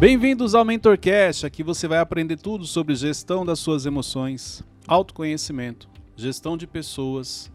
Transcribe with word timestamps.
Bem-vindos 0.00 0.54
ao 0.54 0.64
MentorCast. 0.64 1.44
Aqui 1.44 1.62
você 1.62 1.86
vai 1.86 1.98
aprender 1.98 2.38
tudo 2.38 2.64
sobre 2.64 2.94
gestão 2.94 3.44
das 3.44 3.58
suas 3.58 3.84
emoções, 3.84 4.64
autoconhecimento, 4.88 5.90
gestão 6.16 6.56
de 6.56 6.66
pessoas, 6.66 7.52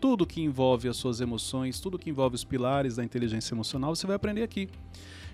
tudo 0.00 0.26
que 0.26 0.42
envolve 0.42 0.88
as 0.88 0.96
suas 0.96 1.20
emoções, 1.20 1.78
tudo 1.78 1.96
que 1.96 2.10
envolve 2.10 2.34
os 2.34 2.42
pilares 2.42 2.96
da 2.96 3.04
inteligência 3.04 3.54
emocional, 3.54 3.94
você 3.94 4.08
vai 4.08 4.16
aprender 4.16 4.42
aqui. 4.42 4.68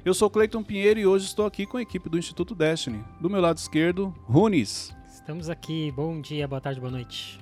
Eu 0.05 0.13
sou 0.13 0.29
Cleiton 0.29 0.63
Pinheiro 0.63 1.01
e 1.01 1.07
hoje 1.07 1.25
estou 1.25 1.47
aqui 1.47 1.65
com 1.65 1.79
a 1.79 1.83
equipe 1.83 2.11
do 2.11 2.19
Instituto 2.19 2.55
Destiny. 2.55 3.03
Do 3.23 3.31
meu 3.31 3.41
lado 3.41 3.57
esquerdo, 3.57 4.15
Runes. 4.25 4.95
Estamos 5.11 5.49
aqui. 5.49 5.91
Bom 5.93 6.21
dia, 6.21 6.47
boa 6.47 6.61
tarde, 6.61 6.79
boa 6.79 6.93
noite. 6.93 7.41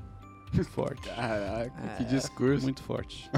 Forte. 0.70 1.08
Caraca, 1.08 1.96
que 1.96 2.04
discurso. 2.04 2.62
Muito 2.62 2.84
forte. 2.84 3.28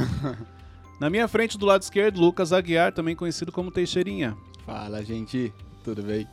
Na 1.01 1.09
minha 1.09 1.27
frente, 1.27 1.57
do 1.57 1.65
lado 1.65 1.81
esquerdo, 1.81 2.21
Lucas 2.21 2.53
Aguiar, 2.53 2.93
também 2.93 3.17
conhecido 3.17 3.51
como 3.51 3.71
Teixeirinha. 3.71 4.36
Fala, 4.64 5.04
gente. 5.04 5.53
Tudo 5.82 6.03
bem? 6.03 6.27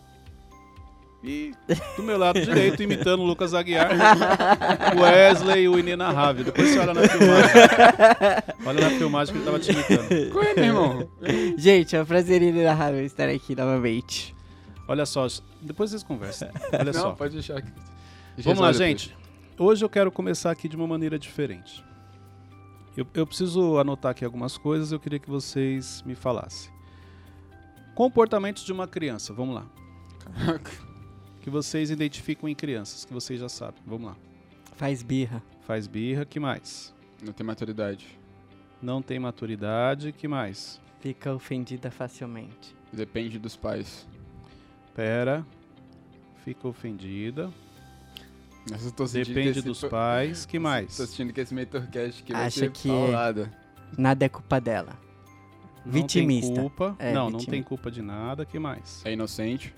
E 1.24 1.54
do 1.96 2.02
meu 2.02 2.18
lado 2.18 2.42
direito, 2.42 2.82
imitando 2.82 3.22
o 3.22 3.26
Lucas 3.26 3.54
Aguiar, 3.54 3.92
Wesley, 5.00 5.68
o 5.68 5.78
inenarrável. 5.78 6.44
Depois 6.46 6.70
você 6.70 6.80
olha 6.80 6.94
na 6.96 7.08
filmagem. 7.08 7.52
Olha 8.66 8.82
na 8.82 8.90
filmagem 8.98 9.34
que 9.34 9.40
ele 9.40 9.46
tava 9.46 9.60
te 9.60 9.72
imitando. 9.72 10.32
Qual 10.32 10.44
é, 10.44 10.54
meu 10.56 10.64
irmão? 10.66 11.10
Gente, 11.58 11.96
é 11.96 12.02
um 12.02 12.06
prazer 12.06 12.42
inenarrável 12.42 13.06
estar 13.06 13.30
aqui 13.30 13.56
novamente. 13.56 14.36
Olha 14.88 15.06
só, 15.06 15.28
depois 15.62 15.92
vocês 15.92 16.02
conversam. 16.02 16.50
Olha 16.74 16.92
Não, 16.92 16.94
só. 16.94 17.12
pode 17.12 17.34
deixar 17.36 17.58
aqui. 17.60 17.72
Vamos 18.40 18.60
lá, 18.60 18.72
gente. 18.74 19.16
Hoje 19.60 19.86
eu 19.86 19.90
quero 19.90 20.12
começar 20.12 20.50
aqui 20.50 20.68
de 20.68 20.76
uma 20.76 20.88
maneira 20.88 21.20
diferente. 21.20 21.84
Eu, 22.98 23.06
eu 23.14 23.28
preciso 23.28 23.78
anotar 23.78 24.12
aqui 24.12 24.26
algumas 24.26 24.58
coisas, 24.58 24.92
eu 24.92 25.00
queria 25.00 25.20
que 25.20 25.30
vocês 25.30 26.02
me 26.04 26.16
falassem. 26.16 26.72
Comportamentos 27.96 28.64
de 28.64 28.72
uma 28.72 28.88
criança, 28.88 29.34
vamos 29.34 29.56
lá. 29.56 29.66
Caraca. 30.36 30.72
Que 31.42 31.50
vocês 31.50 31.90
identificam 31.90 32.48
em 32.48 32.56
crianças, 32.56 33.04
que 33.06 33.14
vocês 33.14 33.40
já 33.40 33.50
sabem. 33.50 33.82
Vamos 33.86 34.08
lá. 34.12 34.16
Faz 34.76 35.02
birra. 35.04 35.42
Faz 35.62 35.88
birra, 35.88 36.26
que 36.26 36.40
mais? 36.40 36.94
Não 37.24 37.34
tem 37.34 37.46
maturidade. 37.46 38.08
Não 38.82 39.02
tem 39.02 39.20
maturidade, 39.20 40.12
que 40.12 40.28
mais? 40.28 40.80
Fica 41.00 41.34
ofendida 41.34 41.90
facilmente. 41.92 42.76
Depende 42.94 43.38
dos 43.40 43.56
pais. 43.56 44.08
Pera. 44.96 45.46
Fica 46.44 46.68
ofendida. 46.68 47.52
Mas 48.70 48.86
eu 48.86 48.92
tô 48.92 49.08
sentindo 49.08 49.34
Depende 49.36 49.54
que 49.54 49.60
esse- 49.60 49.68
dos 49.68 49.84
pais, 49.84 50.46
que 50.46 50.58
mais? 50.60 50.96
Tô 50.98 51.06
sentindo 51.06 51.34
que 51.34 51.42
esse 51.42 51.54
mentorcast 51.54 52.22
aqui 52.24 52.32
vai 52.34 52.46
Acha 52.46 52.60
ser 52.62 52.72
que- 52.72 52.88
paulada. 52.88 53.52
Nada 53.98 54.26
é 54.26 54.30
culpa 54.30 54.60
dela. 54.62 54.98
Não 55.86 55.94
Vitimista. 55.94 56.52
tem 56.54 56.62
culpa. 56.62 56.96
É, 57.00 57.12
não, 57.12 57.30
não 57.30 57.40
tem 57.40 57.64
culpa 57.64 57.90
de 57.90 58.02
nada, 58.02 58.46
que 58.46 58.60
mais? 58.60 59.02
É 59.06 59.12
inocente. 59.12 59.74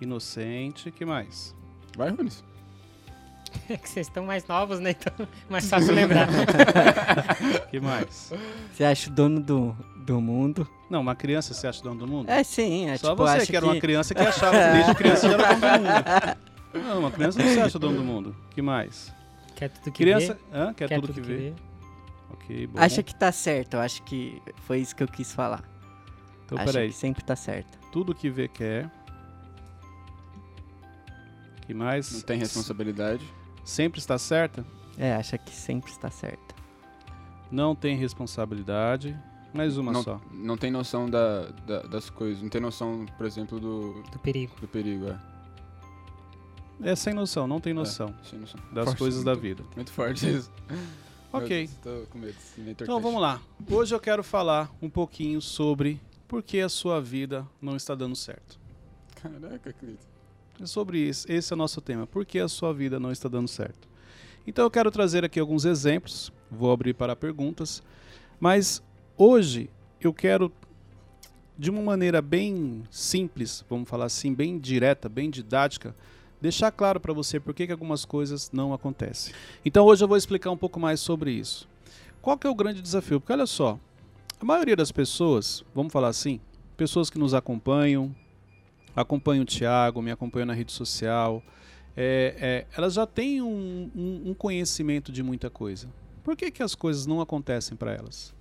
Inocente, 0.00 0.90
que 0.90 1.04
mais? 1.04 1.54
Vai, 1.96 2.10
Runes. 2.10 2.42
É 3.68 3.76
que 3.76 3.88
vocês 3.88 4.06
estão 4.06 4.24
mais 4.24 4.46
novos, 4.46 4.80
né? 4.80 4.90
Então, 4.98 5.28
mais 5.48 5.68
fácil 5.68 5.94
lembrar. 5.94 6.28
Que 7.70 7.80
mais? 7.80 8.32
Você 8.72 8.84
acha 8.84 9.10
o 9.10 9.12
dono 9.12 9.40
do, 9.40 9.76
do 10.06 10.20
mundo? 10.20 10.66
Não, 10.90 11.00
uma 11.00 11.14
criança 11.14 11.54
você 11.54 11.66
acha 11.66 11.82
dono 11.82 12.00
do 12.00 12.06
mundo? 12.06 12.30
É 12.30 12.42
sim, 12.42 12.88
é 12.88 12.96
Só 12.96 13.10
tipo, 13.10 13.22
você 13.22 13.36
acha 13.38 13.46
que 13.46 13.56
era 13.56 13.64
uma 13.64 13.78
criança 13.80 14.14
que 14.14 14.22
achava 14.22 14.56
que 14.58 14.72
desde 14.72 14.94
criança 14.94 15.28
já 15.28 15.34
era 15.34 15.54
dono 15.54 15.60
do 15.60 15.82
mundo. 15.82 16.88
Não, 16.88 16.98
uma 17.00 17.10
criança 17.10 17.38
não 17.42 17.48
se 17.48 17.60
acha 17.60 17.78
dono 17.78 17.96
do 17.98 18.04
mundo. 18.04 18.36
Que 18.50 18.62
mais? 18.62 19.12
Quer 19.54 19.68
tudo 19.68 19.84
que 19.84 20.02
Criança, 20.02 20.34
vê. 20.34 20.58
hã? 20.58 20.74
Quer, 20.74 21.00
tudo, 21.00 21.12
que, 21.12 21.20
vê. 21.20 21.36
vê. 21.36 21.52
Ok, 22.30 22.66
bom. 22.66 22.80
Acha 22.80 23.02
que 23.02 23.14
tá 23.14 23.30
certo, 23.32 23.74
eu 23.74 23.80
acho 23.80 24.02
que 24.02 24.40
foi 24.66 24.78
isso 24.80 24.94
que 24.96 25.02
eu 25.02 25.08
quis 25.08 25.32
falar. 25.32 25.62
Então, 26.44 26.58
acha 26.58 26.72
peraí. 26.72 26.88
que 26.88 26.94
sempre 26.94 27.22
tá 27.24 27.36
certo. 27.36 27.78
Tudo 27.90 28.14
que 28.14 28.28
vê 28.30 28.48
quer. 28.48 28.90
Que 31.66 31.74
mais? 31.74 32.12
Não 32.12 32.20
tem 32.22 32.38
responsabilidade. 32.38 33.24
Sempre 33.64 34.00
está 34.00 34.18
certa? 34.18 34.64
É, 34.98 35.14
acha 35.14 35.38
que 35.38 35.52
sempre 35.54 35.90
está 35.90 36.10
certo. 36.10 36.54
Não 37.50 37.74
tem 37.74 37.96
responsabilidade. 37.96 39.16
Mais 39.54 39.76
uma 39.76 39.92
não, 39.92 40.02
só. 40.02 40.20
não 40.32 40.56
tem 40.56 40.70
noção 40.70 41.08
da, 41.08 41.46
da- 41.66 41.82
das 41.82 42.08
coisas. 42.08 42.42
Não 42.42 42.48
tem 42.48 42.60
noção, 42.60 43.04
por 43.18 43.26
exemplo, 43.26 43.60
do, 43.60 44.02
Do 44.10 44.18
perigo. 44.18 44.54
do 44.60 44.66
perigo. 44.66 45.08
É. 45.08 46.90
É 46.90 46.96
sem 46.96 47.14
noção, 47.14 47.46
não 47.46 47.60
tem 47.60 47.72
noção 47.72 48.12
Sem 48.24 48.40
noção. 48.40 48.58
das 48.72 48.86
Forte, 48.86 48.98
coisas 48.98 49.22
da 49.22 49.32
muito- 49.32 49.42
vida. 49.42 49.64
Muito 49.76 49.92
forte 49.92 50.28
isso. 50.28 50.50
Ok. 51.32 51.68
Tô 51.82 52.06
com 52.10 52.18
medo. 52.18 52.36
Então 52.58 53.00
vamos 53.00 53.20
lá. 53.20 53.40
Hoje 53.70 53.94
eu 53.94 54.00
quero 54.00 54.22
falar 54.22 54.70
um 54.82 54.90
pouquinho 54.90 55.40
sobre 55.40 55.98
por 56.28 56.42
que 56.42 56.60
a 56.60 56.68
sua 56.68 57.00
vida 57.00 57.46
não 57.60 57.74
está 57.74 57.94
dando 57.94 58.14
certo. 58.14 58.60
Caraca, 59.14 59.72
Cleiton. 59.72 60.02
É 60.60 60.66
sobre 60.66 60.98
isso. 60.98 61.30
Esse 61.32 61.52
é 61.52 61.54
o 61.54 61.56
nosso 61.56 61.80
tema. 61.80 62.06
Por 62.06 62.26
que 62.26 62.38
a 62.38 62.48
sua 62.48 62.74
vida 62.74 63.00
não 63.00 63.10
está 63.10 63.30
dando 63.30 63.48
certo? 63.48 63.88
Então 64.46 64.64
eu 64.64 64.70
quero 64.70 64.90
trazer 64.90 65.24
aqui 65.24 65.40
alguns 65.40 65.64
exemplos. 65.64 66.30
Vou 66.50 66.70
abrir 66.70 66.92
para 66.92 67.16
perguntas. 67.16 67.82
Mas 68.38 68.82
hoje 69.16 69.70
eu 70.00 70.12
quero, 70.12 70.52
de 71.56 71.70
uma 71.70 71.80
maneira 71.80 72.20
bem 72.20 72.82
simples, 72.90 73.64
vamos 73.70 73.88
falar 73.88 74.04
assim, 74.04 74.34
bem 74.34 74.58
direta, 74.58 75.08
bem 75.08 75.30
didática, 75.30 75.94
deixar 76.42 76.70
claro 76.72 76.98
para 77.00 77.12
você 77.12 77.38
por 77.40 77.54
que, 77.54 77.66
que 77.66 77.72
algumas 77.72 78.04
coisas 78.04 78.50
não 78.52 78.74
acontecem. 78.74 79.32
Então 79.64 79.86
hoje 79.86 80.02
eu 80.04 80.08
vou 80.08 80.16
explicar 80.16 80.50
um 80.50 80.56
pouco 80.56 80.78
mais 80.80 81.00
sobre 81.00 81.30
isso. 81.32 81.68
Qual 82.20 82.36
que 82.36 82.46
é 82.46 82.50
o 82.50 82.54
grande 82.54 82.82
desafio? 82.82 83.20
Porque 83.20 83.32
olha 83.32 83.46
só, 83.46 83.78
a 84.40 84.44
maioria 84.44 84.76
das 84.76 84.90
pessoas, 84.92 85.64
vamos 85.74 85.92
falar 85.92 86.08
assim, 86.08 86.40
pessoas 86.76 87.08
que 87.08 87.18
nos 87.18 87.32
acompanham, 87.32 88.14
acompanham 88.94 89.42
o 89.42 89.46
Thiago, 89.46 90.02
me 90.02 90.10
acompanham 90.10 90.46
na 90.46 90.52
rede 90.52 90.72
social, 90.72 91.42
é, 91.96 92.34
é, 92.38 92.66
elas 92.76 92.94
já 92.94 93.06
têm 93.06 93.40
um, 93.40 93.90
um- 93.94 94.30
um 94.30 94.34
conhecimento 94.34 95.12
de 95.12 95.22
muita 95.22 95.48
coisa. 95.48 95.88
Por 96.24 96.36
que, 96.36 96.50
que 96.50 96.62
as 96.62 96.74
coisas 96.74 97.06
não 97.06 97.20
acontecem 97.20 97.76
para 97.76 97.92
elas? 97.92 98.34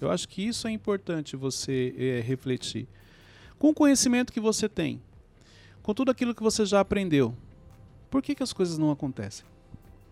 Eu 0.00 0.10
acho 0.10 0.28
que 0.28 0.42
isso 0.46 0.66
é 0.68 0.70
importante 0.70 1.36
você 1.36 1.94
é, 1.96 2.20
refletir. 2.20 2.86
Com 3.58 3.70
o 3.70 3.74
conhecimento 3.74 4.32
que 4.32 4.40
você 4.40 4.68
tem, 4.68 5.00
com 5.84 5.92
tudo 5.92 6.10
aquilo 6.10 6.34
que 6.34 6.42
você 6.42 6.64
já 6.64 6.80
aprendeu, 6.80 7.36
por 8.10 8.22
que, 8.22 8.34
que 8.34 8.42
as 8.42 8.54
coisas 8.54 8.78
não 8.78 8.90
acontecem? 8.90 9.44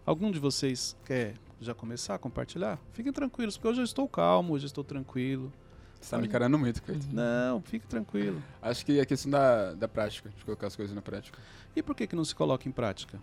Algum 0.04 0.30
de 0.30 0.38
vocês 0.38 0.94
quer 1.06 1.34
já 1.60 1.74
começar 1.74 2.14
a 2.14 2.18
compartilhar? 2.18 2.78
Fiquem 2.92 3.10
tranquilos, 3.10 3.56
porque 3.56 3.68
hoje 3.68 3.80
eu 3.80 3.84
estou 3.84 4.06
calmo, 4.06 4.52
hoje 4.52 4.66
eu 4.66 4.66
estou 4.66 4.84
tranquilo. 4.84 5.50
Você 5.98 6.10
tá 6.10 6.18
me 6.18 6.26
encarando 6.26 6.58
muito, 6.58 6.82
Cleiton. 6.82 7.06
Não, 7.10 7.62
fique 7.62 7.86
tranquilo. 7.86 8.42
Acho 8.60 8.84
que 8.84 9.00
é 9.00 9.06
questão 9.06 9.30
da, 9.30 9.72
da 9.72 9.88
prática, 9.88 10.28
de 10.36 10.44
colocar 10.44 10.66
as 10.66 10.76
coisas 10.76 10.94
na 10.94 11.00
prática. 11.00 11.38
E 11.74 11.82
por 11.82 11.94
que, 11.94 12.06
que 12.06 12.14
não 12.14 12.24
se 12.24 12.34
coloca 12.34 12.68
em 12.68 12.72
prática? 12.72 13.18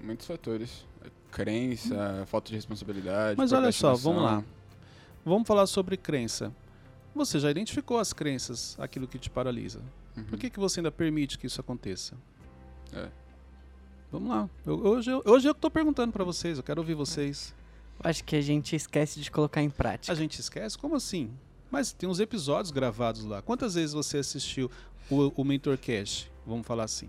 Muitos 0.00 0.26
fatores. 0.26 0.86
Crença, 1.32 2.24
falta 2.26 2.50
de 2.50 2.54
responsabilidade. 2.54 3.36
Mas 3.36 3.52
olha 3.52 3.72
só, 3.72 3.94
vamos 3.94 4.22
lá. 4.22 4.44
Vamos 5.24 5.48
falar 5.48 5.66
sobre 5.66 5.96
crença. 5.96 6.52
Você 7.12 7.40
já 7.40 7.50
identificou 7.50 7.98
as 7.98 8.12
crenças, 8.12 8.76
aquilo 8.78 9.08
que 9.08 9.18
te 9.18 9.28
paralisa. 9.28 9.80
Uhum. 10.16 10.24
Por 10.24 10.38
que, 10.38 10.48
que 10.50 10.58
você 10.60 10.80
ainda 10.80 10.90
permite 10.92 11.38
que 11.38 11.46
isso 11.46 11.60
aconteça? 11.60 12.14
É. 12.92 13.08
Vamos 14.12 14.28
lá. 14.28 14.48
Eu- 14.64 14.78
hoje, 14.86 15.10
eu, 15.10 15.22
hoje 15.26 15.48
eu 15.48 15.54
tô 15.54 15.70
perguntando 15.70 16.12
pra 16.12 16.22
vocês, 16.24 16.56
eu 16.58 16.62
quero 16.64 16.80
ouvir 16.80 16.94
vocês. 16.94 17.52
Eu 18.02 18.10
acho 18.10 18.22
que 18.24 18.36
a 18.36 18.40
gente 18.40 18.76
esquece 18.76 19.20
de 19.20 19.30
colocar 19.30 19.62
em 19.62 19.70
prática. 19.70 20.12
A 20.12 20.16
gente 20.16 20.38
esquece? 20.40 20.78
Como 20.78 20.94
assim? 20.94 21.30
Mas 21.70 21.92
tem 21.92 22.08
uns 22.08 22.20
episódios 22.20 22.70
gravados 22.70 23.24
lá. 23.24 23.42
Quantas 23.42 23.74
vezes 23.74 23.92
você 23.92 24.18
assistiu 24.18 24.70
o, 25.10 25.32
o 25.34 25.44
MentorCast? 25.44 26.30
Vamos 26.46 26.66
falar 26.66 26.84
assim. 26.84 27.08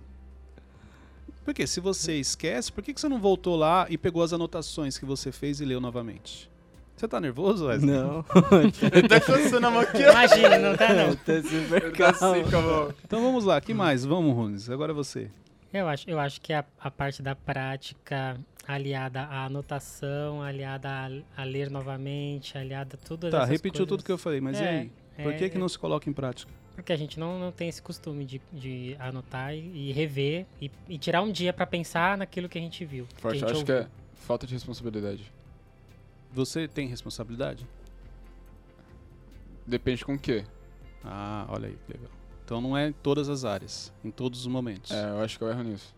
Porque 1.44 1.68
se 1.68 1.80
você 1.80 2.20
esquece, 2.20 2.72
por 2.72 2.84
que, 2.84 2.92
que 2.94 3.00
você 3.00 3.08
não 3.08 3.20
voltou 3.20 3.56
lá 3.56 3.86
e 3.90 3.98
pegou 4.00 4.24
as 4.24 4.34
anotações 4.34 4.98
que 4.98 5.06
você 5.06 5.32
fez 5.32 5.62
e 5.62 5.66
leu 5.66 5.80
novamente? 5.80 6.50
Você 6.96 7.08
tá 7.08 7.20
nervoso, 7.20 7.66
Wesley? 7.68 7.92
Não. 7.92 8.24
Ele 8.94 9.08
tá 9.08 9.20
coçando 9.20 9.68
a 9.68 9.70
mão 9.72 9.82
aqui. 9.82 10.02
Imagina, 10.02 10.58
não 10.58 10.78
tá 10.78 10.94
não. 10.94 11.14
tá 11.18 11.34
super 11.44 11.92
tá 11.92 12.14
calmo. 12.14 12.36
assim 12.42 12.52
mão. 12.52 12.94
Então 13.04 13.22
vamos 13.22 13.44
lá, 13.44 13.60
que 13.60 13.74
mais? 13.74 14.06
Vamos, 14.06 14.34
Runes. 14.34 14.70
Agora 14.70 14.92
é 14.94 14.96
você. 14.96 15.30
Eu 15.74 15.90
acho, 15.90 16.10
eu 16.10 16.18
acho 16.20 16.40
que 16.40 16.54
a, 16.54 16.64
a 16.80 16.90
parte 16.90 17.22
da 17.22 17.36
prática 17.36 18.38
aliada 18.66 19.22
à 19.24 19.46
anotação, 19.46 20.42
aliada 20.42 20.88
a, 20.90 21.42
a 21.42 21.44
ler 21.44 21.70
novamente, 21.70 22.58
aliada 22.58 22.98
a 23.02 23.06
tudo 23.06 23.30
Tá, 23.30 23.44
repetiu 23.44 23.80
coisas. 23.86 23.88
tudo 23.90 24.04
que 24.04 24.12
eu 24.12 24.18
falei, 24.18 24.40
mas 24.40 24.58
e 24.60 24.64
É, 24.64 24.70
aí? 24.70 24.92
Por 25.22 25.34
que, 25.36 25.44
é, 25.46 25.50
que 25.50 25.58
não 25.58 25.68
se 25.68 25.78
coloca 25.78 26.10
em 26.10 26.14
prática? 26.14 26.52
Porque 26.76 26.92
a 26.94 26.96
gente 26.98 27.20
não, 27.20 27.38
não 27.40 27.52
tem 27.52 27.68
esse 27.70 27.82
costume 27.82 28.26
de, 28.26 28.42
de 28.52 28.96
anotar 29.00 29.54
e, 29.54 29.90
e 29.90 29.92
rever 29.92 30.46
e, 30.62 30.72
e 30.90 30.98
tirar 30.98 31.22
um 31.22 31.32
dia 31.32 31.52
pra 31.54 31.66
pensar 31.66 32.18
naquilo 32.18 32.48
que 32.50 32.58
a 32.58 32.62
gente 32.62 32.84
viu. 32.86 33.06
que 33.06 33.16
a 33.18 33.22
Forte, 33.22 33.40
gente 33.40 33.52
acho 33.52 33.66
que 33.66 33.72
ouviu. 33.72 33.86
é 33.88 33.90
falta 34.16 34.48
de 34.48 34.54
responsabilidade. 34.54 35.32
Você 36.36 36.68
tem 36.68 36.86
responsabilidade? 36.88 37.66
Depende 39.66 40.04
com 40.06 40.16
o 40.16 40.20
quê? 40.20 40.44
Ah, 41.04 41.46
olha 41.50 41.70
aí, 41.70 41.78
que 41.86 41.94
legal. 41.94 42.12
Então 42.44 42.60
não 42.62 42.78
é 42.78 42.90
em 42.90 42.92
todas 42.92 43.30
as 43.30 43.46
áreas, 43.46 43.92
em 44.04 44.12
todos 44.12 44.42
os 44.42 44.48
momentos. 44.48 44.92
É, 44.92 45.10
eu 45.12 45.22
acho 45.22 45.38
que 45.38 45.44
eu 45.44 45.50
erro 45.50 45.64
nisso. 45.64 45.96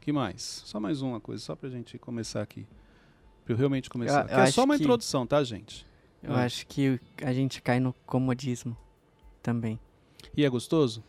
que 0.00 0.10
mais? 0.12 0.62
Só 0.64 0.80
mais 0.80 1.00
uma 1.02 1.20
coisa, 1.20 1.40
só 1.44 1.54
pra 1.54 1.68
gente 1.68 1.96
começar 1.98 2.42
aqui. 2.42 2.66
Pra 3.44 3.52
eu 3.54 3.56
realmente 3.58 3.88
começar. 3.90 4.22
eu 4.22 4.28
Que 4.28 4.34
é 4.34 4.46
só 4.50 4.64
uma 4.64 4.76
que- 4.76 4.82
introdução, 4.82 5.26
tá, 5.26 5.44
gente? 5.44 5.86
Eu 6.22 6.34
acho 6.34 6.66
que 6.66 6.98
a 7.22 7.32
gente 7.32 7.60
cai 7.62 7.78
no 7.80 7.92
comodismo. 8.06 8.76
também. 9.42 9.78
E 10.36 10.44
é 10.44 10.48
gostoso? 10.48 11.02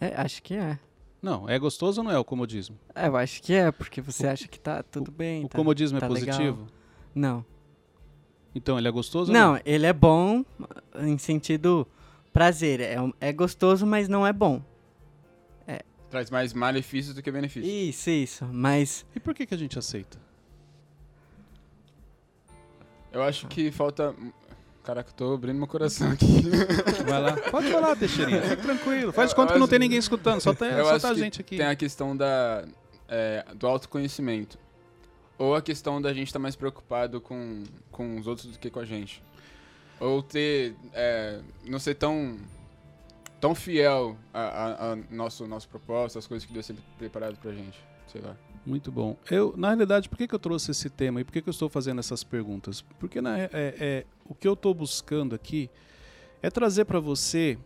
É, 0.00 0.14
acho 0.20 0.42
que 0.42 0.54
é. 0.54 0.78
Não, 1.20 1.46
é 1.48 1.58
gostoso 1.58 2.00
ou 2.00 2.04
não 2.04 2.10
é 2.10 2.18
o 2.18 2.24
comodismo? 2.24 2.78
É, 2.94 3.06
eu 3.08 3.16
acho 3.16 3.42
que 3.42 3.52
é, 3.52 3.70
porque 3.70 4.00
você 4.00 4.26
acha 4.26 4.48
que 4.48 4.58
tá 4.58 4.82
tudo 4.82 5.10
bem. 5.12 5.44
O 5.44 5.48
tá- 5.50 5.58
comodismo 5.58 6.00
tá 6.00 6.06
é 6.06 6.08
legal. 6.08 6.58
Não. 7.14 7.44
Então 8.54 8.78
ele 8.78 8.88
é 8.88 8.90
gostoso 8.90 9.30
ou 9.30 9.38
Não, 9.38 9.60
ele 9.64 9.86
é 9.86 9.92
bom 9.92 10.44
em 11.00 11.16
sentido 11.18 11.86
prazer. 12.32 12.80
É, 12.80 12.96
é 13.20 13.32
gostoso, 13.32 13.86
mas 13.86 14.08
não 14.08 14.26
é 14.26 14.32
bom. 14.32 14.62
Traz 16.10 16.30
mais 16.30 16.54
malefícios 16.54 17.14
do 17.14 17.22
que 17.22 17.30
benefícios. 17.30 17.70
Isso, 17.70 18.08
isso. 18.08 18.44
Mas 18.50 19.04
E 19.14 19.20
por 19.20 19.34
que, 19.34 19.44
que 19.44 19.52
a 19.54 19.58
gente 19.58 19.78
aceita? 19.78 20.18
Eu 23.12 23.22
acho 23.22 23.46
que 23.48 23.70
falta. 23.70 24.14
Caraca, 24.82 25.10
eu 25.10 25.14
tô 25.14 25.34
abrindo 25.34 25.58
meu 25.58 25.66
coração 25.66 26.10
aqui. 26.10 26.26
Vai 27.06 27.20
lá. 27.20 27.36
Pode 27.50 27.70
falar, 27.70 27.94
Teixeirinha. 27.96 28.40
Fica 28.42 28.56
tranquilo. 28.56 29.12
Faz 29.12 29.30
Eu- 29.30 29.36
conta 29.36 29.50
eu 29.50 29.54
que 29.54 29.58
não 29.58 29.64
acho- 29.64 29.70
tem 29.70 29.78
ninguém 29.78 29.98
escutando, 29.98 30.40
só, 30.40 30.54
tem, 30.54 30.68
Eu 30.70 30.84
só 30.86 30.92
acho 30.94 31.02
tá 31.02 31.10
a 31.10 31.14
que 31.14 31.20
gente 31.20 31.40
aqui. 31.42 31.56
Tem 31.58 31.66
a 31.66 31.76
questão 31.76 32.16
da, 32.16 32.64
é, 33.06 33.44
do 33.54 33.66
autoconhecimento. 33.66 34.58
Ou 35.38 35.54
a 35.54 35.62
questão 35.62 36.02
da 36.02 36.12
gente 36.12 36.26
estar 36.28 36.38
mais 36.40 36.56
preocupado 36.56 37.20
com, 37.20 37.62
com 37.92 38.18
os 38.18 38.26
outros 38.26 38.48
do 38.48 38.58
que 38.58 38.70
com 38.70 38.80
a 38.80 38.84
gente. 38.84 39.22
Ou 40.00 40.22
ter. 40.22 40.74
é, 40.92 41.40
não 41.64 41.78
ser 41.78 41.94
tão. 41.94 42.36
tão 43.40 43.54
fiel 43.54 44.16
a, 44.34 44.40
a, 44.40 44.92
a 44.92 44.96
nosso, 45.10 45.46
nosso 45.46 45.68
propósito, 45.68 46.18
as 46.18 46.26
coisas 46.26 46.46
que 46.46 46.52
Deus 46.52 46.66
sempre 46.66 46.82
preparado 46.98 47.36
pra 47.36 47.52
gente. 47.52 47.78
Sei 48.10 48.20
lá. 48.20 48.36
Muito 48.66 48.90
bom. 48.90 49.16
Eu, 49.30 49.54
na 49.56 49.68
realidade, 49.68 50.08
por 50.08 50.18
que, 50.18 50.26
que 50.28 50.34
eu 50.34 50.38
trouxe 50.38 50.72
esse 50.72 50.90
tema 50.90 51.20
e 51.20 51.24
por 51.24 51.32
que, 51.32 51.40
que 51.40 51.48
eu 51.48 51.52
estou 51.52 51.68
fazendo 51.68 52.00
essas 52.00 52.22
perguntas? 52.24 52.82
Porque 52.98 53.20
na, 53.20 53.38
é, 53.38 53.48
é- 53.52 54.06
o 54.26 54.34
que 54.34 54.46
eu 54.46 54.52
estou 54.54 54.74
buscando 54.74 55.34
aqui 55.34 55.70
é 56.42 56.50
trazer 56.50 56.84
para 56.84 57.00
você 57.00 57.56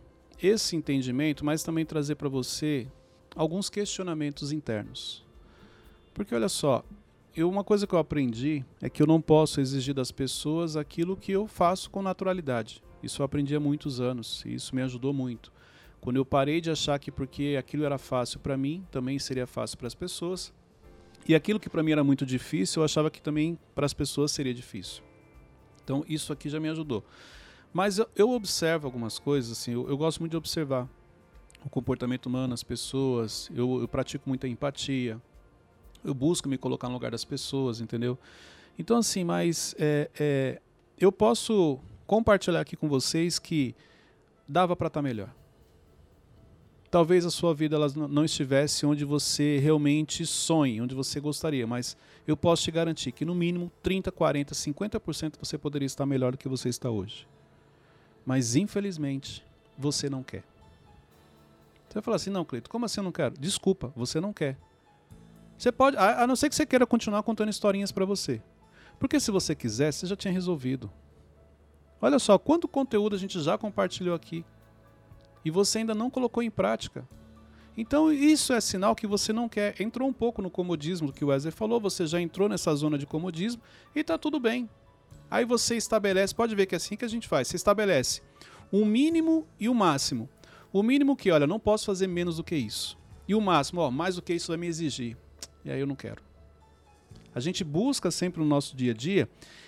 esse 0.41 0.75
entendimento, 0.75 1.43
mas 1.43 1.63
também 1.63 1.85
trazer 1.85 2.15
para 2.15 2.29
você 2.29 2.87
alguns 3.35 3.69
questionamentos 3.69 4.51
internos. 4.51 5.25
Porque 6.13 6.33
olha 6.33 6.49
só, 6.49 6.83
eu, 7.35 7.49
uma 7.49 7.63
coisa 7.63 7.87
que 7.87 7.93
eu 7.93 7.99
aprendi 7.99 8.63
é 8.81 8.89
que 8.89 9.01
eu 9.01 9.07
não 9.07 9.19
posso 9.19 9.59
exigir 9.59 9.93
das 9.93 10.11
pessoas 10.11 10.77
aquilo 10.77 11.17
que 11.17 11.31
eu 11.31 11.47
faço 11.47 11.89
com 11.89 12.01
naturalidade. 12.01 12.83
Isso 13.01 13.21
eu 13.21 13.25
aprendi 13.25 13.55
há 13.55 13.59
muitos 13.59 13.99
anos 13.99 14.43
e 14.45 14.53
isso 14.53 14.75
me 14.75 14.81
ajudou 14.81 15.13
muito. 15.13 15.51
Quando 15.99 16.17
eu 16.17 16.25
parei 16.25 16.61
de 16.61 16.69
achar 16.69 16.99
que 16.99 17.11
porque 17.11 17.55
aquilo 17.57 17.85
era 17.85 17.97
fácil 17.97 18.39
para 18.39 18.57
mim, 18.57 18.85
também 18.91 19.17
seria 19.17 19.47
fácil 19.47 19.77
para 19.77 19.87
as 19.87 19.95
pessoas, 19.95 20.53
e 21.27 21.33
aquilo 21.33 21.59
que 21.59 21.69
para 21.69 21.81
mim 21.81 21.93
era 21.93 22.03
muito 22.03 22.25
difícil, 22.25 22.81
eu 22.81 22.85
achava 22.85 23.09
que 23.09 23.21
também 23.21 23.57
para 23.73 23.85
as 23.85 23.93
pessoas 23.93 24.31
seria 24.31 24.53
difícil. 24.53 25.01
Então 25.83 26.03
isso 26.07 26.31
aqui 26.31 26.49
já 26.49 26.59
me 26.59 26.69
ajudou. 26.69 27.03
Mas 27.73 27.97
eu, 27.97 28.07
eu 28.15 28.29
observo 28.29 28.85
algumas 28.85 29.17
coisas, 29.17 29.51
assim, 29.51 29.71
eu, 29.71 29.89
eu 29.89 29.97
gosto 29.97 30.19
muito 30.19 30.31
de 30.31 30.37
observar 30.37 30.87
o 31.65 31.69
comportamento 31.69 32.27
humano, 32.27 32.53
as 32.53 32.63
pessoas, 32.63 33.49
eu, 33.55 33.81
eu 33.81 33.87
pratico 33.87 34.29
muita 34.29 34.47
empatia, 34.47 35.19
eu 36.03 36.13
busco 36.13 36.49
me 36.49 36.57
colocar 36.57 36.87
no 36.87 36.93
lugar 36.93 37.11
das 37.11 37.23
pessoas, 37.23 37.81
entendeu? 37.81 38.17
Então 38.77 38.97
assim, 38.97 39.23
mas 39.23 39.75
é, 39.77 40.09
é, 40.19 40.61
eu 40.99 41.11
posso 41.11 41.79
compartilhar 42.05 42.61
aqui 42.61 42.75
com 42.75 42.87
vocês 42.87 43.39
que 43.39 43.75
dava 44.47 44.75
para 44.75 44.87
estar 44.87 45.01
melhor. 45.01 45.33
Talvez 46.89 47.25
a 47.25 47.31
sua 47.31 47.55
vida 47.55 47.75
ela 47.75 47.91
não 48.07 48.23
estivesse 48.23 48.85
onde 48.85 49.03
você 49.03 49.57
realmente 49.57 50.25
sonha, 50.27 50.83
onde 50.83 50.93
você 50.93 51.19
gostaria, 51.19 51.65
mas 51.65 51.97
eu 52.27 52.37
posso 52.37 52.63
te 52.63 52.71
garantir 52.71 53.11
que 53.11 53.25
no 53.25 53.33
mínimo 53.33 53.71
30, 53.81 54.11
40, 54.11 54.53
50% 54.53 55.33
você 55.39 55.57
poderia 55.57 55.87
estar 55.87 56.05
melhor 56.05 56.33
do 56.33 56.37
que 56.37 56.47
você 56.47 56.69
está 56.69 56.91
hoje. 56.91 57.27
Mas 58.23 58.55
infelizmente, 58.55 59.43
você 59.75 60.07
não 60.07 60.21
quer. 60.21 60.43
Você 61.87 61.95
vai 61.95 62.03
falar 62.03 62.15
assim: 62.17 62.29
"Não, 62.29 62.45
Cleito, 62.45 62.69
como 62.69 62.85
assim 62.85 62.99
eu 62.99 63.03
não 63.03 63.11
quero?" 63.11 63.35
Desculpa, 63.39 63.91
você 63.95 64.21
não 64.21 64.31
quer. 64.31 64.55
Você 65.57 65.71
pode, 65.71 65.97
a, 65.97 66.23
a 66.23 66.27
não 66.27 66.35
ser 66.35 66.49
que 66.49 66.55
você 66.55 66.65
queira 66.65 66.85
continuar 66.85 67.23
contando 67.23 67.49
historinhas 67.49 67.91
para 67.91 68.05
você. 68.05 68.41
Porque 68.99 69.19
se 69.19 69.31
você 69.31 69.55
quisesse, 69.55 69.99
você 69.99 70.07
já 70.07 70.15
tinha 70.15 70.33
resolvido. 70.33 70.91
Olha 72.01 72.19
só, 72.19 72.37
quanto 72.37 72.67
conteúdo 72.67 73.15
a 73.15 73.19
gente 73.19 73.39
já 73.41 73.57
compartilhou 73.57 74.15
aqui 74.15 74.45
e 75.45 75.51
você 75.51 75.79
ainda 75.79 75.95
não 75.95 76.09
colocou 76.09 76.43
em 76.43 76.49
prática. 76.49 77.07
Então 77.77 78.11
isso 78.11 78.53
é 78.53 78.61
sinal 78.61 78.95
que 78.95 79.07
você 79.07 79.33
não 79.33 79.49
quer. 79.49 79.79
Entrou 79.81 80.07
um 80.07 80.13
pouco 80.13 80.41
no 80.41 80.49
comodismo 80.49 81.11
que 81.11 81.23
o 81.23 81.29
Wesley 81.29 81.51
falou, 81.51 81.79
você 81.79 82.05
já 82.05 82.21
entrou 82.21 82.47
nessa 82.47 82.73
zona 82.75 82.97
de 82.97 83.05
comodismo 83.05 83.61
e 83.95 84.01
está 84.01 84.17
tudo 84.17 84.39
bem. 84.39 84.69
Aí 85.31 85.45
você 85.45 85.75
estabelece, 85.75 86.35
pode 86.35 86.53
ver 86.53 86.65
que 86.65 86.75
é 86.75 86.77
assim 86.77 86.95
que 86.95 87.05
a 87.05 87.07
gente 87.07 87.27
faz, 87.27 87.47
você 87.47 87.55
estabelece 87.55 88.21
um 88.71 88.85
mínimo 88.85 89.47
e 89.59 89.69
o 89.69 89.75
máximo. 89.75 90.27
O 90.71 90.81
mínimo 90.81 91.15
que, 91.15 91.29
olha, 91.29 91.45
não 91.45 91.59
posso 91.59 91.85
fazer 91.85 92.07
menos 92.07 92.37
do 92.37 92.43
que 92.43 92.55
isso. 92.55 92.97
E 93.27 93.35
o 93.35 93.39
máximo, 93.39 93.81
ó, 93.81 93.91
mais 93.91 94.15
do 94.15 94.21
que 94.21 94.33
isso 94.33 94.47
vai 94.47 94.57
me 94.57 94.65
exigir. 94.65 95.15
E 95.65 95.71
aí 95.71 95.79
eu 95.79 95.87
não 95.87 95.95
quero. 95.95 96.21
A 97.35 97.39
gente 97.39 97.63
busca 97.63 98.11
sempre 98.11 98.41
no 98.41 98.47
nosso 98.47 98.75
dia 98.75 98.91
a 98.91 98.95
dia 98.95 99.27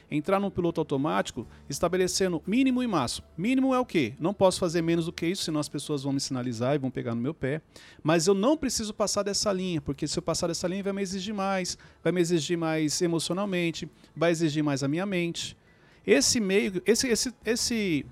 entrar 0.09 0.39
num 0.39 0.51
piloto 0.51 0.79
automático 0.79 1.47
estabelecendo 1.67 2.41
mínimo 2.45 2.83
e 2.83 2.87
máximo. 2.87 3.25
Mínimo 3.35 3.73
é 3.73 3.79
o 3.79 3.85
quê? 3.85 4.13
Não 4.19 4.33
posso 4.33 4.59
fazer 4.59 4.81
menos 4.81 5.05
do 5.05 5.11
que 5.11 5.25
isso, 5.25 5.43
senão 5.43 5.59
as 5.59 5.67
pessoas 5.67 6.03
vão 6.03 6.13
me 6.13 6.19
sinalizar 6.19 6.75
e 6.75 6.77
vão 6.77 6.91
pegar 6.91 7.15
no 7.15 7.21
meu 7.21 7.33
pé. 7.33 7.61
Mas 8.03 8.27
eu 8.27 8.33
não 8.33 8.55
preciso 8.55 8.93
passar 8.93 9.23
dessa 9.23 9.51
linha, 9.51 9.81
porque 9.81 10.07
se 10.07 10.17
eu 10.17 10.23
passar 10.23 10.47
dessa 10.47 10.67
linha 10.67 10.83
vai 10.83 10.93
me 10.93 11.01
exigir 11.01 11.33
mais, 11.33 11.77
vai 12.03 12.11
me 12.11 12.21
exigir 12.21 12.57
mais 12.57 13.01
emocionalmente, 13.01 13.89
vai 14.15 14.31
exigir 14.31 14.63
mais 14.63 14.83
a 14.83 14.87
minha 14.87 15.05
mente. 15.05 15.57
Esse 16.05 16.39
meio, 16.39 16.83
esse, 16.85 17.07
esse, 17.07 17.33
esse, 17.43 18.05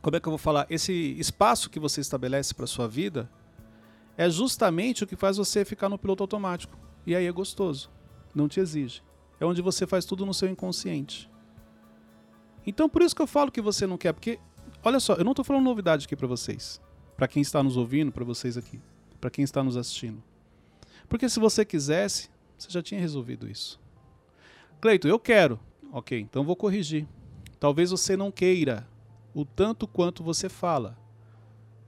como 0.00 0.16
é 0.16 0.20
que 0.20 0.26
eu 0.26 0.32
vou 0.32 0.38
falar? 0.38 0.66
Esse 0.70 0.92
espaço 1.18 1.68
que 1.68 1.78
você 1.78 2.00
estabelece 2.00 2.54
para 2.54 2.66
sua 2.66 2.88
vida 2.88 3.30
é 4.16 4.28
justamente 4.30 5.04
o 5.04 5.06
que 5.06 5.16
faz 5.16 5.36
você 5.36 5.66
ficar 5.66 5.90
no 5.90 5.98
piloto 5.98 6.22
automático. 6.22 6.89
E 7.06 7.14
aí 7.14 7.26
é 7.26 7.32
gostoso, 7.32 7.90
não 8.34 8.48
te 8.48 8.60
exige. 8.60 9.02
É 9.38 9.46
onde 9.46 9.62
você 9.62 9.86
faz 9.86 10.04
tudo 10.04 10.26
no 10.26 10.34
seu 10.34 10.48
inconsciente. 10.48 11.30
Então 12.66 12.88
por 12.88 13.02
isso 13.02 13.16
que 13.16 13.22
eu 13.22 13.26
falo 13.26 13.50
que 13.50 13.60
você 13.60 13.86
não 13.86 13.96
quer, 13.96 14.12
porque 14.12 14.38
olha 14.84 15.00
só, 15.00 15.14
eu 15.14 15.24
não 15.24 15.32
estou 15.32 15.44
falando 15.44 15.64
novidade 15.64 16.06
aqui 16.06 16.14
para 16.14 16.26
vocês, 16.26 16.80
para 17.16 17.26
quem 17.26 17.40
está 17.40 17.62
nos 17.62 17.76
ouvindo, 17.76 18.12
para 18.12 18.24
vocês 18.24 18.56
aqui, 18.56 18.80
para 19.20 19.30
quem 19.30 19.42
está 19.42 19.62
nos 19.62 19.76
assistindo. 19.76 20.22
Porque 21.08 21.28
se 21.28 21.40
você 21.40 21.64
quisesse, 21.64 22.30
você 22.56 22.70
já 22.70 22.82
tinha 22.82 23.00
resolvido 23.00 23.48
isso. 23.48 23.80
Cleito, 24.80 25.08
eu 25.08 25.18
quero. 25.18 25.58
Ok, 25.92 26.20
então 26.20 26.44
vou 26.44 26.54
corrigir. 26.54 27.06
Talvez 27.58 27.90
você 27.90 28.16
não 28.16 28.30
queira 28.30 28.86
o 29.34 29.44
tanto 29.44 29.86
quanto 29.86 30.22
você 30.22 30.48
fala. 30.48 30.96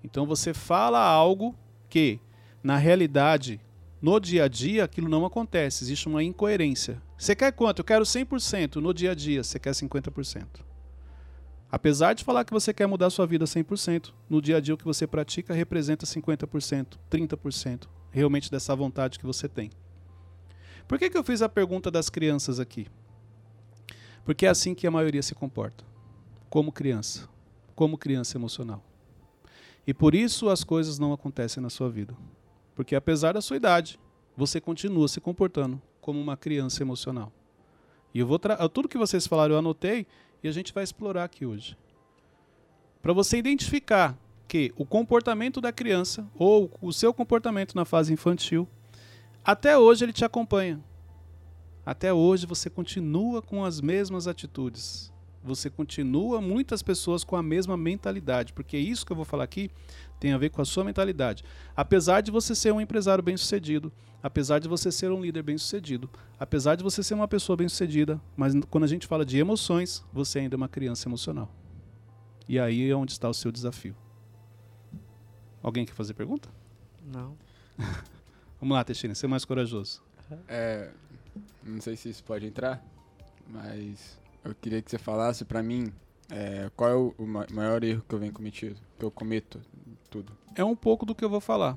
Então 0.03 0.27
você 0.27 0.53
fala 0.53 0.99
algo 0.99 1.55
que, 1.89 2.19
na 2.63 2.77
realidade, 2.77 3.61
no 4.03 4.19
dia 4.19 4.45
a 4.45 4.49
dia, 4.49 4.83
aquilo 4.83 5.09
não 5.09 5.25
acontece. 5.25 5.85
Existe 5.85 6.09
uma 6.09 6.25
incoerência. 6.25 7.01
Você 7.17 7.37
quer 7.37 7.53
quanto? 7.53 7.79
Eu 7.79 7.85
quero 7.85 8.05
100%. 8.05 8.77
No 8.77 8.93
dia 8.93 9.13
a 9.13 9.15
dia, 9.15 9.45
você 9.45 9.61
quer 9.61 9.71
50%. 9.71 10.45
Apesar 11.71 12.13
de 12.13 12.25
falar 12.25 12.45
que 12.45 12.53
você 12.53 12.75
quer 12.75 12.89
mudar 12.89 13.11
sua 13.11 13.27
vida 13.27 13.45
100%, 13.45 14.13
no 14.29 14.43
dia 14.43 14.57
a 14.57 14.61
dia 14.61 14.75
o 14.75 14.77
que 14.77 14.85
você 14.85 15.07
pratica 15.07 15.55
representa 15.55 16.05
50%, 16.05 16.99
30% 17.09 17.87
realmente 18.11 18.51
dessa 18.51 18.75
vontade 18.75 19.19
que 19.19 19.25
você 19.25 19.49
tem. 19.49 19.71
Por 20.87 20.99
que, 20.99 21.09
que 21.09 21.17
eu 21.17 21.25
fiz 21.25 21.41
a 21.41 21.49
pergunta 21.49 21.89
das 21.89 22.11
crianças 22.11 22.59
aqui? 22.59 22.89
Porque 24.25 24.47
é 24.47 24.49
assim 24.49 24.75
que 24.75 24.87
a 24.87 24.91
maioria 24.91 25.23
se 25.23 25.35
comporta. 25.35 25.85
Como 26.51 26.73
criança. 26.73 27.29
Como 27.75 27.97
criança 27.97 28.37
emocional. 28.37 28.85
E 29.87 29.95
por 29.95 30.15
isso 30.15 30.51
as 30.51 30.65
coisas 30.65 30.99
não 30.99 31.13
acontecem 31.13 31.63
na 31.63 31.71
sua 31.71 31.89
vida. 31.89 32.15
Porque 32.75 32.95
apesar 32.95 33.33
da 33.33 33.41
sua 33.41 33.57
idade, 33.57 33.99
você 34.37 34.61
continua 34.61 35.09
se 35.09 35.21
comportando 35.21 35.81
como 36.01 36.21
uma 36.21 36.37
criança 36.37 36.83
emocional. 36.83 37.33
E 38.15 38.19
eu 38.19 38.27
vou 38.27 38.39
tudo 38.73 38.89
que 38.89 38.99
vocês 38.99 39.27
falaram 39.27 39.55
eu 39.55 39.59
anotei 39.59 40.07
e 40.43 40.49
a 40.49 40.53
gente 40.53 40.73
vai 40.73 40.85
explorar 40.85 41.25
aqui 41.25 41.47
hoje. 41.47 41.77
Para 43.01 43.13
você 43.13 43.39
identificar 43.39 44.17
que 44.47 44.73
o 44.77 44.85
comportamento 44.85 45.61
da 45.61 45.73
criança 45.73 46.29
ou 46.35 46.71
o 46.81 46.93
seu 46.93 47.15
comportamento 47.15 47.75
na 47.75 47.85
fase 47.85 48.13
infantil, 48.13 48.69
até 49.45 49.79
hoje 49.79 50.05
ele 50.05 50.13
te 50.13 50.25
acompanha. 50.25 50.81
Até 51.85 52.13
hoje 52.13 52.47
você 52.47 52.71
continua 52.71 53.43
com 53.43 53.65
as 53.65 53.81
mesmas 53.81 54.29
atitudes. 54.29 55.13
Você 55.43 55.69
continua 55.69 56.41
muitas 56.41 56.83
pessoas 56.83 57.25
com 57.25 57.35
a 57.35 57.43
mesma 57.43 57.77
mentalidade, 57.77 58.53
porque 58.53 58.79
isso 58.79 59.05
que 59.05 59.11
eu 59.11 59.17
vou 59.17 59.25
falar 59.25 59.45
aqui 59.45 59.71
tem 60.23 60.33
a 60.33 60.39
ver 60.39 60.51
com 60.51 60.63
a 60.63 60.65
sua 60.65 60.85
mentalidade. 60.85 61.43
Apesar 61.75 62.21
de 62.21 62.31
você 62.31 62.55
ser 62.55 62.73
um 62.73 62.81
empresário 62.81 63.25
bem-sucedido, 63.25 63.93
apesar 64.23 64.61
de 64.61 64.69
você 64.69 64.93
ser 64.93 65.11
um 65.11 65.21
líder 65.21 65.43
bem-sucedido, 65.43 66.09
apesar 66.39 66.77
de 66.77 66.85
você 66.85 67.03
ser 67.03 67.15
uma 67.15 67.27
pessoa 67.27 67.57
bem-sucedida, 67.57 68.21
mas 68.37 68.55
quando 68.71 68.85
a 68.85 68.87
gente 68.87 69.05
fala 69.05 69.27
de 69.27 69.37
emoções, 69.37 70.05
você 70.13 70.39
ainda 70.39 70.55
é 70.55 70.59
uma 70.59 70.69
criança 70.69 71.09
emocional. 71.09 71.53
E 72.49 72.57
aí 72.57 72.89
é 72.89 72.95
onde 72.95 73.11
está 73.11 73.29
o 73.29 73.35
seu 73.35 73.51
desafio. 73.51 73.97
Alguém 75.61 75.85
quer 75.85 75.95
fazer 75.95 76.15
pergunta? 76.15 76.49
Não. 77.05 77.37
Vamos 78.61 78.77
lá, 78.77 78.85
Teixeira, 78.85 79.17
ser 79.17 79.27
mais 79.27 79.45
corajoso. 79.45 80.05
É, 80.47 80.89
não 81.65 81.81
sei 81.81 81.97
se 81.97 82.09
isso 82.09 82.23
pode 82.23 82.47
entrar, 82.47 82.81
mas 83.51 84.21
eu 84.45 84.55
queria 84.55 84.81
que 84.81 84.89
você 84.89 84.99
falasse 84.99 85.45
pra 85.45 85.65
mim 85.65 85.93
É, 86.31 86.71
qual 86.77 86.91
é 86.91 86.95
o, 86.95 87.15
o 87.19 87.27
ma- 87.27 87.47
maior 87.53 87.83
erro 87.85 88.03
que 88.09 88.15
eu 88.15 88.19
venho 88.19 88.33
cometido? 88.33 88.77
Que 88.99 89.05
eu 89.05 89.11
cometo 89.11 89.61
tudo. 90.11 90.33
É 90.55 90.65
um 90.65 90.77
pouco 90.77 91.05
do 91.05 91.15
que 91.15 91.25
eu 91.25 91.29
vou 91.29 91.41
falar. 91.41 91.77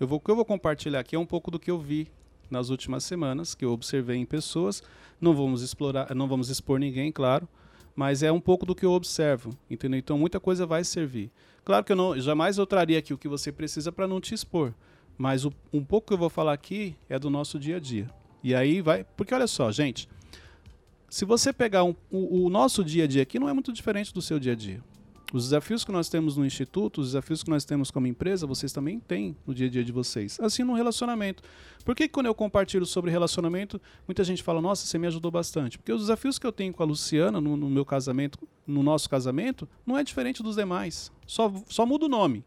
Eu 0.00 0.06
vou, 0.06 0.18
o 0.18 0.20
que 0.20 0.30
eu 0.30 0.36
vou 0.36 0.44
compartilhar 0.44 1.00
aqui 1.00 1.16
é 1.16 1.18
um 1.18 1.26
pouco 1.26 1.50
do 1.50 1.58
que 1.58 1.70
eu 1.70 1.78
vi 1.78 2.08
nas 2.50 2.70
últimas 2.70 3.04
semanas, 3.04 3.54
que 3.54 3.64
eu 3.64 3.72
observei 3.72 4.16
em 4.16 4.24
pessoas. 4.24 4.82
Não 5.20 5.34
vamos 5.34 5.62
explorar, 5.62 6.14
não 6.14 6.28
vamos 6.28 6.48
expor 6.48 6.78
ninguém, 6.78 7.10
claro, 7.12 7.48
mas 7.94 8.22
é 8.22 8.30
um 8.30 8.40
pouco 8.40 8.64
do 8.64 8.74
que 8.74 8.86
eu 8.86 8.92
observo, 8.92 9.50
entendeu? 9.68 9.98
Então 9.98 10.16
muita 10.18 10.38
coisa 10.38 10.64
vai 10.64 10.84
servir. 10.84 11.30
Claro 11.64 11.84
que 11.84 11.92
eu 11.92 11.96
não, 11.96 12.18
jamais 12.18 12.56
eu 12.56 12.66
traria 12.66 12.98
aqui 12.98 13.12
o 13.12 13.18
que 13.18 13.28
você 13.28 13.50
precisa 13.52 13.90
para 13.92 14.06
não 14.08 14.20
te 14.20 14.32
expor, 14.34 14.72
mas 15.18 15.44
o- 15.44 15.52
um 15.72 15.84
pouco 15.84 16.06
que 16.06 16.14
eu 16.14 16.18
vou 16.18 16.30
falar 16.30 16.52
aqui 16.52 16.96
é 17.08 17.18
do 17.18 17.28
nosso 17.28 17.58
dia 17.58 17.76
a 17.76 17.80
dia. 17.80 18.08
E 18.42 18.54
aí 18.54 18.80
vai, 18.80 19.02
porque 19.16 19.34
olha 19.34 19.48
só, 19.48 19.70
gente, 19.72 20.08
se 21.08 21.24
você 21.24 21.52
pegar 21.52 21.84
um- 21.84 21.94
o, 22.10 22.44
o 22.46 22.50
nosso 22.50 22.84
dia 22.84 23.04
a 23.04 23.06
dia 23.06 23.22
aqui 23.22 23.38
não 23.38 23.48
é 23.48 23.52
muito 23.52 23.72
diferente 23.72 24.12
do 24.12 24.20
seu 24.22 24.38
dia 24.38 24.52
a 24.52 24.56
dia. 24.56 24.82
Os 25.30 25.44
desafios 25.44 25.84
que 25.84 25.92
nós 25.92 26.08
temos 26.08 26.38
no 26.38 26.46
instituto, 26.46 27.02
os 27.02 27.08
desafios 27.08 27.42
que 27.42 27.50
nós 27.50 27.62
temos 27.62 27.90
como 27.90 28.06
empresa, 28.06 28.46
vocês 28.46 28.72
também 28.72 28.98
têm 28.98 29.36
no 29.46 29.54
dia 29.54 29.66
a 29.66 29.70
dia 29.70 29.84
de 29.84 29.92
vocês. 29.92 30.40
Assim 30.40 30.62
no 30.64 30.72
relacionamento. 30.72 31.42
Por 31.84 31.94
que, 31.94 32.08
que 32.08 32.14
quando 32.14 32.26
eu 32.26 32.34
compartilho 32.34 32.86
sobre 32.86 33.10
relacionamento, 33.10 33.78
muita 34.06 34.24
gente 34.24 34.42
fala, 34.42 34.62
nossa, 34.62 34.86
você 34.86 34.96
me 34.98 35.06
ajudou 35.06 35.30
bastante? 35.30 35.76
Porque 35.76 35.92
os 35.92 36.00
desafios 36.00 36.38
que 36.38 36.46
eu 36.46 36.52
tenho 36.52 36.72
com 36.72 36.82
a 36.82 36.86
Luciana 36.86 37.42
no, 37.42 37.58
no 37.58 37.68
meu 37.68 37.84
casamento, 37.84 38.38
no 38.66 38.82
nosso 38.82 39.10
casamento, 39.10 39.68
não 39.86 39.98
é 39.98 40.02
diferente 40.02 40.42
dos 40.42 40.56
demais. 40.56 41.12
Só, 41.26 41.52
só 41.68 41.84
muda 41.84 42.06
o 42.06 42.08
nome. 42.08 42.42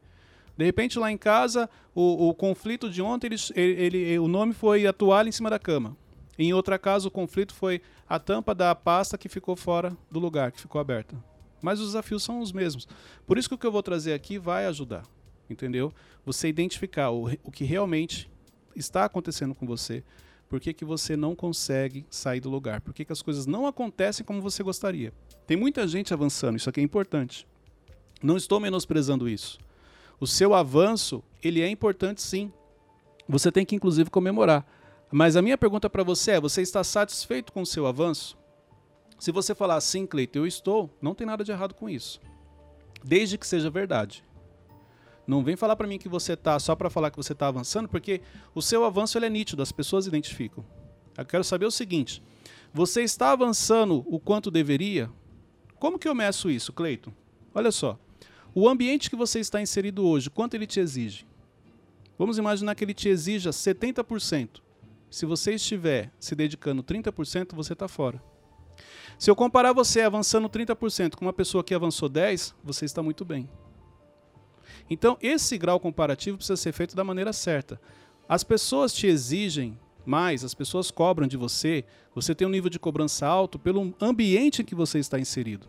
De 0.58 0.66
repente, 0.66 0.98
lá 0.98 1.12
em 1.12 1.18
casa, 1.18 1.70
o, 1.94 2.30
o 2.30 2.34
conflito 2.34 2.90
de 2.90 3.00
ontem, 3.00 3.28
ele, 3.28 3.36
ele- 3.56 3.98
ele- 3.98 4.20
o 4.20 4.28
nome 4.28 4.54
foi 4.54 4.88
a 4.88 4.94
toalha 4.94 5.30
em 5.30 5.32
cima 5.32 5.52
da 5.52 5.60
cama. 5.60 5.96
Em 6.38 6.54
outra 6.54 6.80
casa, 6.80 7.08
o 7.08 7.12
conflito 7.12 7.54
foi 7.54 7.82
a 8.08 8.18
tampa 8.20 8.56
da 8.56 8.74
pasta 8.74 9.18
que 9.18 9.30
ficou 9.30 9.56
fora 9.56 9.96
do 10.10 10.20
lugar, 10.20 10.52
que 10.52 10.62
ficou 10.62 10.80
aberta. 10.80 11.16
Mas 11.62 11.80
os 11.80 11.88
desafios 11.88 12.24
são 12.24 12.40
os 12.40 12.52
mesmos. 12.52 12.88
Por 13.26 13.38
isso 13.38 13.48
que 13.48 13.56
o 13.56 13.58
que 13.58 13.68
eu 13.68 13.72
vou 13.72 13.84
trazer 13.84 14.14
aqui 14.14 14.40
vai 14.40 14.66
ajudar, 14.66 15.04
entendeu? 15.50 15.94
Você 16.26 16.48
identificar 16.48 17.12
o, 17.12 17.30
o 17.44 17.52
que 17.52 17.64
realmente 17.64 18.30
está 18.76 19.06
acontecendo 19.06 19.54
com 19.54 19.66
você, 19.66 20.04
por 20.50 20.60
que, 20.60 20.74
que 20.74 20.84
você 20.84 21.16
não 21.16 21.36
consegue 21.36 22.06
sair 22.10 22.42
do 22.42 22.50
lugar, 22.50 22.82
por 22.82 22.94
que, 22.94 23.06
que 23.06 23.14
as 23.14 23.22
coisas 23.22 23.46
não 23.46 23.66
acontecem 23.66 24.26
como 24.26 24.42
você 24.42 24.62
gostaria. 24.62 25.14
Tem 25.48 25.56
muita 25.56 25.88
gente 25.88 26.14
avançando, 26.14 26.58
isso 26.58 26.70
aqui 26.70 26.82
é 26.82 26.84
importante. 26.84 27.48
Não 28.22 28.36
estou 28.36 28.60
menosprezando 28.60 29.30
isso. 29.30 29.58
O 30.20 30.28
seu 30.28 30.54
avanço, 30.54 31.24
ele 31.42 31.62
é 31.62 31.70
importante 31.70 32.22
sim. 32.22 32.52
Você 33.28 33.52
tem 33.52 33.66
que 33.66 33.76
inclusive 33.76 34.10
comemorar. 34.10 34.66
Mas 35.12 35.36
a 35.36 35.42
minha 35.42 35.58
pergunta 35.58 35.90
para 35.90 36.04
você 36.04 36.32
é: 36.32 36.40
você 36.40 36.62
está 36.62 36.84
satisfeito 36.84 37.52
com 37.52 37.62
o 37.62 37.66
seu 37.66 37.86
avanço? 37.86 38.38
Se 39.20 39.32
você 39.32 39.54
falar 39.54 39.76
assim, 39.76 40.08
Cleiton, 40.08 40.40
eu 40.40 40.48
estou, 40.48 40.90
não 41.02 41.14
tem 41.14 41.28
nada 41.28 41.44
de 41.44 41.52
errado 41.52 41.76
com 41.76 41.90
isso. 41.90 42.20
Desde 43.04 43.38
que 43.38 43.46
seja 43.46 43.70
verdade. 43.70 44.24
Não 45.28 45.44
vem 45.44 45.56
falar 45.56 45.76
para 45.76 45.88
mim 45.88 46.00
que 46.00 46.10
você 46.10 46.36
tá 46.36 46.58
só 46.60 46.76
para 46.76 46.90
falar 46.90 47.12
que 47.12 47.18
você 47.18 47.34
está 47.34 47.48
avançando, 47.48 47.88
porque 47.88 48.22
o 48.56 48.62
seu 48.62 48.84
avanço 48.84 49.18
ele 49.18 49.28
é 49.28 49.30
nítido, 49.30 49.62
as 49.62 49.72
pessoas 49.72 50.08
identificam. 50.08 50.66
Eu 51.18 51.26
quero 51.26 51.44
saber 51.44 51.66
o 51.66 51.72
seguinte: 51.72 52.24
você 52.74 53.04
está 53.04 53.32
avançando 53.32 54.04
o 54.08 54.20
quanto 54.20 54.50
deveria? 54.50 55.10
Como 55.78 56.00
que 56.00 56.08
eu 56.08 56.16
meço 56.16 56.50
isso, 56.50 56.74
Cleiton? 56.74 57.12
Olha 57.54 57.72
só. 57.72 58.00
O 58.54 58.68
ambiente 58.68 59.10
que 59.10 59.16
você 59.16 59.40
está 59.40 59.62
inserido 59.62 60.06
hoje, 60.06 60.30
quanto 60.30 60.56
ele 60.56 60.68
te 60.68 60.80
exige? 60.80 61.26
Vamos 62.18 62.38
imaginar 62.38 62.76
que 62.76 62.84
ele 62.84 62.94
te 62.94 63.08
exija 63.08 63.50
70%. 63.52 64.62
Se 65.12 65.26
você 65.26 65.56
estiver 65.56 66.10
se 66.18 66.34
dedicando 66.34 66.82
30%, 66.82 67.54
você 67.54 67.74
está 67.74 67.86
fora. 67.86 68.24
Se 69.20 69.30
eu 69.30 69.36
comparar 69.36 69.74
você 69.74 70.02
avançando 70.02 70.50
30% 70.50 71.16
com 71.16 71.26
uma 71.26 71.34
pessoa 71.34 71.66
que 71.66 71.76
avançou 71.76 72.10
10%, 72.10 72.54
você 72.64 72.86
está 72.86 73.04
muito 73.04 73.26
bem. 73.26 73.50
Então, 74.90 75.18
esse 75.22 75.58
grau 75.58 75.82
comparativo 75.82 76.38
precisa 76.38 76.56
ser 76.56 76.72
feito 76.72 76.96
da 76.96 77.04
maneira 77.04 77.34
certa. 77.34 77.80
As 78.28 78.42
pessoas 78.42 78.94
te 78.94 79.06
exigem 79.06 79.78
mais, 80.06 80.46
as 80.46 80.54
pessoas 80.54 80.90
cobram 80.90 81.28
de 81.28 81.36
você, 81.36 81.84
você 82.16 82.34
tem 82.34 82.48
um 82.48 82.52
nível 82.52 82.70
de 82.70 82.80
cobrança 82.80 83.28
alto 83.28 83.60
pelo 83.60 83.94
ambiente 84.00 84.62
em 84.62 84.66
que 84.66 84.74
você 84.74 84.98
está 84.98 85.20
inserido. 85.20 85.68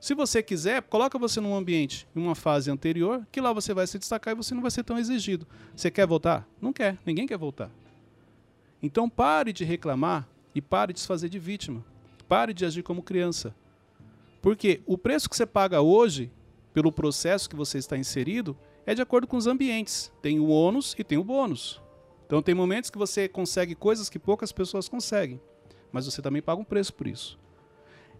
Se 0.00 0.14
você 0.14 0.42
quiser, 0.42 0.82
coloca 0.82 1.18
você 1.18 1.38
num 1.38 1.54
ambiente, 1.54 2.08
em 2.16 2.20
uma 2.20 2.34
fase 2.34 2.70
anterior, 2.70 3.26
que 3.30 3.42
lá 3.42 3.52
você 3.52 3.74
vai 3.74 3.86
se 3.86 3.98
destacar 3.98 4.32
e 4.32 4.36
você 4.36 4.54
não 4.54 4.62
vai 4.62 4.70
ser 4.70 4.84
tão 4.84 4.98
exigido. 4.98 5.46
Você 5.76 5.90
quer 5.90 6.06
voltar? 6.06 6.48
Não 6.62 6.72
quer, 6.72 6.98
ninguém 7.04 7.26
quer 7.26 7.36
voltar. 7.36 7.70
Então 8.84 9.08
pare 9.08 9.50
de 9.50 9.64
reclamar 9.64 10.28
e 10.54 10.60
pare 10.60 10.92
de 10.92 11.00
se 11.00 11.06
fazer 11.06 11.30
de 11.30 11.38
vítima. 11.38 11.82
Pare 12.28 12.52
de 12.52 12.66
agir 12.66 12.82
como 12.82 13.02
criança. 13.02 13.56
Porque 14.42 14.82
o 14.84 14.98
preço 14.98 15.26
que 15.26 15.34
você 15.34 15.46
paga 15.46 15.80
hoje, 15.80 16.30
pelo 16.74 16.92
processo 16.92 17.48
que 17.48 17.56
você 17.56 17.78
está 17.78 17.96
inserido, 17.96 18.54
é 18.84 18.94
de 18.94 19.00
acordo 19.00 19.26
com 19.26 19.38
os 19.38 19.46
ambientes. 19.46 20.12
Tem 20.20 20.38
o 20.38 20.48
ônus 20.48 20.94
e 20.98 21.02
tem 21.02 21.16
o 21.16 21.24
bônus. 21.24 21.80
Então 22.26 22.42
tem 22.42 22.54
momentos 22.54 22.90
que 22.90 22.98
você 22.98 23.26
consegue 23.26 23.74
coisas 23.74 24.10
que 24.10 24.18
poucas 24.18 24.52
pessoas 24.52 24.86
conseguem, 24.86 25.40
mas 25.90 26.04
você 26.04 26.20
também 26.20 26.42
paga 26.42 26.60
um 26.60 26.64
preço 26.64 26.92
por 26.92 27.06
isso. 27.06 27.38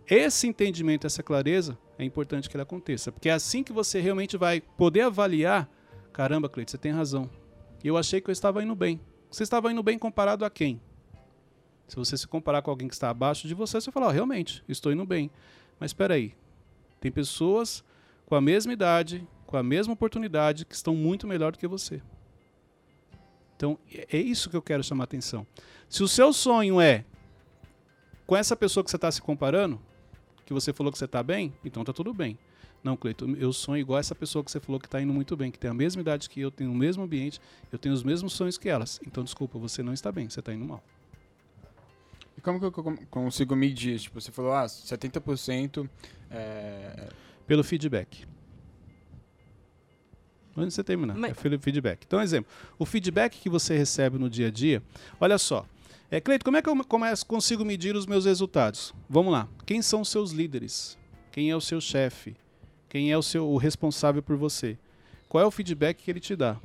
Esse 0.07 0.47
entendimento, 0.47 1.07
essa 1.07 1.23
clareza, 1.23 1.77
é 1.99 2.05
importante 2.05 2.49
que 2.49 2.57
ele 2.57 2.63
aconteça, 2.63 3.13
porque 3.13 3.29
é 3.29 3.33
assim 3.33 3.63
que 3.63 3.73
você 3.73 4.01
realmente 4.01 4.39
vai 4.39 4.63
poder 4.63 5.03
avaliar, 5.03 5.69
caramba, 6.11 6.49
Cleiton, 6.49 6.71
você 6.71 6.79
tem 6.79 6.91
razão. 6.91 7.29
Eu 7.83 7.99
achei 7.99 8.19
que 8.19 8.31
eu 8.31 8.33
estava 8.33 8.63
indo 8.63 8.75
bem. 8.75 8.99
Você 9.35 9.43
estava 9.43 9.73
indo 9.73 9.83
bem 9.83 9.99
comparado 9.99 10.45
a 10.45 10.51
quem? 10.51 10.81
Se 11.89 11.97
você 11.97 12.17
se 12.17 12.27
comparar 12.29 12.63
com 12.63 12.71
alguém 12.71 12.87
que 12.87 12.95
está 12.95 13.11
abaixo 13.11 13.49
de 13.49 13.55
você, 13.55 13.81
você 13.81 13.91
vai 13.91 13.93
falar, 13.93 14.07
oh, 14.07 14.13
realmente, 14.13 14.63
estou 14.69 14.93
indo 14.93 15.05
bem. 15.05 15.29
Mas 15.81 15.91
espera 15.91 16.15
aí, 16.15 16.37
tem 17.01 17.11
pessoas 17.11 17.83
com 18.27 18.37
a 18.37 18.41
mesma 18.41 18.73
idade, 18.73 19.27
com 19.45 19.57
a 19.57 19.63
mesma 19.63 19.93
oportunidade, 19.93 20.65
que 20.65 20.75
estão 20.75 20.95
muito 20.95 21.27
melhor 21.27 21.51
do 21.51 21.59
que 21.59 21.67
você. 21.67 22.01
Então, 23.57 23.77
é 23.93 24.19
isso 24.19 24.49
que 24.49 24.57
eu 24.57 24.63
quero 24.63 24.85
chamar 24.85 25.03
a 25.03 25.07
atenção. 25.07 25.45
Se 25.89 26.05
o 26.05 26.07
seu 26.07 26.33
sonho 26.33 26.81
é 26.81 27.05
com 28.29 28.37
essa 28.37 28.55
pessoa 28.55 28.85
que 28.85 28.91
você 28.91 28.97
está 28.97 29.11
se 29.11 29.21
comparando, 29.21 29.81
que 30.47 30.53
você 30.53 30.73
falou 30.73 30.93
que 30.93 30.99
você 30.99 31.07
está 31.07 31.25
bem, 31.25 31.53
então 31.65 31.83
tá 31.83 31.93
tudo 31.93 32.15
bem. 32.15 32.39
Não, 32.85 32.99
Cleiton, 32.99 33.31
eu 33.39 33.51
sonho 33.51 33.81
igual 33.81 33.99
essa 33.99 34.15
pessoa 34.15 34.45
que 34.45 34.51
você 34.51 34.61
falou 34.61 34.79
que 34.79 34.87
está 34.87 35.01
indo 35.01 35.11
muito 35.13 35.35
bem, 35.35 35.51
que 35.51 35.59
tem 35.59 35.71
a 35.71 35.75
mesma 35.75 36.03
idade 36.03 36.29
que 36.29 36.39
eu, 36.39 36.51
tem 36.51 36.67
o 36.69 36.75
mesmo 36.75 37.03
ambiente, 37.03 37.41
eu 37.73 37.79
tenho 37.79 37.95
os 37.95 38.03
mesmos 38.03 38.35
sonhos 38.35 38.59
que 38.59 38.69
elas. 38.69 39.01
Então, 39.07 39.25
desculpa, 39.25 39.59
você 39.59 39.83
não 39.83 39.95
está 39.95 40.13
bem, 40.13 40.29
você 40.29 40.41
está 40.41 40.53
indo 40.53 40.67
mal. 40.67 40.85
E 42.37 42.43
como 42.43 42.61
que 42.61 42.67
eu 42.67 42.73
consigo 43.11 43.57
medir? 43.57 43.99
Tipo, 43.99 44.21
você 44.21 44.31
falou, 44.31 44.53
ah, 44.53 44.67
70% 44.67 45.89
é... 46.31 47.09
Pelo 47.47 47.65
feedback. 47.65 48.27
Antes 50.55 50.69
de 50.69 50.75
você 50.75 50.85
terminar, 50.85 51.15
Mas- 51.17 51.31
é 51.31 51.35
pelo 51.35 51.59
feedback. 51.59 52.05
Então, 52.07 52.21
exemplo, 52.21 52.53
o 52.79 52.85
feedback 52.85 53.41
que 53.41 53.49
você 53.49 53.77
recebe 53.79 54.19
no 54.19 54.29
dia 54.29 54.49
a 54.49 54.51
dia, 54.51 54.83
olha 55.19 55.39
só. 55.39 55.67
É, 56.11 56.21
Cleito, 56.21 56.45
como 56.45 56.59
é 56.59 56.63
que 56.63 56.69
eu 56.69 56.85
começo, 56.85 57.25
consigo 57.25 57.65
medir 57.65 57.97
os 57.97 58.05
meus 58.07 58.27
resultados? 58.27 58.95
Vamos 59.09 59.33
lá. 59.33 59.49
Quem 59.65 59.81
são 59.81 60.03
os 60.03 60.11
seus 60.11 60.33
líderes? 60.33 60.99
Quem 61.33 61.51
é 61.51 61.57
o 61.57 61.63
seu 61.63 61.81
chefe? 61.81 62.37
Quem 62.95 63.11
é 63.11 63.19
o 63.19 63.23
seu 63.25 63.51
o 63.51 63.57
responsável 63.57 64.23
por 64.23 64.37
você? 64.37 64.79
Qual 65.29 65.43
é 65.43 65.45
o 65.45 65.51
feedback 65.51 66.01
que 66.01 66.09
ele 66.09 66.21
te 66.21 66.37
dá? 66.37 66.57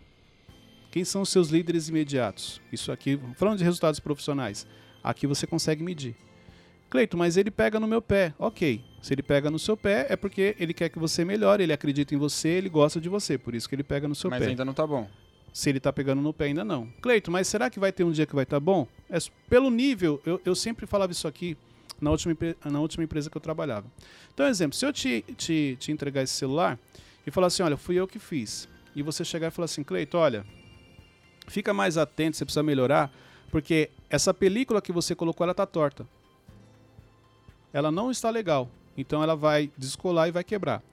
Quem 0.91 1.03
são 1.03 1.23
os 1.23 1.29
seus 1.29 1.49
líderes 1.49 1.89
imediatos? 1.89 2.61
Isso 2.71 2.91
aqui, 2.91 3.19
falando 3.35 3.57
de 3.57 3.63
resultados 3.63 3.99
profissionais, 3.99 4.67
aqui 5.03 5.25
você 5.25 5.47
consegue 5.47 5.81
medir. 5.81 6.15
Cleito, 6.87 7.17
mas 7.17 7.35
ele 7.35 7.49
pega 7.49 7.79
no 7.79 7.87
meu 7.87 7.99
pé. 7.99 8.35
Ok. 8.37 8.79
Se 9.01 9.11
ele 9.11 9.23
pega 9.23 9.49
no 9.49 9.57
seu 9.57 9.75
pé, 9.75 10.05
é 10.07 10.15
porque 10.15 10.55
ele 10.59 10.71
quer 10.71 10.89
que 10.89 10.99
você 10.99 11.25
melhore, 11.25 11.63
ele 11.63 11.73
acredita 11.73 12.13
em 12.13 12.17
você, 12.19 12.49
ele 12.49 12.69
gosta 12.69 13.01
de 13.01 13.09
você. 13.09 13.35
Por 13.35 13.55
isso 13.55 13.67
que 13.67 13.73
ele 13.73 13.83
pega 13.83 14.07
no 14.07 14.13
seu 14.13 14.29
Mas 14.29 14.43
pé. 14.43 14.49
ainda 14.49 14.63
não 14.63 14.73
tá 14.75 14.85
bom. 14.85 15.09
Se 15.51 15.67
ele 15.67 15.79
tá 15.79 15.91
pegando 15.91 16.21
no 16.21 16.31
pé, 16.31 16.45
ainda 16.45 16.63
não. 16.63 16.93
Cleito, 17.01 17.31
mas 17.31 17.47
será 17.47 17.71
que 17.71 17.79
vai 17.79 17.91
ter 17.91 18.03
um 18.03 18.11
dia 18.11 18.27
que 18.27 18.35
vai 18.35 18.43
estar 18.43 18.59
bom? 18.59 18.87
É, 19.09 19.17
pelo 19.49 19.71
nível, 19.71 20.21
eu, 20.23 20.39
eu 20.45 20.53
sempre 20.53 20.85
falava 20.85 21.11
isso 21.11 21.27
aqui 21.27 21.57
na 22.01 22.11
última, 22.11 22.35
na 22.65 22.79
última 22.79 23.03
empresa 23.03 23.29
que 23.29 23.37
eu 23.37 23.41
trabalhava. 23.41 23.87
Então, 24.33 24.47
exemplo, 24.47 24.77
se 24.77 24.85
eu 24.85 24.93
te, 24.93 25.23
te, 25.35 25.77
te 25.79 25.91
entregar 25.91 26.23
esse 26.23 26.33
celular 26.33 26.79
e 27.25 27.31
falar 27.31 27.47
assim, 27.47 27.63
olha, 27.63 27.77
fui 27.77 27.95
eu 27.95 28.07
que 28.07 28.19
fiz, 28.19 28.67
e 28.95 29.01
você 29.01 29.23
chegar 29.23 29.47
e 29.47 29.51
falar 29.51 29.65
assim, 29.65 29.83
Cleito, 29.83 30.17
olha, 30.17 30.45
fica 31.47 31.73
mais 31.73 31.97
atento, 31.97 32.37
você 32.37 32.45
precisa 32.45 32.63
melhorar, 32.63 33.11
porque 33.49 33.89
essa 34.09 34.33
película 34.33 34.81
que 34.81 34.91
você 34.91 35.15
colocou, 35.15 35.43
ela 35.43 35.53
tá 35.53 35.65
torta. 35.65 36.07
Ela 37.73 37.91
não 37.91 38.09
está 38.09 38.29
legal. 38.29 38.69
Então 38.97 39.23
ela 39.23 39.35
vai 39.35 39.71
descolar 39.77 40.27
e 40.27 40.31
vai 40.31 40.43
quebrar. 40.43 40.83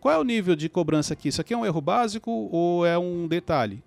Qual 0.00 0.12
é 0.12 0.18
o 0.18 0.24
nível 0.24 0.54
de 0.54 0.68
cobrança 0.68 1.14
aqui? 1.14 1.28
Isso 1.28 1.40
aqui 1.40 1.54
é 1.54 1.56
um 1.56 1.64
erro 1.64 1.80
básico 1.80 2.30
ou 2.30 2.84
é 2.84 2.98
um 2.98 3.26
detalhe? 3.26 3.82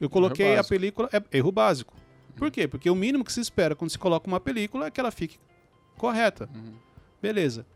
Eu 0.00 0.08
coloquei 0.08 0.56
a 0.56 0.64
película. 0.64 1.08
É 1.12 1.22
erro 1.36 1.52
básico. 1.52 1.94
Por 2.38 2.50
quê? 2.50 2.68
Porque 2.68 2.88
o 2.88 2.94
mínimo 2.94 3.24
que 3.24 3.32
se 3.32 3.40
espera 3.40 3.74
quando 3.74 3.90
se 3.90 3.98
coloca 3.98 4.26
uma 4.26 4.40
película 4.40 4.86
é 4.86 4.90
que 4.90 5.00
ela 5.00 5.10
fique 5.10 5.38
correta. 5.96 6.48
Uhum. 6.54 6.74
Beleza. 7.20 7.66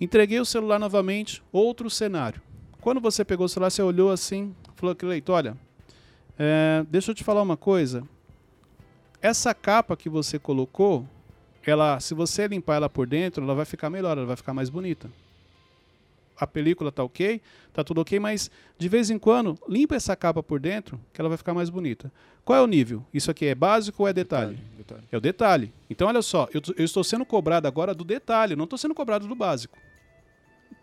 Entreguei 0.00 0.40
o 0.40 0.44
celular 0.44 0.78
novamente, 0.78 1.42
outro 1.52 1.90
cenário. 1.90 2.40
Quando 2.80 3.00
você 3.00 3.24
pegou 3.24 3.44
o 3.44 3.48
celular, 3.48 3.70
você 3.70 3.82
olhou 3.82 4.10
assim, 4.10 4.54
falou, 4.74 4.96
Cleito, 4.96 5.32
olha, 5.32 5.56
é, 6.38 6.84
deixa 6.88 7.10
eu 7.10 7.14
te 7.14 7.22
falar 7.22 7.42
uma 7.42 7.56
coisa. 7.56 8.02
Essa 9.20 9.52
capa 9.52 9.94
que 9.94 10.08
você 10.08 10.38
colocou, 10.38 11.06
ela, 11.66 12.00
se 12.00 12.14
você 12.14 12.48
limpar 12.48 12.76
ela 12.76 12.88
por 12.88 13.06
dentro, 13.06 13.44
ela 13.44 13.54
vai 13.54 13.66
ficar 13.66 13.90
melhor, 13.90 14.16
ela 14.16 14.26
vai 14.26 14.36
ficar 14.36 14.54
mais 14.54 14.70
bonita. 14.70 15.10
A 16.40 16.46
película 16.46 16.90
tá 16.90 17.04
ok, 17.04 17.42
tá 17.70 17.84
tudo 17.84 18.00
ok, 18.00 18.18
mas 18.18 18.50
de 18.78 18.88
vez 18.88 19.10
em 19.10 19.18
quando 19.18 19.58
limpa 19.68 19.94
essa 19.94 20.16
capa 20.16 20.42
por 20.42 20.58
dentro, 20.58 20.98
que 21.12 21.20
ela 21.20 21.28
vai 21.28 21.36
ficar 21.36 21.52
mais 21.52 21.68
bonita. 21.68 22.10
Qual 22.42 22.58
é 22.58 22.62
o 22.62 22.66
nível? 22.66 23.04
Isso 23.12 23.30
aqui 23.30 23.44
é 23.44 23.54
básico 23.54 24.02
ou 24.02 24.08
é 24.08 24.12
detalhe? 24.14 24.58
detalhe. 24.74 25.02
É 25.12 25.16
o 25.18 25.20
detalhe. 25.20 25.72
Então, 25.90 26.08
olha 26.08 26.22
só, 26.22 26.48
eu, 26.54 26.62
eu 26.78 26.84
estou 26.84 27.04
sendo 27.04 27.26
cobrado 27.26 27.68
agora 27.68 27.94
do 27.94 28.04
detalhe, 28.04 28.56
não 28.56 28.64
estou 28.64 28.78
sendo 28.78 28.94
cobrado 28.94 29.28
do 29.28 29.34
básico. 29.34 29.76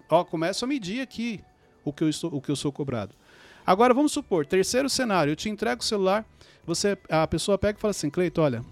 Ó, 0.08 0.24
começo 0.24 0.64
a 0.64 0.68
medir 0.68 1.02
aqui 1.02 1.42
o 1.84 1.92
que 1.92 2.04
eu, 2.04 2.10
estou, 2.10 2.32
o 2.32 2.40
que 2.40 2.52
eu 2.52 2.56
sou 2.56 2.72
cobrado. 2.72 3.16
Agora, 3.66 3.96
vamos 3.96 4.12
supor, 4.12 4.46
terceiro 4.46 4.88
cenário, 4.90 5.32
eu 5.32 5.36
te 5.36 5.50
entrego 5.50 5.82
o 5.82 5.84
celular, 5.84 6.24
você, 6.66 6.96
a 7.10 7.26
pessoa 7.26 7.58
pega 7.58 7.80
e 7.80 7.82
fala 7.82 7.92
assim, 7.92 8.10
Cleito, 8.12 8.42
olha, 8.42 8.64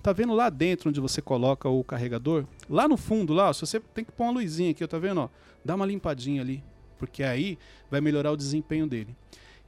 tá 0.00 0.12
vendo 0.12 0.34
lá 0.34 0.50
dentro 0.50 0.88
onde 0.88 1.00
você 1.00 1.20
coloca 1.22 1.68
o 1.68 1.84
carregador? 1.84 2.44
Lá 2.68 2.88
no 2.88 2.96
fundo, 2.96 3.32
lá, 3.32 3.50
ó, 3.50 3.52
se 3.52 3.60
você 3.60 3.80
tem 3.80 4.04
que 4.04 4.12
pôr 4.12 4.24
uma 4.24 4.32
luzinha 4.32 4.70
aqui, 4.70 4.82
ó, 4.82 4.86
tá 4.86 4.98
vendo? 4.98 5.20
Ó, 5.22 5.28
dá 5.64 5.74
uma 5.74 5.86
limpadinha 5.86 6.42
ali, 6.42 6.62
porque 6.98 7.22
aí 7.22 7.58
vai 7.90 8.00
melhorar 8.00 8.32
o 8.32 8.36
desempenho 8.36 8.86
dele. 8.86 9.14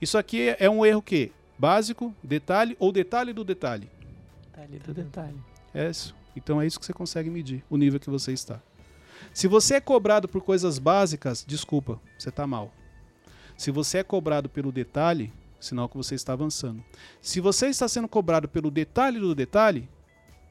Isso 0.01 0.19
aqui 0.19 0.55
é 0.59 0.69
um 0.69 0.85
erro 0.85 1.03
que 1.03 1.31
básico, 1.59 2.15
detalhe 2.23 2.77
ou 2.79 2.91
detalhe 2.91 3.33
do 3.33 3.45
detalhe. 3.45 3.89
Detalhe 4.51 4.79
do 4.79 4.95
detalhe. 4.95 5.37
É 5.73 5.89
isso. 5.89 6.15
Então 6.35 6.61
é 6.61 6.67
isso 6.67 6.81
que 6.81 6.87
você 6.87 6.93
consegue 6.93 7.31
medir, 7.31 7.63
o 7.69 7.77
nível 7.77 8.01
que 8.01 8.11
você 8.11 8.33
está. 8.33 8.61
Se 9.33 9.47
você 9.47 9.75
é 9.75 9.81
cobrado 9.81 10.29
por 10.29 10.43
coisas 10.43 10.79
básicas, 10.79 11.45
desculpa, 11.47 12.01
você 12.19 12.31
está 12.31 12.47
mal. 12.47 12.73
Se 13.57 13.71
você 13.71 13.99
é 13.99 14.03
cobrado 14.03 14.49
pelo 14.49 14.73
detalhe, 14.73 15.33
sinal 15.61 15.89
que 15.89 15.97
você 15.97 16.15
está 16.15 16.33
avançando. 16.33 16.83
Se 17.21 17.41
você 17.41 17.69
está 17.69 17.87
sendo 17.87 18.09
cobrado 18.09 18.49
pelo 18.49 18.71
detalhe 18.71 19.21
do 19.21 19.35
detalhe, 19.35 19.89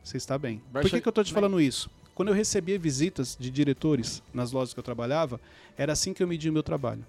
você 0.03 0.17
está 0.17 0.38
bem. 0.38 0.62
Por 0.84 0.89
que, 0.89 1.01
que 1.01 1.08
eu 1.08 1.12
estou 1.12 1.24
te 1.24 1.34
falando 1.34 1.60
isso? 1.62 1.89
Quando 2.15 2.27
eu 2.29 2.36
recebia 2.36 2.77
visitas 2.77 3.38
de 3.39 3.50
diretores 3.50 4.22
nas 4.34 4.51
lojas 4.51 4.74
que 4.74 4.79
eu 4.79 4.84
trabalhava, 4.84 5.39
era 5.77 5.93
assim 5.93 6.13
que 6.13 6.22
eu 6.22 6.27
media 6.27 6.50
o 6.51 6.53
meu 6.53 6.63
trabalho. 6.63 7.05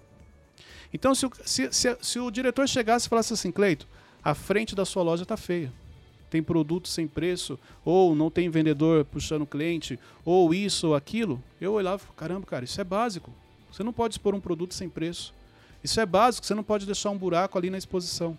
Então, 0.93 1.13
se 1.15 1.25
o, 1.25 1.31
se- 1.43 1.71
se- 1.73 1.97
se 2.01 2.19
o 2.19 2.29
diretor 2.31 2.67
chegasse 2.67 3.07
e 3.07 3.09
falasse 3.09 3.33
assim, 3.33 3.51
Cleito, 3.51 3.87
a 4.23 4.33
frente 4.33 4.75
da 4.75 4.85
sua 4.85 5.03
loja 5.03 5.23
está 5.23 5.35
feia. 5.35 5.71
Tem 6.29 6.41
produto 6.41 6.87
sem 6.87 7.07
preço, 7.07 7.59
ou 7.85 8.15
não 8.15 8.31
tem 8.31 8.49
vendedor 8.49 9.05
puxando 9.05 9.45
cliente, 9.45 9.99
ou 10.25 10.53
isso 10.53 10.87
ou 10.87 10.95
aquilo. 10.95 11.43
Eu 11.61 11.73
olhava 11.73 11.97
e 11.97 11.99
falava, 11.99 12.15
caramba, 12.17 12.45
cara, 12.47 12.65
isso 12.65 12.79
é 12.79 12.83
básico. 12.83 13.31
Você 13.71 13.83
não 13.83 13.93
pode 13.93 14.15
expor 14.15 14.33
um 14.33 14.39
produto 14.39 14.73
sem 14.73 14.89
preço. 14.89 15.33
Isso 15.83 15.99
é 15.99 16.05
básico, 16.05 16.45
você 16.47 16.55
não 16.55 16.63
pode 16.63 16.85
deixar 16.85 17.09
um 17.09 17.17
buraco 17.17 17.57
ali 17.57 17.69
na 17.69 17.77
exposição. 17.77 18.37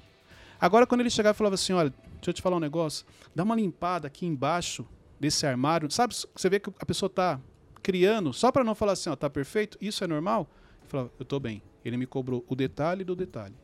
Agora, 0.64 0.86
quando 0.86 1.02
ele 1.02 1.10
chegava 1.10 1.36
e 1.36 1.38
falava 1.38 1.56
assim, 1.56 1.74
olha, 1.74 1.90
deixa 2.14 2.30
eu 2.30 2.32
te 2.32 2.40
falar 2.40 2.56
um 2.56 2.60
negócio, 2.60 3.04
dá 3.34 3.42
uma 3.42 3.54
limpada 3.54 4.06
aqui 4.06 4.24
embaixo 4.24 4.86
desse 5.20 5.46
armário. 5.46 5.90
Sabe, 5.90 6.14
você 6.14 6.48
vê 6.48 6.58
que 6.58 6.70
a 6.80 6.86
pessoa 6.86 7.08
está 7.08 7.38
criando, 7.82 8.32
só 8.32 8.50
para 8.50 8.64
não 8.64 8.74
falar 8.74 8.92
assim, 8.92 9.10
ó, 9.10 9.14
tá 9.16 9.28
perfeito, 9.28 9.76
isso 9.78 10.02
é 10.02 10.06
normal? 10.06 10.48
Eu 10.82 10.88
falava, 10.88 11.10
eu 11.18 11.24
tô 11.26 11.38
bem. 11.38 11.62
Ele 11.84 11.98
me 11.98 12.06
cobrou 12.06 12.42
o 12.48 12.54
detalhe 12.56 13.04
do 13.04 13.14
detalhe. 13.14 13.54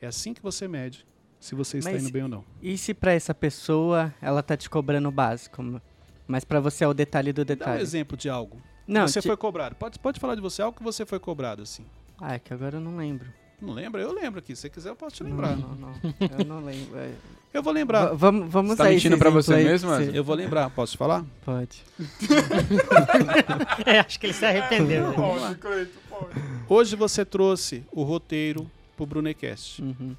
É 0.00 0.06
assim 0.08 0.34
que 0.34 0.42
você 0.42 0.66
mede 0.66 1.06
se 1.38 1.54
você 1.54 1.78
está 1.78 1.92
Mas 1.92 2.02
indo 2.02 2.12
bem 2.12 2.24
ou 2.24 2.28
não. 2.28 2.44
E 2.60 2.76
se 2.76 2.92
pra 2.92 3.12
essa 3.12 3.32
pessoa 3.32 4.12
ela 4.20 4.42
tá 4.42 4.56
te 4.56 4.68
cobrando 4.68 5.08
o 5.08 5.12
básico, 5.12 5.80
mas 6.26 6.44
pra 6.44 6.58
você 6.58 6.82
é 6.82 6.88
o 6.88 6.92
detalhe 6.94 7.32
do 7.32 7.44
Dá 7.44 7.52
um 7.52 7.56
detalhe? 7.56 7.82
exemplo 7.82 8.16
de 8.16 8.28
algo. 8.28 8.60
Não, 8.84 9.06
você 9.06 9.20
ti- 9.20 9.28
foi 9.28 9.36
cobrado. 9.36 9.76
Pode, 9.76 9.96
pode 10.00 10.18
falar 10.18 10.34
de 10.34 10.40
você, 10.40 10.60
algo 10.60 10.76
que 10.76 10.82
você 10.82 11.06
foi 11.06 11.20
cobrado, 11.20 11.62
assim. 11.62 11.86
Ah, 12.20 12.34
é 12.34 12.40
que 12.40 12.52
agora 12.52 12.78
eu 12.78 12.80
não 12.80 12.96
lembro. 12.96 13.32
Não 13.62 13.72
lembra? 13.72 14.02
Eu 14.02 14.12
lembro 14.12 14.40
aqui. 14.40 14.56
Se 14.56 14.62
você 14.62 14.68
quiser, 14.70 14.88
eu 14.90 14.96
posso 14.96 15.14
te 15.16 15.22
Não, 15.22 15.30
lembrar. 15.30 15.56
não, 15.56 15.68
não. 15.76 15.92
Eu 16.38 16.44
não 16.44 16.64
lembro. 16.64 16.98
É. 16.98 17.12
Eu 17.54 17.62
vou 17.62 17.70
lembrar. 17.70 18.06
Va- 18.06 18.14
Vamos, 18.14 18.50
vamos 18.50 18.70
Você 18.72 18.76
tá 18.82 18.88
mentindo 18.88 19.18
pra 19.18 19.28
você 19.28 19.52
aí, 19.52 19.64
mesmo, 19.64 19.90
Wesley? 19.90 20.16
Eu 20.16 20.24
vou 20.24 20.34
lembrar. 20.34 20.70
Posso 20.70 20.92
te 20.92 20.98
falar? 20.98 21.22
Pode. 21.44 21.84
É, 23.84 23.98
acho 23.98 24.18
que 24.18 24.26
ele 24.26 24.32
se 24.32 24.44
arrependeu. 24.46 25.12
Pode, 25.12 25.56
Cleito, 25.56 25.98
pode. 26.08 26.30
Hoje 26.68 26.96
você 26.96 27.24
trouxe 27.26 27.84
o 27.92 28.02
roteiro 28.04 28.70
pro 28.96 29.04
Brunecast. 29.04 29.82
Uhum. 29.82 30.16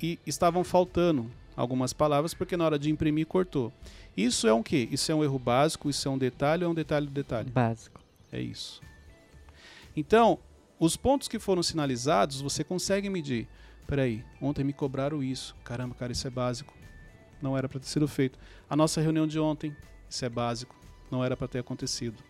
E 0.00 0.18
estavam 0.26 0.62
faltando 0.62 1.28
algumas 1.56 1.92
palavras 1.92 2.32
porque 2.34 2.56
na 2.56 2.64
hora 2.64 2.78
de 2.78 2.90
imprimir 2.90 3.26
cortou. 3.26 3.72
Isso 4.16 4.46
é 4.46 4.54
um 4.54 4.62
quê? 4.62 4.88
Isso 4.92 5.10
é 5.10 5.14
um 5.14 5.24
erro 5.24 5.38
básico? 5.40 5.90
Isso 5.90 6.06
é 6.06 6.10
um 6.10 6.18
detalhe 6.18 6.62
ou 6.64 6.68
é 6.68 6.72
um 6.72 6.74
detalhe 6.74 7.06
do 7.06 7.12
detalhe? 7.12 7.50
Básico. 7.50 8.00
É 8.32 8.40
isso. 8.40 8.80
Então, 9.96 10.38
os 10.78 10.96
pontos 10.96 11.28
que 11.28 11.38
foram 11.38 11.62
sinalizados, 11.62 12.40
você 12.40 12.62
consegue 12.62 13.08
medir. 13.08 13.48
Peraí, 13.86 14.24
ontem 14.40 14.64
me 14.64 14.72
cobraram 14.72 15.22
isso. 15.22 15.54
Caramba, 15.64 15.94
cara, 15.94 16.12
isso 16.12 16.26
é 16.26 16.30
básico. 16.30 16.74
Não 17.40 17.56
era 17.56 17.68
para 17.68 17.80
ter 17.80 17.86
sido 17.86 18.08
feito. 18.08 18.38
A 18.68 18.76
nossa 18.76 19.00
reunião 19.00 19.26
de 19.26 19.38
ontem, 19.38 19.74
isso 20.08 20.24
é 20.24 20.28
básico. 20.28 20.74
Não 21.10 21.24
era 21.24 21.36
para 21.36 21.48
ter 21.48 21.60
acontecido. 21.60 22.22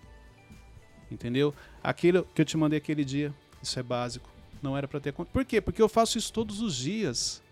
Entendeu? 1.10 1.54
Aquilo 1.82 2.26
que 2.34 2.42
eu 2.42 2.44
te 2.44 2.56
mandei 2.56 2.78
aquele 2.78 3.04
dia, 3.04 3.34
isso 3.62 3.78
é 3.78 3.82
básico. 3.82 4.28
Não 4.62 4.76
era 4.76 4.86
para 4.86 5.00
ter 5.00 5.10
acontecido. 5.10 5.32
Por 5.32 5.44
quê? 5.44 5.60
Porque 5.60 5.80
eu 5.80 5.88
faço 5.88 6.18
isso 6.18 6.32
todos 6.32 6.60
os 6.60 6.76
dias. 6.76 7.42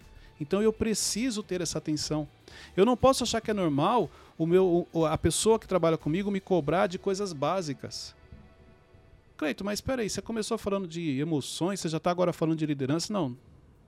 Então 0.40 0.62
eu 0.62 0.72
preciso 0.72 1.42
ter 1.42 1.60
essa 1.60 1.78
atenção. 1.78 2.28
Eu 2.76 2.84
não 2.84 2.96
posso 2.96 3.22
achar 3.22 3.40
que 3.40 3.50
é 3.50 3.54
normal 3.54 4.10
o 4.36 4.46
meu, 4.46 4.88
a 5.08 5.16
pessoa 5.16 5.58
que 5.58 5.66
trabalha 5.66 5.96
comigo 5.96 6.30
me 6.30 6.40
cobrar 6.40 6.86
de 6.86 6.98
coisas 6.98 7.32
básicas. 7.32 8.14
Cleito, 9.36 9.64
mas 9.64 9.78
espera 9.78 10.02
aí, 10.02 10.08
você 10.08 10.22
começou 10.22 10.56
falando 10.56 10.86
de 10.86 11.18
emoções, 11.18 11.80
você 11.80 11.88
já 11.88 11.96
está 11.96 12.10
agora 12.10 12.32
falando 12.32 12.58
de 12.58 12.66
liderança? 12.66 13.12
Não. 13.12 13.36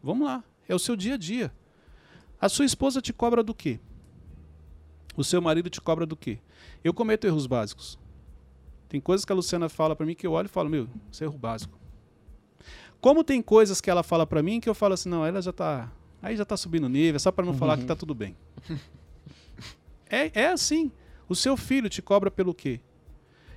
Vamos 0.03 0.27
lá. 0.27 0.43
É 0.69 0.75
o 0.75 0.79
seu 0.79 0.97
dia 0.97 1.15
a 1.15 1.17
dia. 1.17 1.53
A 2.41 2.49
sua 2.49 2.65
esposa 2.65 3.01
te 3.01 3.13
cobra 3.13 3.43
do 3.43 3.55
quê? 3.55 3.79
O 5.17 5.25
seu 5.25 5.41
marido 5.41 5.71
te 5.71 5.81
cobra 5.81 6.05
do 6.05 6.17
quê? 6.17 6.39
Eu 6.85 6.93
cometo 6.93 7.27
erros 7.27 7.47
básicos. 7.47 7.99
Tem 8.89 9.01
coisas 9.01 9.25
que 9.25 9.33
a 9.33 9.35
Luciana 9.35 9.69
fala 9.69 9.97
para 9.97 10.05
mim 10.05 10.15
que 10.15 10.27
eu 10.27 10.33
olho 10.33 10.47
e 10.47 10.49
falo, 10.51 10.69
meu, 10.69 10.89
isso 11.11 11.23
é 11.23 11.27
erro 11.27 11.39
básico. 11.39 11.79
Como 13.01 13.25
tem 13.25 13.41
coisas 13.41 13.81
que 13.81 13.91
ela 13.91 14.03
fala 14.03 14.27
para 14.27 14.43
mim 14.43 14.61
que 14.61 14.69
eu 14.69 14.75
falo 14.75 14.95
assim, 14.95 15.09
não, 15.09 15.25
ela 15.25 15.41
já 15.41 15.53
tá, 15.53 15.91
aí 16.21 16.37
já 16.37 16.45
tá 16.45 16.57
subindo 16.57 16.85
o 16.85 16.89
nível, 16.89 17.17
é 17.17 17.19
só 17.19 17.31
para 17.31 17.47
não 17.47 17.55
falar 17.55 17.79
que 17.79 17.85
tá 17.85 17.97
tudo 17.97 18.15
bem. 18.15 18.37
é, 20.11 20.43
é 20.43 20.49
assim. 20.49 20.91
O 21.29 21.35
seu 21.35 21.57
filho 21.57 21.89
te 21.89 22.03
cobra 22.03 22.31
pelo 22.31 22.55
quê? 22.55 22.81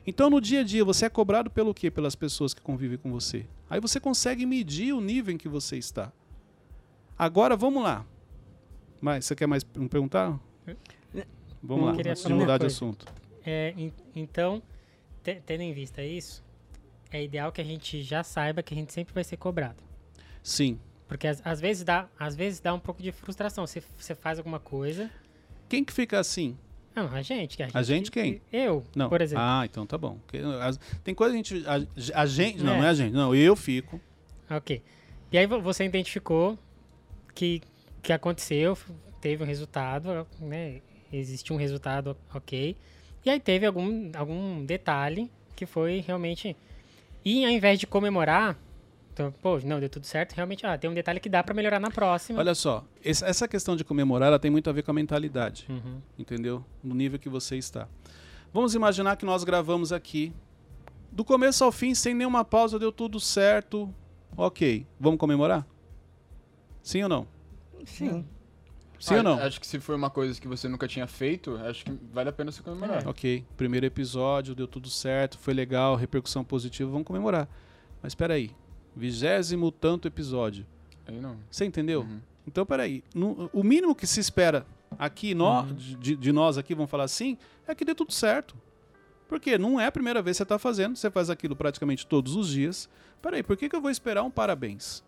Então, 0.07 0.29
no 0.29 0.41
dia 0.41 0.61
a 0.61 0.63
dia, 0.63 0.83
você 0.83 1.05
é 1.05 1.09
cobrado 1.09 1.49
pelo 1.51 1.73
quê? 1.73 1.91
Pelas 1.91 2.15
pessoas 2.15 2.53
que 2.53 2.61
convivem 2.61 2.97
com 2.97 3.11
você. 3.11 3.45
Aí 3.69 3.79
você 3.79 3.99
consegue 3.99 4.45
medir 4.45 4.93
o 4.93 5.01
nível 5.01 5.33
em 5.33 5.37
que 5.37 5.47
você 5.47 5.77
está. 5.77 6.11
Agora, 7.17 7.55
vamos 7.55 7.83
lá. 7.83 8.05
Mais, 9.01 9.25
você 9.25 9.35
quer 9.35 9.47
mais 9.47 9.63
me 9.75 9.87
perguntar? 9.87 10.39
Vamos 11.61 11.85
lá, 11.85 11.91
antes 11.91 12.23
de 12.23 12.33
mudar 12.33 12.57
de 12.57 12.65
assunto. 12.65 13.05
É, 13.45 13.73
en- 13.77 13.93
então, 14.15 14.61
te- 15.21 15.41
tendo 15.45 15.61
em 15.61 15.73
vista 15.73 16.01
isso, 16.03 16.43
é 17.11 17.21
ideal 17.23 17.51
que 17.51 17.59
a 17.59 17.63
gente 17.63 18.01
já 18.01 18.23
saiba 18.23 18.63
que 18.63 18.73
a 18.73 18.77
gente 18.77 18.93
sempre 18.93 19.13
vai 19.13 19.23
ser 19.23 19.37
cobrado. 19.37 19.83
Sim. 20.41 20.79
Porque 21.07 21.27
às, 21.27 21.45
às 21.45 21.59
vezes 21.59 21.83
dá, 21.83 22.07
às 22.17 22.35
vezes 22.35 22.59
dá 22.61 22.73
um 22.73 22.79
pouco 22.79 23.01
de 23.01 23.11
frustração. 23.11 23.65
Você, 23.67 23.83
você 23.97 24.15
faz 24.15 24.37
alguma 24.37 24.59
coisa. 24.59 25.09
Quem 25.67 25.83
que 25.83 25.91
fica 25.91 26.19
assim? 26.19 26.57
Não, 27.03 27.15
a 27.15 27.21
gente. 27.21 27.55
que 27.57 27.63
A 27.73 27.81
gente 27.83 28.11
quem? 28.11 28.41
Eu, 28.51 28.83
Não. 28.95 29.09
por 29.09 29.21
exemplo. 29.21 29.43
Ah, 29.43 29.63
então 29.65 29.85
tá 29.85 29.97
bom. 29.97 30.17
Tem 31.03 31.13
coisa 31.15 31.33
que 31.33 31.39
a 31.39 31.57
gente. 31.57 31.67
A, 32.13 32.21
a 32.21 32.25
gente. 32.25 32.63
Não, 32.63 32.73
É. 32.73 32.77
não 32.77 32.83
é 32.85 32.89
a 32.89 32.93
gente. 32.93 33.13
Não, 33.13 33.33
eu 33.35 33.55
fico. 33.55 33.99
Ok. 34.49 34.81
E 35.31 35.37
aí 35.37 35.45
vo- 35.45 35.61
você 35.61 35.85
identificou 35.85 36.57
que, 37.35 37.61
que 38.01 38.11
aconteceu, 38.11 38.77
teve 39.21 39.43
um 39.43 39.45
resultado, 39.45 40.27
né? 40.39 40.81
Existe 41.11 41.51
um 41.53 41.55
resultado, 41.55 42.15
ok. 42.33 42.75
E 43.25 43.29
aí 43.29 43.39
teve 43.39 43.65
algum, 43.65 44.11
algum 44.15 44.63
detalhe 44.65 45.29
que 45.55 45.65
foi 45.65 46.03
realmente. 46.05 46.55
E 47.25 47.43
ao 47.45 47.51
invés 47.51 47.79
de 47.79 47.85
comemorar, 47.87 48.57
então, 49.19 49.33
pô, 49.41 49.59
não, 49.65 49.81
deu 49.81 49.89
tudo 49.89 50.05
certo, 50.05 50.31
realmente, 50.33 50.65
ah, 50.65 50.77
tem 50.77 50.89
um 50.89 50.93
detalhe 50.93 51.19
que 51.19 51.27
dá 51.27 51.43
pra 51.43 51.53
melhorar 51.53 51.77
na 51.77 51.91
próxima. 51.91 52.39
Olha 52.39 52.55
só, 52.55 52.85
essa 53.03 53.49
questão 53.49 53.75
de 53.75 53.83
comemorar 53.83 54.29
ela 54.29 54.39
tem 54.39 54.49
muito 54.49 54.69
a 54.69 54.73
ver 54.73 54.81
com 54.81 54.91
a 54.91 54.93
mentalidade. 54.93 55.65
Uhum. 55.69 56.01
entendeu? 56.17 56.63
No 56.81 56.95
nível 56.95 57.19
que 57.19 57.27
você 57.27 57.57
está. 57.57 57.87
Vamos 58.53 58.73
imaginar 58.75 59.17
que 59.17 59.25
nós 59.25 59.43
gravamos 59.43 59.91
aqui, 59.91 60.33
do 61.11 61.25
começo 61.25 61.63
ao 61.65 61.71
fim, 61.71 61.93
sem 61.93 62.13
nenhuma 62.13 62.45
pausa, 62.45 62.79
deu 62.79 62.93
tudo 62.93 63.19
certo. 63.19 63.93
Ok, 64.37 64.87
vamos 64.97 65.19
comemorar? 65.19 65.67
Sim 66.81 67.03
ou 67.03 67.09
não? 67.09 67.27
Sim. 67.85 68.25
Sim 68.99 69.15
Ah, 69.15 69.17
ou 69.17 69.23
não? 69.23 69.39
Acho 69.39 69.59
que 69.59 69.67
se 69.67 69.79
for 69.81 69.95
uma 69.95 70.09
coisa 70.09 70.39
que 70.39 70.47
você 70.47 70.69
nunca 70.69 70.87
tinha 70.87 71.07
feito, 71.07 71.57
acho 71.57 71.83
que 71.83 71.91
vale 72.13 72.29
a 72.29 72.31
pena 72.31 72.51
você 72.51 72.63
comemorar. 72.63 73.05
Ok, 73.05 73.45
primeiro 73.57 73.85
episódio, 73.85 74.55
deu 74.55 74.67
tudo 74.67 74.89
certo, 74.89 75.37
foi 75.37 75.53
legal, 75.53 75.95
repercussão 75.95 76.43
positiva, 76.43 76.89
vamos 76.89 77.05
comemorar. 77.05 77.49
Mas 78.01 78.11
espera 78.11 78.35
aí, 78.35 78.51
vigésimo 78.99 79.71
tanto 79.71 80.07
episódio. 80.07 80.65
Aí 81.07 81.19
não. 81.19 81.37
Você 81.49 81.65
entendeu? 81.65 82.01
Uhum. 82.01 82.19
Então, 82.47 82.65
peraí. 82.65 83.03
no- 83.15 83.49
o 83.53 83.63
mínimo 83.63 83.95
que 83.95 84.05
se 84.05 84.19
espera 84.19 84.65
aqui, 84.97 85.33
nó- 85.33 85.63
de, 85.63 86.15
de 86.15 86.31
nós 86.31 86.57
aqui, 86.57 86.75
vamos 86.75 86.89
falar 86.91 87.05
assim, 87.05 87.37
é 87.67 87.73
que 87.73 87.85
dê 87.85 87.95
tudo 87.95 88.11
certo. 88.11 88.55
Porque 89.27 89.57
não 89.57 89.79
é 89.79 89.85
a 89.85 89.91
primeira 89.91 90.21
vez 90.21 90.35
que 90.35 90.39
você 90.39 90.43
está 90.43 90.57
fazendo, 90.59 90.95
você 90.95 91.09
faz 91.11 91.29
aquilo 91.29 91.55
praticamente 91.55 92.05
todos 92.05 92.35
os 92.35 92.49
dias. 92.49 92.89
Peraí, 93.21 93.43
por 93.43 93.55
que, 93.55 93.69
que 93.69 93.75
eu 93.75 93.81
vou 93.81 93.91
esperar 93.91 94.23
um 94.23 94.31
parabéns? 94.31 95.03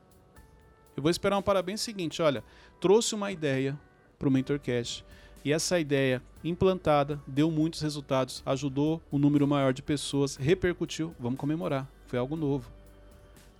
Eu 0.95 1.01
vou 1.01 1.09
esperar 1.09 1.37
um 1.37 1.41
parabéns 1.41 1.81
seguinte, 1.81 2.21
olha, 2.21 2.43
trouxe 2.79 3.15
uma 3.15 3.31
ideia 3.31 3.79
para 4.19 4.27
o 4.27 4.31
MentorCast. 4.31 5.03
E 5.43 5.51
essa 5.51 5.79
ideia 5.79 6.21
implantada 6.43 7.19
deu 7.25 7.49
muitos 7.49 7.81
resultados, 7.81 8.43
ajudou 8.45 9.01
um 9.11 9.17
número 9.17 9.47
maior 9.47 9.73
de 9.73 9.81
pessoas, 9.81 10.35
repercutiu. 10.35 11.15
Vamos 11.19 11.39
comemorar. 11.39 11.89
Foi 12.05 12.19
algo 12.19 12.35
novo. 12.35 12.71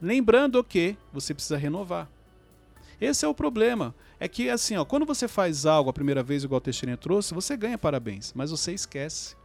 Lembrando 0.02 0.64
que 0.64 0.98
você 1.14 1.34
precisa 1.34 1.58
renovar. 1.58 2.10
Esse 3.00 3.26
é 3.26 3.28
o 3.28 3.34
problema. 3.34 3.94
É 4.20 4.28
que, 4.28 4.50
assim, 4.50 4.76
ó, 4.76 4.86
quando 4.86 5.06
você 5.06 5.28
faz 5.28 5.66
algo 5.66 5.90
a 5.90 5.94
primeira 5.94 6.22
vez, 6.22 6.44
igual 6.44 6.58
o 6.58 6.62
Teixeirinha 6.62 6.98
trouxe, 6.98 7.34
você 7.34 7.58
ganha 7.58 7.78
parabéns, 7.78 8.32
mas 8.36 8.52
você 8.52 8.72
esquece. 8.72 9.36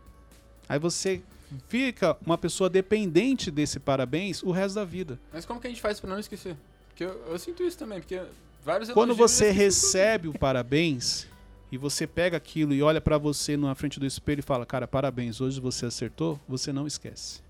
Aí 0.68 0.78
você 0.78 1.22
fica 1.68 2.16
uma 2.24 2.36
pessoa 2.36 2.68
dependente 2.68 3.50
desse 3.50 3.78
parabéns 3.78 4.42
o 4.42 4.50
resto 4.50 4.74
da 4.74 4.84
vida. 4.84 5.18
Mas 5.32 5.44
como 5.44 5.60
que 5.60 5.66
a 5.66 5.70
gente 5.70 5.80
faz 5.80 6.00
pra 6.00 6.10
não 6.10 6.18
esquecer? 6.18 6.56
Porque 6.88 7.04
eu, 7.04 7.24
eu 7.28 7.38
sinto 7.38 7.62
isso 7.62 7.78
também, 7.78 8.00
porque 8.00 8.20
vários 8.64 8.90
Quando 8.90 9.14
você 9.14 9.50
recebe 9.50 10.28
o 10.28 10.38
parabéns 10.38 11.26
e 11.70 11.78
você 11.78 12.06
pega 12.06 12.36
aquilo 12.36 12.74
e 12.74 12.82
olha 12.82 13.00
pra 13.00 13.18
você 13.18 13.56
na 13.56 13.74
frente 13.74 14.00
do 14.00 14.06
espelho 14.06 14.40
e 14.40 14.42
fala, 14.42 14.66
cara, 14.66 14.86
parabéns, 14.86 15.40
hoje 15.40 15.60
você 15.60 15.86
acertou, 15.86 16.38
você 16.48 16.72
não 16.72 16.86
esquece. 16.86 17.45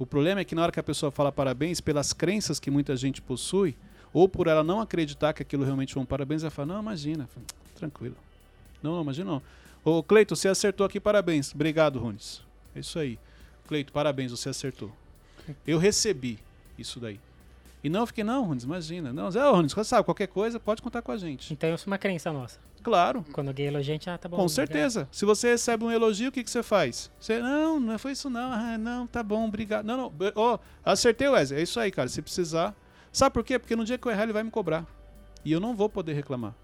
O 0.00 0.06
problema 0.06 0.40
é 0.40 0.44
que 0.46 0.54
na 0.54 0.62
hora 0.62 0.72
que 0.72 0.80
a 0.80 0.82
pessoa 0.82 1.12
fala 1.12 1.30
parabéns, 1.30 1.78
pelas 1.78 2.14
crenças 2.14 2.58
que 2.58 2.70
muita 2.70 2.96
gente 2.96 3.20
possui, 3.20 3.76
ou 4.14 4.26
por 4.26 4.46
ela 4.46 4.64
não 4.64 4.80
acreditar 4.80 5.34
que 5.34 5.42
aquilo 5.42 5.62
realmente 5.62 5.92
foi 5.92 6.02
um 6.02 6.06
parabéns, 6.06 6.42
ela 6.42 6.50
fala, 6.50 6.72
não, 6.72 6.80
imagina, 6.80 7.28
tranquilo. 7.76 8.16
Não, 8.82 8.94
não, 8.94 9.02
imagina 9.02 9.30
não. 9.32 9.42
Ô, 9.84 10.02
Cleito, 10.02 10.34
você 10.34 10.48
acertou 10.48 10.86
aqui, 10.86 10.98
parabéns. 10.98 11.54
Obrigado, 11.54 11.98
Runes. 11.98 12.42
É 12.74 12.80
isso 12.80 12.98
aí. 12.98 13.18
Cleito, 13.68 13.92
parabéns, 13.92 14.30
você 14.30 14.48
acertou. 14.48 14.90
Eu 15.66 15.78
recebi 15.78 16.38
isso 16.78 16.98
daí. 16.98 17.20
E 17.84 17.90
não 17.90 18.06
fiquei, 18.06 18.24
não, 18.24 18.46
Runes, 18.46 18.64
imagina. 18.64 19.12
Não, 19.12 19.30
Zé, 19.30 19.46
Runes, 19.50 19.74
você 19.74 19.84
sabe, 19.84 20.04
qualquer 20.06 20.28
coisa, 20.28 20.58
pode 20.58 20.80
contar 20.80 21.02
com 21.02 21.12
a 21.12 21.18
gente. 21.18 21.52
Então 21.52 21.74
isso 21.74 21.86
é 21.86 21.90
uma 21.90 21.98
crença 21.98 22.32
nossa. 22.32 22.58
Claro, 22.82 23.24
Quando 23.32 23.48
alguém 23.48 23.66
elogia, 23.66 23.92
a 23.92 23.94
gente, 23.94 24.08
ah, 24.10 24.16
tá 24.18 24.28
bom. 24.28 24.36
com 24.36 24.42
obrigado. 24.44 24.54
certeza. 24.68 25.08
Se 25.12 25.24
você 25.24 25.50
recebe 25.50 25.84
um 25.84 25.90
elogio, 25.90 26.28
o 26.28 26.32
que, 26.32 26.42
que 26.42 26.50
você 26.50 26.62
faz? 26.62 27.10
Você, 27.20 27.38
não, 27.40 27.78
não 27.78 27.98
foi 27.98 28.12
isso 28.12 28.30
não. 28.30 28.52
Ah, 28.52 28.78
não, 28.78 29.06
tá 29.06 29.22
bom, 29.22 29.46
obrigado. 29.46 29.84
Não, 29.84 29.96
não, 29.96 30.12
ó, 30.34 30.58
acertei, 30.84 31.28
Wesley. 31.28 31.60
É 31.60 31.62
isso 31.62 31.78
aí, 31.78 31.90
cara. 31.90 32.08
Se 32.08 32.22
precisar. 32.22 32.74
Sabe 33.12 33.32
por 33.34 33.44
quê? 33.44 33.58
Porque 33.58 33.76
no 33.76 33.84
dia 33.84 33.98
que 33.98 34.06
eu 34.06 34.12
errar, 34.12 34.22
ele 34.24 34.32
vai 34.32 34.42
me 34.42 34.50
cobrar. 34.50 34.86
E 35.44 35.52
eu 35.52 35.60
não 35.60 35.74
vou 35.74 35.88
poder 35.88 36.12
reclamar. 36.14 36.54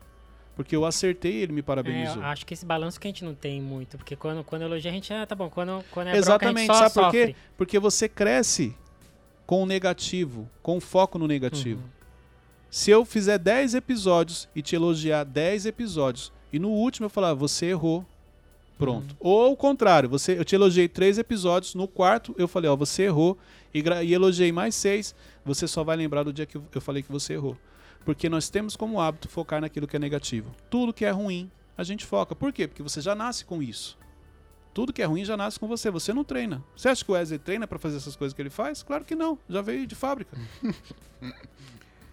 Porque 0.55 0.75
eu 0.75 0.87
acertei 0.87 1.33
e 1.33 1.43
ele 1.43 1.53
me 1.53 1.61
É, 1.61 1.63
parabenizou. 1.63 2.17
eu 2.23 2.29
acho 2.29 2.47
que 2.47 2.55
esse 2.55 2.65
balanço 2.65 2.99
que 2.99 3.07
a 3.07 3.11
gente 3.11 3.23
não 3.25 3.35
tem 3.35 3.61
muito, 3.61 3.99
porque 3.99 4.17
quando, 4.17 4.43
quando 4.43 4.63
elogia 4.63 4.91
a 4.91 4.95
gente, 4.95 5.13
ah, 5.13 5.27
tá 5.27 5.35
bom, 5.35 5.51
quando, 5.51 5.85
quando 5.91 6.09
é 6.09 6.17
Exatamente, 6.17 6.75
sabe 6.75 6.95
por 6.95 7.11
quê? 7.11 7.37
Porque 7.59 7.79
você 7.79 8.09
cresce 8.09 8.75
com 9.45 9.63
o 9.63 9.67
negativo, 9.67 10.49
com 10.63 10.81
foco 10.81 11.19
no 11.19 11.27
negativo. 11.27 11.83
Uhum. 11.83 11.96
Se 12.77 12.91
eu 12.91 13.07
fizer 13.07 13.39
10 13.39 13.75
episódios 13.75 14.47
e 14.55 14.61
te 14.61 14.77
elogiar 14.77 15.25
10 15.25 15.65
episódios, 15.65 16.31
e 16.53 16.59
no 16.59 16.69
último 16.69 17.07
eu 17.07 17.11
falar, 17.11 17.33
você 17.33 17.71
errou, 17.71 18.05
pronto. 18.77 19.13
Uhum. 19.13 19.17
Ou 19.19 19.53
o 19.53 19.57
contrário, 19.57 20.11
você, 20.11 20.39
eu 20.39 20.45
te 20.45 20.55
elogiei 20.55 20.87
3 20.87 21.17
episódios, 21.17 21.75
no 21.75 21.89
quarto 21.89 22.35
eu 22.37 22.47
falei, 22.47 22.71
ó, 22.71 22.77
você 22.77 23.05
errou, 23.05 23.39
e, 23.73 23.83
e 24.05 24.13
elogiei 24.13 24.53
mais 24.53 24.75
6, 24.75 25.15
você 25.43 25.67
só 25.67 25.83
vai 25.83 25.97
lembrar 25.97 26.23
do 26.23 26.35
dia 26.35 26.45
que 26.45 26.59
eu- 26.59 26.67
falei 26.83 27.03
que 27.03 27.11
você 27.11 27.33
errou. 27.33 27.57
Porque 28.05 28.29
nós 28.29 28.51
temos 28.51 28.77
como 28.77 29.01
hábito 29.01 29.27
focar 29.27 29.59
naquilo 29.63 29.87
que 29.87 29.97
é 29.97 29.99
negativo. 29.99 30.55
Tudo 30.69 30.93
que 30.93 31.07
é 31.07 31.11
ruim, 31.11 31.51
a 31.79 31.83
gente 31.83 32.05
foca. 32.05 32.35
Por 32.37 32.53
quê? 32.53 32.69
Porque 32.69 32.83
você 32.83 33.01
já 33.01 33.15
nasce 33.15 33.43
com 33.43 33.63
isso. 33.63 33.97
Tudo 34.75 34.93
que 34.93 35.01
é 35.01 35.07
ruim 35.07 35.25
já 35.25 35.35
nasce 35.35 35.59
com 35.59 35.67
você. 35.67 35.91
Você 35.91 36.13
não 36.13 36.23
treina. 36.23 36.63
Você 36.77 36.91
acha 36.91 37.03
que 37.03 37.11
o 37.11 37.15
Wesley 37.15 37.39
treina 37.39 37.67
pra 37.67 37.79
fazer 37.79 37.97
essas 37.97 38.15
coisas 38.15 38.35
que 38.35 38.43
ele 38.43 38.51
faz? 38.51 38.83
Claro 38.83 39.03
que 39.03 39.15
não. 39.15 39.39
Já 39.49 39.63
veio 39.63 39.87
de 39.87 39.95
fábrica. 39.95 40.37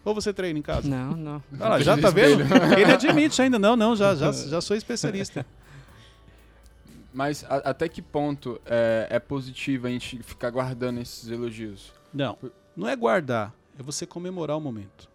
Ou 0.05 0.13
você 0.13 0.33
treina 0.33 0.59
em 0.59 0.61
casa? 0.61 0.87
Não, 0.87 1.11
não. 1.15 1.43
Ah, 1.59 1.69
lá, 1.69 1.79
já 1.79 1.97
tá 1.97 2.09
vendo? 2.09 2.43
Ele 2.77 2.91
admite 2.91 3.41
ainda. 3.41 3.57
Não, 3.57 3.75
não, 3.75 3.95
já, 3.95 4.13
já, 4.15 4.31
já 4.31 4.59
sou 4.61 4.75
especialista. 4.75 5.45
Mas 7.13 7.43
a- 7.45 7.57
até 7.69 7.87
que 7.87 8.01
ponto 8.01 8.59
é, 8.65 9.07
é 9.09 9.19
positivo 9.19 9.87
a 9.87 9.89
gente 9.89 10.21
ficar 10.23 10.49
guardando 10.49 10.99
esses 10.99 11.29
elogios? 11.29 11.91
Não, 12.13 12.37
não 12.75 12.87
é 12.89 12.95
guardar. 12.95 13.53
É 13.79 13.83
você 13.83 14.05
comemorar 14.05 14.57
o 14.57 14.61
momento. 14.61 15.07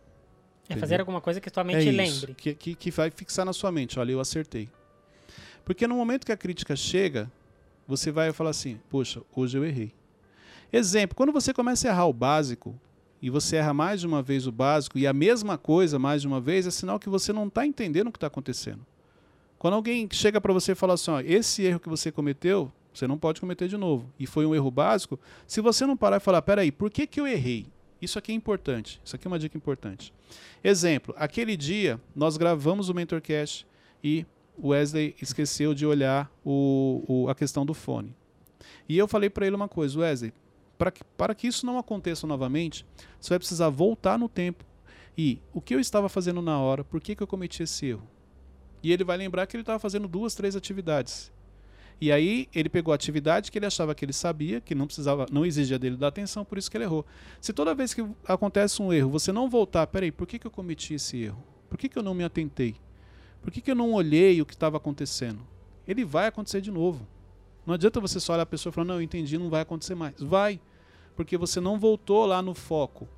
É 0.69 0.73
Entendeu? 0.73 0.81
fazer 0.81 1.01
alguma 1.01 1.21
coisa 1.21 1.41
que 1.41 1.51
tua 1.51 1.63
É 1.63 1.67
mente 1.67 1.89
isso, 1.89 1.97
lembre. 1.97 2.35
Que, 2.35 2.55
que, 2.55 2.75
que 2.75 2.91
vai 2.91 3.11
fixar 3.11 3.45
na 3.45 3.53
sua 3.53 3.73
mente. 3.73 3.99
Olha, 3.99 4.13
eu 4.13 4.21
acertei. 4.21 4.69
Porque 5.65 5.87
no 5.87 5.97
momento 5.97 6.25
que 6.25 6.33
a 6.33 6.37
crítica 6.37 6.75
chega, 6.77 7.31
você 7.87 8.11
vai 8.11 8.33
falar 8.33 8.51
assim: 8.51 8.81
Poxa, 8.89 9.21
hoje 9.35 9.59
eu 9.59 9.65
errei. 9.65 9.93
Exemplo: 10.73 11.17
quando 11.17 11.33
você 11.33 11.53
começa 11.53 11.89
a 11.89 11.91
errar 11.91 12.07
o 12.07 12.13
básico, 12.13 12.79
e 13.21 13.31
você 13.31 13.57
erra 13.57 13.75
mais 13.75 14.01
de 14.01 14.07
uma 14.07 14.23
vez 14.23 14.47
o 14.47 14.53
básico, 14.53 14.99
e 14.99 15.07
a 15.07 15.13
mesma 15.13 15.59
coisa 15.59 15.99
mais 15.99 16.23
de 16.23 16.29
uma 16.29 16.41
vez, 16.41 16.67
é 16.67 16.71
sinal 16.71 16.99
que 16.99 17.09
você 17.09 17.33
não 17.33 17.47
está 17.47 17.67
entendendo 17.67 18.09
o 18.09 18.13
que 18.13 18.17
está 18.17 18.27
acontecendo. 18.29 18.81
Quando 19.59 19.75
alguém 19.75 20.09
chega 20.13 20.41
para 20.41 20.53
você 20.53 20.73
e 20.73 20.75
fala 20.75 20.95
assim: 20.95 21.11
ó, 21.11 21.21
esse 21.21 21.63
erro 21.65 21.81
que 21.81 21.89
você 21.89 22.13
cometeu, 22.13 22.71
você 22.95 23.07
não 23.07 23.19
pode 23.19 23.41
cometer 23.41 23.67
de 23.69 23.77
novo, 23.77 24.09
e 24.19 24.27
foi 24.27 24.47
um 24.47 24.55
erro 24.55 24.71
básico, 24.71 25.19
se 25.47 25.61
você 25.61 25.85
não 25.85 25.97
parar 25.97 26.19
e 26.19 26.21
falar: 26.21 26.43
peraí, 26.43 26.71
por 26.71 26.91
que, 26.91 27.07
que 27.07 27.21
eu 27.21 27.27
errei? 27.27 27.67
Isso 28.01 28.17
aqui 28.19 28.31
é 28.31 28.35
importante. 28.35 29.01
Isso 29.05 29.17
aqui 29.17 29.27
é 29.27 29.31
uma 29.31 29.39
dica 29.41 29.57
importante. 29.57 30.13
Exemplo, 30.63 31.13
aquele 31.19 31.57
dia 31.57 32.01
nós 32.15 32.37
gravamos 32.37 32.89
o 32.89 32.95
Mentorcast 32.95 33.67
e 34.05 34.25
o 34.57 34.69
Wesley 34.69 35.17
esqueceu 35.21 35.75
de 35.75 35.85
olhar 35.85 36.31
o, 36.45 37.03
o- 37.09 37.29
a 37.29 37.35
questão 37.35 37.67
do 37.67 37.75
fone. 37.75 38.15
E 38.89 38.97
eu 38.97 39.09
falei 39.09 39.29
para 39.29 39.47
ele 39.47 39.57
uma 39.57 39.69
coisa, 39.69 39.99
Wesley, 39.99 40.33
para 40.79 40.91
que, 40.93 41.03
para 41.05 41.35
que 41.35 41.49
isso 41.49 41.67
não 41.67 41.77
aconteça 41.77 42.27
novamente, 42.27 42.87
você 43.21 43.31
vai 43.31 43.39
precisar 43.39 43.69
voltar 43.69 44.19
no 44.19 44.29
tempo 44.29 44.65
e 45.17 45.43
o 45.53 45.61
que 45.61 45.75
eu 45.75 45.81
estava 45.81 46.09
fazendo 46.09 46.41
na 46.41 46.61
hora, 46.61 46.85
por 46.85 47.01
que, 47.01 47.17
que 47.17 47.23
eu 47.23 47.27
cometi 47.27 47.65
esse 47.65 47.87
erro? 47.87 48.09
E 48.81 48.93
ele 48.93 49.03
vai 49.03 49.17
lembrar 49.17 49.47
que 49.49 49.57
ele 49.57 49.63
estava 49.63 49.81
fazendo 49.81 50.07
duas, 50.07 50.37
três 50.37 50.55
atividades. 50.55 51.33
E 52.01 52.13
aí 52.13 52.49
ele 52.55 52.69
pegou 52.69 52.93
a 52.93 52.95
atividade 52.95 53.51
que 53.51 53.59
ele 53.59 53.67
achava 53.67 53.93
que 53.93 54.05
ele 54.05 54.13
sabia, 54.13 54.61
que 54.61 54.73
não 54.73 54.87
precisava, 54.87 55.27
não 55.33 55.45
exigia 55.45 55.77
dele 55.77 55.97
dar 55.97 56.07
atenção, 56.07 56.45
por 56.45 56.57
isso 56.57 56.71
que 56.71 56.77
ele 56.77 56.85
errou. 56.85 57.05
Se 57.41 57.53
toda 57.53 57.75
vez 57.75 57.93
que 57.93 58.07
acontece 58.25 58.81
um 58.81 58.93
erro, 58.93 59.11
você 59.11 59.33
não 59.33 59.51
voltar, 59.51 59.89
peraí, 59.89 60.13
por 60.13 60.25
que, 60.25 60.39
que 60.39 60.47
eu 60.47 60.51
cometi 60.53 60.95
esse 60.95 61.17
erro? 61.17 61.43
Por 61.69 61.77
que, 61.77 61.89
que 61.89 61.99
eu 61.99 62.03
não 62.05 62.15
me 62.15 62.23
atentei? 62.23 62.77
Por 63.43 63.51
que, 63.51 63.61
que 63.61 63.71
eu 63.73 63.75
não 63.75 63.93
olhei 63.93 64.41
o 64.41 64.47
que 64.47 64.55
estava 64.55 64.77
acontecendo? 64.77 65.41
Ele 65.89 66.05
vai 66.05 66.29
acontecer 66.29 66.61
de 66.61 66.71
novo. 66.71 67.05
Não 67.67 67.75
adianta 67.75 68.01
você 68.01 68.21
só 68.21 68.35
olhar 68.35 68.45
a 68.45 68.47
pessoa 68.47 68.71
e 68.71 68.75
falar, 68.75 68.87
não, 68.87 68.95
eu 68.95 69.03
entendi, 69.03 69.37
não 69.37 69.51
vai 69.51 69.63
acontecer 69.63 69.97
mais. 69.97 70.15
Vai, 70.21 70.61
porque 71.19 71.37
você 71.37 71.59
não 71.59 71.81
voltou 71.81 72.25
lá 72.27 72.41
no 72.41 72.55
foco. 72.55 73.09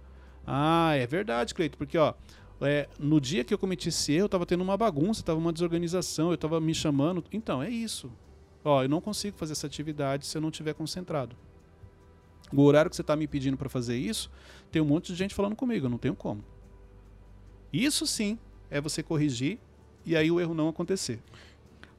Ah, 0.46 0.94
é 0.94 1.06
verdade, 1.06 1.54
Cleito, 1.54 1.76
porque 1.76 1.98
ó, 1.98 2.14
é, 2.62 2.88
no 2.98 3.20
dia 3.20 3.44
que 3.44 3.52
eu 3.52 3.58
cometi 3.58 3.90
esse 3.90 4.14
erro, 4.14 4.22
eu 4.22 4.26
estava 4.26 4.46
tendo 4.46 4.62
uma 4.62 4.74
bagunça, 4.74 5.20
estava 5.20 5.38
uma 5.38 5.52
desorganização, 5.52 6.28
eu 6.28 6.34
estava 6.34 6.58
me 6.62 6.74
chamando. 6.74 7.22
Então, 7.30 7.62
é 7.62 7.68
isso. 7.68 8.10
Ó, 8.64 8.82
eu 8.82 8.88
não 8.88 9.02
consigo 9.02 9.36
fazer 9.36 9.52
essa 9.52 9.66
atividade 9.66 10.24
se 10.24 10.34
eu 10.34 10.40
não 10.40 10.48
estiver 10.48 10.72
concentrado. 10.72 11.36
O 12.50 12.62
horário 12.62 12.88
que 12.88 12.96
você 12.96 13.02
está 13.02 13.14
me 13.14 13.26
pedindo 13.26 13.58
para 13.58 13.68
fazer 13.68 13.98
isso, 13.98 14.30
tem 14.72 14.80
um 14.80 14.86
monte 14.86 15.12
de 15.12 15.18
gente 15.18 15.34
falando 15.34 15.54
comigo, 15.54 15.84
eu 15.84 15.90
não 15.90 15.98
tenho 15.98 16.16
como. 16.16 16.42
Isso 17.70 18.06
sim 18.06 18.38
é 18.70 18.80
você 18.80 19.02
corrigir 19.02 19.58
e 20.06 20.16
aí 20.16 20.30
o 20.30 20.40
erro 20.40 20.54
não 20.54 20.68
acontecer. 20.68 21.20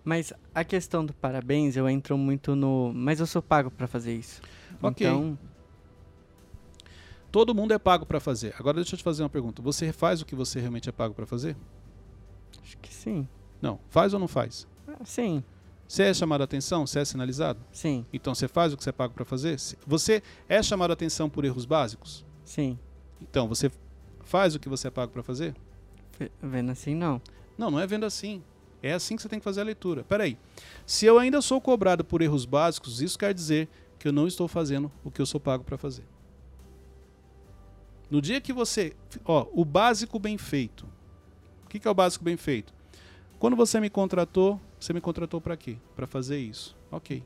Mas 0.04 0.34
a 0.52 0.64
questão 0.64 1.06
do 1.06 1.14
parabéns, 1.14 1.78
eu 1.78 1.88
entro 1.88 2.18
muito 2.18 2.56
no. 2.56 2.92
Mas 2.92 3.20
eu 3.20 3.28
sou 3.28 3.40
pago 3.40 3.70
pra 3.70 3.86
fazer 3.86 4.16
isso. 4.16 4.42
Ok. 4.82 5.06
Então, 5.06 5.38
Todo 7.32 7.56
mundo 7.56 7.74
é 7.74 7.80
pago 7.80 8.06
para 8.06 8.20
fazer. 8.20 8.54
Agora 8.60 8.76
deixa 8.76 8.94
eu 8.96 8.98
te 8.98 9.04
fazer 9.04 9.24
uma 9.24 9.30
pergunta. 9.30 9.62
Você 9.62 9.92
faz 9.94 10.22
o 10.22 10.26
que 10.26 10.36
você 10.36 10.60
realmente 10.60 10.90
é 10.90 10.92
pago 10.92 11.14
para 11.14 11.26
fazer? 11.26 11.56
acho 12.62 12.78
que 12.78 12.94
sim. 12.94 13.28
Não. 13.62 13.80
Faz 13.90 14.14
ou 14.14 14.20
não 14.20 14.28
faz? 14.28 14.68
Ah, 14.88 15.06
Sim, 15.06 15.44
Você 15.88 16.04
é 16.04 16.14
chamado 16.14 16.42
a 16.42 16.44
atenção? 16.44 16.86
Você 16.86 17.00
é 17.00 17.06
sinalizado? 17.06 17.60
sim, 17.72 18.06
Então 18.12 18.34
você 18.36 18.48
faz 18.48 18.74
o 18.74 18.78
que 18.78 18.84
você 18.84 18.90
é 18.90 18.94
pago 18.94 19.14
para 19.14 19.24
fazer? 19.26 19.58
Você 19.88 20.22
é 20.50 20.62
chamado 20.62 20.92
a 20.92 20.94
atenção 20.94 21.30
por 21.30 21.46
erros 21.46 21.66
básicos? 21.66 22.26
sim. 22.44 22.78
Então 23.22 23.48
você 23.48 23.72
faz 24.24 24.56
o 24.56 24.60
que 24.60 24.68
você 24.68 24.88
é 24.88 24.92
pago 24.92 25.12
para 25.12 25.22
fazer? 25.22 25.54
Vendo 26.42 26.72
assim, 26.72 26.96
não. 26.96 27.22
Não, 27.58 27.70
não 27.70 27.80
é 27.80 27.86
vendo 27.86 28.04
assim. 28.06 28.42
É 28.82 28.94
assim 28.94 29.16
que 29.16 29.22
você 29.22 29.30
tem 29.30 29.38
que 29.40 29.44
fazer 29.44 29.62
a 29.62 29.64
leitura. 29.64 30.04
Peraí. 30.04 30.38
Se 30.88 31.06
eu 31.06 31.20
ainda 31.20 31.40
sou 31.42 31.62
cobrado 31.62 32.04
por 32.04 32.22
erros 32.24 32.46
básicos, 32.46 33.00
isso 33.00 33.18
quer 33.20 33.32
dizer 33.34 33.70
que 34.00 34.08
eu 34.08 34.12
não 34.12 34.26
estou 34.28 34.48
fazendo 34.48 34.92
o 35.04 35.12
que 35.12 35.22
eu 35.22 35.26
sou 35.28 35.40
pago 35.40 35.64
para 35.64 35.78
fazer. 35.78 36.04
No 38.12 38.22
dia 38.22 38.42
que 38.42 38.52
você. 38.54 38.94
Ó, 39.26 39.48
o 39.54 39.64
básico 39.66 40.20
bem 40.20 40.38
feito. 40.38 40.86
O 41.66 41.70
que, 41.70 41.80
que 41.80 41.88
é 41.88 41.92
o 41.92 41.94
básico 41.94 42.24
bem 42.24 42.36
feito? 42.36 42.74
Quando 43.40 43.56
você 43.56 43.80
me 43.80 43.90
contratou, 43.90 44.60
você 44.80 44.92
me 44.94 45.00
contratou 45.02 45.40
para 45.40 45.56
quê? 45.58 45.78
Para 45.96 46.06
fazer 46.06 46.38
isso. 46.38 46.76
Ok. 46.92 47.24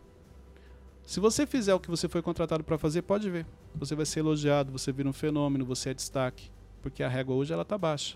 Se 1.03 1.19
você 1.19 1.45
fizer 1.45 1.73
o 1.73 1.79
que 1.79 1.89
você 1.89 2.07
foi 2.07 2.21
contratado 2.21 2.63
para 2.63 2.77
fazer, 2.77 3.01
pode 3.01 3.29
ver. 3.29 3.45
Você 3.75 3.95
vai 3.95 4.05
ser 4.05 4.19
elogiado, 4.19 4.71
você 4.71 4.91
vira 4.91 5.09
um 5.09 5.13
fenômeno, 5.13 5.65
você 5.65 5.89
é 5.89 5.93
destaque. 5.93 6.49
Porque 6.81 7.01
a 7.03 7.09
régua 7.09 7.35
hoje 7.35 7.51
ela 7.51 7.65
tá 7.65 7.77
baixa. 7.77 8.15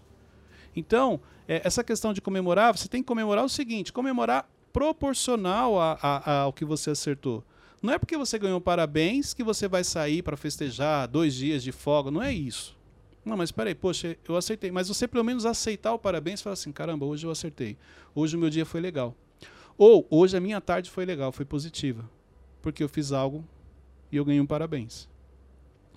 Então, 0.76 1.20
é, 1.48 1.62
essa 1.66 1.84
questão 1.84 2.14
de 2.14 2.22
comemorar, 2.22 2.76
você 2.78 2.88
tem 2.88 3.02
que 3.02 3.08
comemorar 3.08 3.44
o 3.44 3.50
seguinte: 3.50 3.92
comemorar 3.92 4.48
proporcional 4.72 5.80
a- 5.82 5.98
a- 6.02 6.32
a- 6.32 6.40
ao 6.42 6.54
que 6.54 6.64
você 6.64 6.92
acertou. 6.92 7.44
Não 7.82 7.94
é 7.94 7.98
porque 7.98 8.18
você 8.18 8.38
ganhou 8.38 8.60
parabéns 8.60 9.34
que 9.34 9.44
você 9.44 9.68
vai 9.68 9.84
sair 9.84 10.22
para 10.22 10.36
festejar 10.36 11.08
dois 11.08 11.34
dias 11.34 11.64
de 11.64 11.72
folga. 11.72 12.12
Não 12.12 12.22
é 12.22 12.34
isso. 12.34 12.78
Não, 13.24 13.38
mas 13.38 13.52
peraí, 13.52 13.76
poxa, 13.76 14.18
eu 14.28 14.36
aceitei. 14.36 14.72
Mas 14.72 14.88
você 14.88 15.08
pelo 15.08 15.24
menos 15.24 15.46
aceitar 15.46 15.94
o 15.94 16.00
parabéns 16.00 16.40
e 16.40 16.44
falar 16.44 16.54
assim, 16.54 16.72
caramba, 16.72 17.06
hoje 17.06 17.26
eu 17.26 17.32
acertei. 17.32 17.78
Hoje 18.14 18.36
o 18.36 18.40
meu 18.40 18.50
dia 18.50 18.66
foi 18.66 18.82
legal. 18.82 19.16
Ou 19.78 20.06
hoje 20.10 20.36
a 20.36 20.42
minha 20.42 20.60
tarde 20.60 20.90
foi 20.90 21.06
legal, 21.06 21.32
foi 21.32 21.46
positiva. 21.46 22.10
Porque 22.62 22.84
eu 22.84 22.90
fiz 22.90 23.12
algo 23.12 23.46
e 24.12 24.18
eu 24.18 24.26
ganhei 24.26 24.42
um 24.42 24.46
parabéns. 24.46 25.08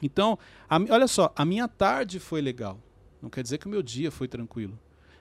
Então, 0.00 0.38
a, 0.68 0.76
olha 0.76 1.08
só, 1.08 1.32
a 1.34 1.44
minha 1.44 1.66
tarde 1.66 2.20
foi 2.20 2.40
legal. 2.40 2.78
Não 3.20 3.30
quer 3.30 3.42
dizer 3.42 3.58
que 3.58 3.66
o 3.66 3.70
meu 3.70 3.82
dia 3.82 4.10
foi 4.10 4.28
tranquilo. 4.28 4.78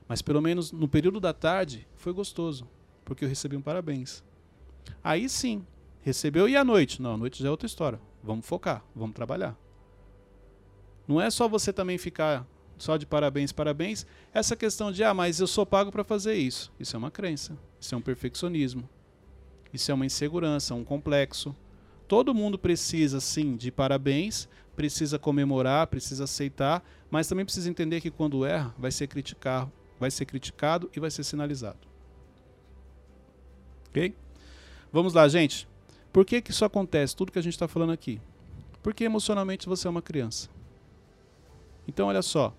Mas 0.08 0.22
pelo 0.22 0.42
menos 0.42 0.72
no 0.72 0.88
período 0.88 1.20
da 1.20 1.34
tarde 1.34 1.88
foi 1.96 2.14
gostoso. 2.14 2.68
Porque 3.06 3.24
eu 3.26 3.30
recebi 3.30 3.56
um 3.56 3.62
parabéns. 3.62 4.24
Aí 5.04 5.30
sim, 5.30 5.66
recebeu 6.02 6.48
e 6.48 6.56
à 6.56 6.64
noite? 6.64 7.02
Não, 7.02 7.14
à 7.14 7.18
noite 7.18 7.42
já 7.42 7.48
é 7.48 7.52
outra 7.52 7.68
história. 7.68 8.00
Vamos 8.24 8.46
focar, 8.46 8.84
vamos 8.96 9.16
trabalhar. 9.16 9.58
Não 11.08 11.20
é 11.20 11.30
só 11.30 11.48
você 11.48 11.74
também 11.74 11.98
ficar 11.98 12.48
só 12.78 12.98
de 12.98 13.06
parabéns, 13.06 13.52
parabéns. 13.52 14.06
Essa 14.34 14.56
questão 14.56 14.92
de, 14.92 15.04
ah, 15.04 15.14
mas 15.14 15.40
eu 15.40 15.48
sou 15.48 15.66
pago 15.66 15.92
para 15.92 16.04
fazer 16.04 16.34
isso. 16.34 16.72
Isso 16.80 16.96
é 16.96 17.00
uma 17.00 17.12
crença. 17.12 17.58
Isso 17.80 17.94
é 17.94 17.98
um 17.98 18.02
perfeccionismo. 18.02 18.90
Isso 19.74 19.92
é 19.92 19.94
uma 19.94 20.06
insegurança, 20.06 20.74
um 20.74 20.84
complexo. 20.84 21.56
Todo 22.08 22.34
mundo 22.34 22.58
precisa, 22.58 23.20
sim, 23.20 23.56
de 23.56 23.72
parabéns, 23.72 24.50
precisa 24.76 25.18
comemorar, 25.20 25.88
precisa 25.88 26.26
aceitar, 26.26 26.84
mas 27.10 27.28
também 27.28 27.46
precisa 27.46 27.70
entender 27.70 28.02
que 28.02 28.12
quando 28.12 28.44
erra, 28.44 28.74
vai 28.78 28.92
ser 28.92 29.08
criticado, 29.08 29.72
vai 30.00 30.12
ser 30.12 30.26
criticado 30.26 30.90
e 30.96 31.00
vai 31.00 31.12
ser 31.12 31.24
sinalizado. 31.24 31.88
Ok? 33.90 34.16
Vamos 34.92 35.14
lá, 35.14 35.28
gente. 35.28 35.68
Por 36.12 36.26
que, 36.26 36.42
que 36.42 36.52
isso 36.52 36.66
acontece? 36.66 37.16
Tudo 37.16 37.32
que 37.32 37.40
a 37.40 37.42
gente 37.42 37.54
está 37.54 37.68
falando 37.68 37.92
aqui. 37.92 38.20
Porque 38.84 39.04
emocionalmente 39.04 39.68
você 39.68 39.88
é 39.88 39.90
uma 39.90 40.02
criança. 40.02 40.50
Então, 41.88 42.08
olha 42.08 42.22
só. 42.22 42.54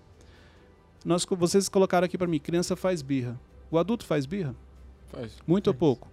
Nós, 1.05 1.25
vocês 1.25 1.67
colocaram 1.69 2.05
aqui 2.05 2.17
para 2.17 2.27
mim, 2.27 2.39
criança 2.39 2.75
faz 2.75 3.01
birra. 3.01 3.39
O 3.69 3.77
adulto 3.77 4.05
faz 4.05 4.25
birra? 4.25 4.55
Faz. 5.09 5.37
Muito 5.45 5.67
ou 5.67 5.73
Faz. 5.73 5.79
pouco? 5.79 6.11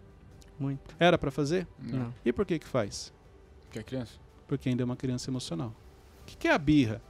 Muito. 0.59 0.95
Era 0.99 1.17
para 1.17 1.31
fazer? 1.31 1.67
Não. 1.79 2.13
E 2.25 2.33
por 2.33 2.45
que 2.45 2.59
que 2.59 2.67
faz? 2.67 3.13
Que 3.71 3.79
é 3.79 3.83
criança? 3.83 4.13
Porque 4.47 4.69
ainda 4.69 4.83
é 4.83 4.85
uma 4.85 4.97
criança 4.97 5.31
emocional. 5.31 5.75
O 6.23 6.25
que, 6.27 6.37
que 6.37 6.49
é 6.49 6.53
a 6.53 6.59
birra? 6.59 7.01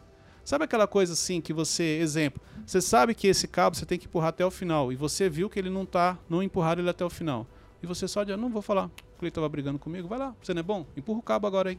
Sabe 0.44 0.64
aquela 0.64 0.86
coisa 0.86 1.12
assim 1.12 1.40
que 1.40 1.52
você, 1.52 1.98
exemplo, 2.00 2.40
você 2.66 2.80
sabe 2.80 3.14
que 3.14 3.26
esse 3.26 3.46
cabo 3.46 3.76
você 3.76 3.86
tem 3.86 3.98
que 3.98 4.06
empurrar 4.06 4.28
até 4.30 4.44
o 4.44 4.50
final 4.50 4.92
e 4.92 4.96
você 4.96 5.28
viu 5.28 5.48
que 5.50 5.58
ele 5.58 5.70
não 5.70 5.84
tá, 5.84 6.18
não 6.28 6.42
empurraram 6.42 6.82
ele 6.82 6.90
até 6.90 7.04
o 7.04 7.10
final. 7.10 7.46
E 7.82 7.86
você 7.86 8.06
só 8.06 8.22
diz, 8.24 8.36
não 8.36 8.50
vou 8.50 8.60
falar, 8.62 8.86
o 8.86 9.18
Cleiton 9.18 9.36
tava 9.36 9.48
brigando 9.48 9.78
comigo, 9.78 10.06
vai 10.06 10.18
lá, 10.18 10.34
você 10.42 10.52
não 10.52 10.60
é 10.60 10.62
bom? 10.62 10.84
Empurra 10.96 11.18
o 11.18 11.22
cabo 11.22 11.46
agora 11.46 11.70
aí. 11.70 11.78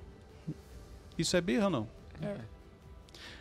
Isso 1.17 1.35
é 1.37 1.41
birra 1.41 1.65
ou 1.65 1.69
não? 1.69 1.87
É. 2.21 2.37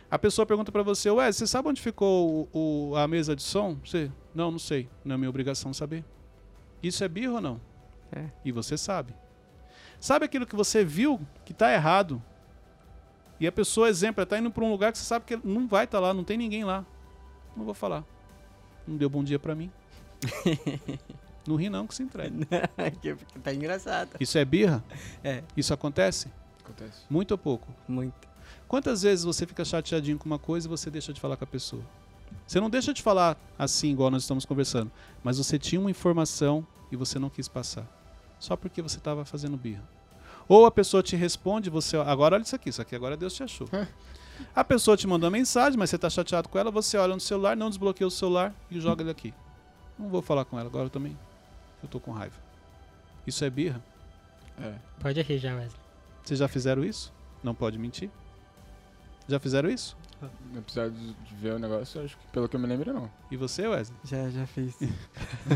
A 0.09 0.19
pessoa 0.19 0.45
pergunta 0.45 0.71
pra 0.71 0.83
você, 0.83 1.09
ué, 1.09 1.31
você 1.31 1.47
sabe 1.47 1.69
onde 1.69 1.81
ficou 1.81 2.49
o, 2.53 2.89
o- 2.91 2.95
a 2.97 3.07
mesa 3.07 3.35
de 3.35 3.41
som? 3.41 3.77
Você, 3.83 4.11
não, 4.35 4.51
não 4.51 4.59
sei, 4.59 4.87
não 5.05 5.15
é 5.15 5.17
minha 5.17 5.29
obrigação 5.29 5.73
saber. 5.73 6.03
Isso 6.83 7.03
é 7.03 7.07
birra 7.07 7.33
ou 7.35 7.41
não? 7.41 7.61
É. 8.11 8.25
E 8.43 8.51
você 8.51 8.77
sabe. 8.77 9.13
Sabe 9.99 10.25
aquilo 10.25 10.45
que 10.45 10.55
você 10.55 10.83
viu 10.83 11.19
que 11.45 11.53
tá 11.53 11.71
errado? 11.73 12.21
E 13.39 13.47
a 13.47 13.51
pessoa, 13.51 13.87
exemplo, 13.89 14.21
está 14.21 14.37
indo 14.37 14.51
para 14.51 14.63
um 14.63 14.69
lugar 14.71 14.91
que 14.91 14.97
você 14.97 15.05
sabe 15.05 15.25
que 15.25 15.39
não 15.43 15.67
vai 15.67 15.85
estar 15.85 15.99
lá, 15.99 16.13
não 16.13 16.23
tem 16.23 16.37
ninguém 16.37 16.63
lá. 16.63 16.85
Não 17.55 17.63
vou 17.63 17.73
falar. 17.73 18.03
Não 18.87 18.97
deu 18.97 19.09
bom 19.09 19.23
dia 19.23 19.39
pra 19.39 19.55
mim. 19.55 19.71
não 21.47 21.55
ri 21.55 21.69
não 21.69 21.87
que 21.87 21.95
se 21.95 22.03
entrega. 22.03 22.35
Que- 23.01 23.15
que 23.33 23.39
tá 23.39 23.53
engraçado. 23.53 24.09
Isso 24.19 24.37
é 24.37 24.45
birra? 24.45 24.83
É, 25.23 25.43
Isso 25.57 25.73
acontece? 25.73 26.27
Acontece. 26.63 27.01
Muito 27.09 27.31
ou 27.31 27.37
pouco? 27.37 27.67
muito. 27.87 28.29
Quantas 28.67 29.01
vezes 29.01 29.25
você 29.25 29.45
fica 29.45 29.65
chateadinho 29.65 30.17
com 30.17 30.25
uma 30.25 30.39
coisa 30.39 30.65
e 30.67 30.69
você 30.69 30.89
deixa 30.89 31.11
de 31.11 31.19
falar 31.19 31.35
com 31.35 31.43
a 31.43 31.47
pessoa? 31.47 31.83
Você 32.47 32.59
não 32.61 32.69
deixa 32.69 32.93
de 32.93 33.01
falar 33.01 33.37
assim, 33.59 33.91
igual 33.91 34.09
nós 34.09 34.23
estamos 34.23 34.45
conversando, 34.45 34.89
mas 35.23 35.37
você 35.37 35.59
tinha 35.59 35.79
uma 35.81 35.91
informação 35.91 36.65
e 36.89 36.95
você 36.95 37.19
não 37.19 37.29
quis 37.29 37.47
passar. 37.49 37.85
Só 38.39 38.55
porque 38.55 38.81
você 38.81 38.97
estava 38.97 39.25
fazendo 39.25 39.57
birra. 39.57 39.83
Ou 40.47 40.65
a 40.65 40.71
pessoa 40.71 41.03
te 41.03 41.15
responde, 41.17 41.69
você. 41.69 41.97
Agora 41.97 42.35
olha 42.35 42.43
isso 42.43 42.55
aqui, 42.55 42.69
isso 42.69 42.81
aqui 42.81 42.95
agora 42.95 43.17
Deus 43.17 43.33
te 43.33 43.43
achou. 43.43 43.67
A 44.55 44.63
pessoa 44.63 44.95
te 44.97 45.05
mandou 45.05 45.27
uma 45.27 45.37
mensagem, 45.37 45.77
mas 45.77 45.89
você 45.89 45.97
está 45.97 46.09
chateado 46.09 46.47
com 46.49 46.57
ela, 46.57 46.71
você 46.71 46.97
olha 46.97 47.13
no 47.13 47.19
celular, 47.19 47.55
não 47.57 47.69
desbloqueia 47.69 48.07
o 48.07 48.11
celular 48.11 48.53
e 48.71 48.79
joga 48.79 49.03
ele 49.03 49.11
aqui. 49.11 49.33
Não 49.99 50.07
vou 50.09 50.21
falar 50.21 50.45
com 50.45 50.57
ela 50.57 50.67
agora 50.67 50.89
também. 50.89 51.17
Eu 51.81 51.89
tô 51.89 51.99
com 51.99 52.11
raiva. 52.11 52.35
Isso 53.25 53.43
é 53.45 53.49
birra? 53.49 53.81
É. 54.59 54.75
Pode 54.99 55.21
rir 55.21 55.37
já, 55.37 55.55
Wesley. 55.55 55.79
Vocês 56.23 56.39
já 56.39 56.47
fizeram 56.47 56.83
isso? 56.83 57.13
Não 57.43 57.55
pode 57.55 57.77
mentir? 57.77 58.09
Já 59.27 59.39
fizeram 59.39 59.69
isso? 59.69 59.97
Apesar 60.55 60.89
de 60.89 61.13
de 61.13 61.35
ver 61.35 61.53
o 61.53 61.59
negócio, 61.59 62.03
acho 62.03 62.15
que 62.17 62.27
pelo 62.27 62.47
que 62.47 62.55
eu 62.55 62.59
me 62.59 62.67
lembro, 62.67 62.93
não. 62.93 63.09
E 63.31 63.37
você, 63.37 63.67
Wesley? 63.67 63.97
Já, 64.03 64.29
já 64.29 64.45
fiz. 64.45 64.75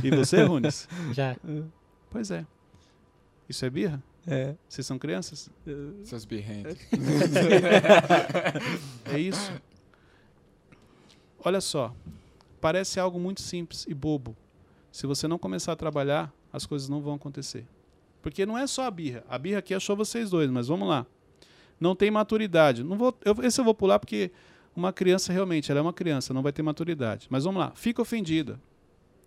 E 0.03 0.09
você, 0.09 0.41
Runes? 0.43 0.87
Já. 1.13 1.35
Pois 2.09 2.31
é. 2.31 2.45
Isso 3.47 3.63
é 3.63 3.69
birra? 3.69 4.01
É. 4.25 4.55
Vocês 4.67 4.87
são 4.87 4.97
crianças? 4.97 5.51
Seus 6.03 6.25
birrentos. 6.25 6.77
É 9.13 9.19
isso. 9.19 9.51
Olha 11.43 11.61
só. 11.61 11.93
Parece 12.59 12.99
algo 12.99 13.19
muito 13.19 13.41
simples 13.41 13.85
e 13.87 13.93
bobo. 13.93 14.35
Se 14.95 15.05
você 15.05 15.27
não 15.27 15.37
começar 15.37 15.73
a 15.73 15.75
trabalhar, 15.75 16.33
as 16.53 16.65
coisas 16.65 16.87
não 16.87 17.01
vão 17.01 17.15
acontecer. 17.15 17.67
Porque 18.21 18.45
não 18.45 18.57
é 18.57 18.65
só 18.65 18.83
a 18.85 18.89
birra. 18.91 19.25
A 19.27 19.37
birra 19.37 19.59
aqui 19.59 19.73
achou 19.73 19.93
vocês 19.93 20.29
dois, 20.29 20.49
mas 20.49 20.69
vamos 20.69 20.87
lá. 20.87 21.05
Não 21.77 21.93
tem 21.93 22.09
maturidade. 22.09 22.81
Não 22.81 22.97
vou, 22.97 23.13
eu- 23.25 23.35
esse 23.43 23.59
eu 23.59 23.65
vou 23.65 23.73
pular 23.75 23.99
porque 23.99 24.31
uma 24.73 24.93
criança 24.93 25.33
realmente, 25.33 25.69
ela 25.69 25.79
é 25.79 25.83
uma 25.83 25.91
criança, 25.91 26.33
não 26.33 26.41
vai 26.41 26.53
ter 26.53 26.61
maturidade. 26.61 27.27
Mas 27.29 27.43
vamos 27.43 27.59
lá. 27.59 27.73
Fica 27.75 28.01
ofendida. 28.01 28.57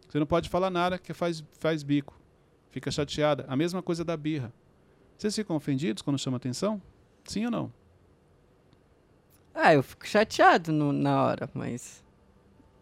Você 0.09 0.18
não 0.18 0.24
pode 0.26 0.48
falar 0.48 0.70
nada 0.70 0.96
que 0.96 1.12
faz, 1.12 1.44
faz 1.59 1.83
bico. 1.83 2.18
Fica 2.70 2.90
chateada. 2.90 3.44
A 3.46 3.54
mesma 3.54 3.83
coisa 3.83 4.02
da 4.02 4.16
birra. 4.16 4.50
Vocês 5.18 5.35
ficam 5.37 5.54
ofendidos 5.54 6.00
quando 6.02 6.18
chama 6.18 6.38
atenção? 6.38 6.81
Sim 7.24 7.44
ou 7.44 7.50
não? 7.50 7.70
Ah, 9.54 9.74
eu 9.74 9.83
fico 9.83 10.07
chateado 10.09 10.72
no- 10.72 10.94
na 10.94 11.22
hora, 11.24 11.50
mas. 11.52 12.02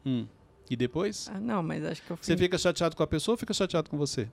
Hum. 0.05 0.29
E 0.69 0.75
depois? 0.77 1.29
Ah, 1.33 1.39
não, 1.39 1.63
mas 1.63 1.85
acho 1.85 2.03
que 2.03 2.11
eu 2.11 2.17
Você 2.17 2.33
fico. 2.33 2.43
fica 2.45 2.59
chateado 2.59 2.97
com 2.97 3.03
a 3.03 3.07
pessoa 3.07 3.35
ou 3.35 3.39
fica 3.39 3.55
chateado 3.55 3.89
com 3.89 3.97
você? 3.97 4.29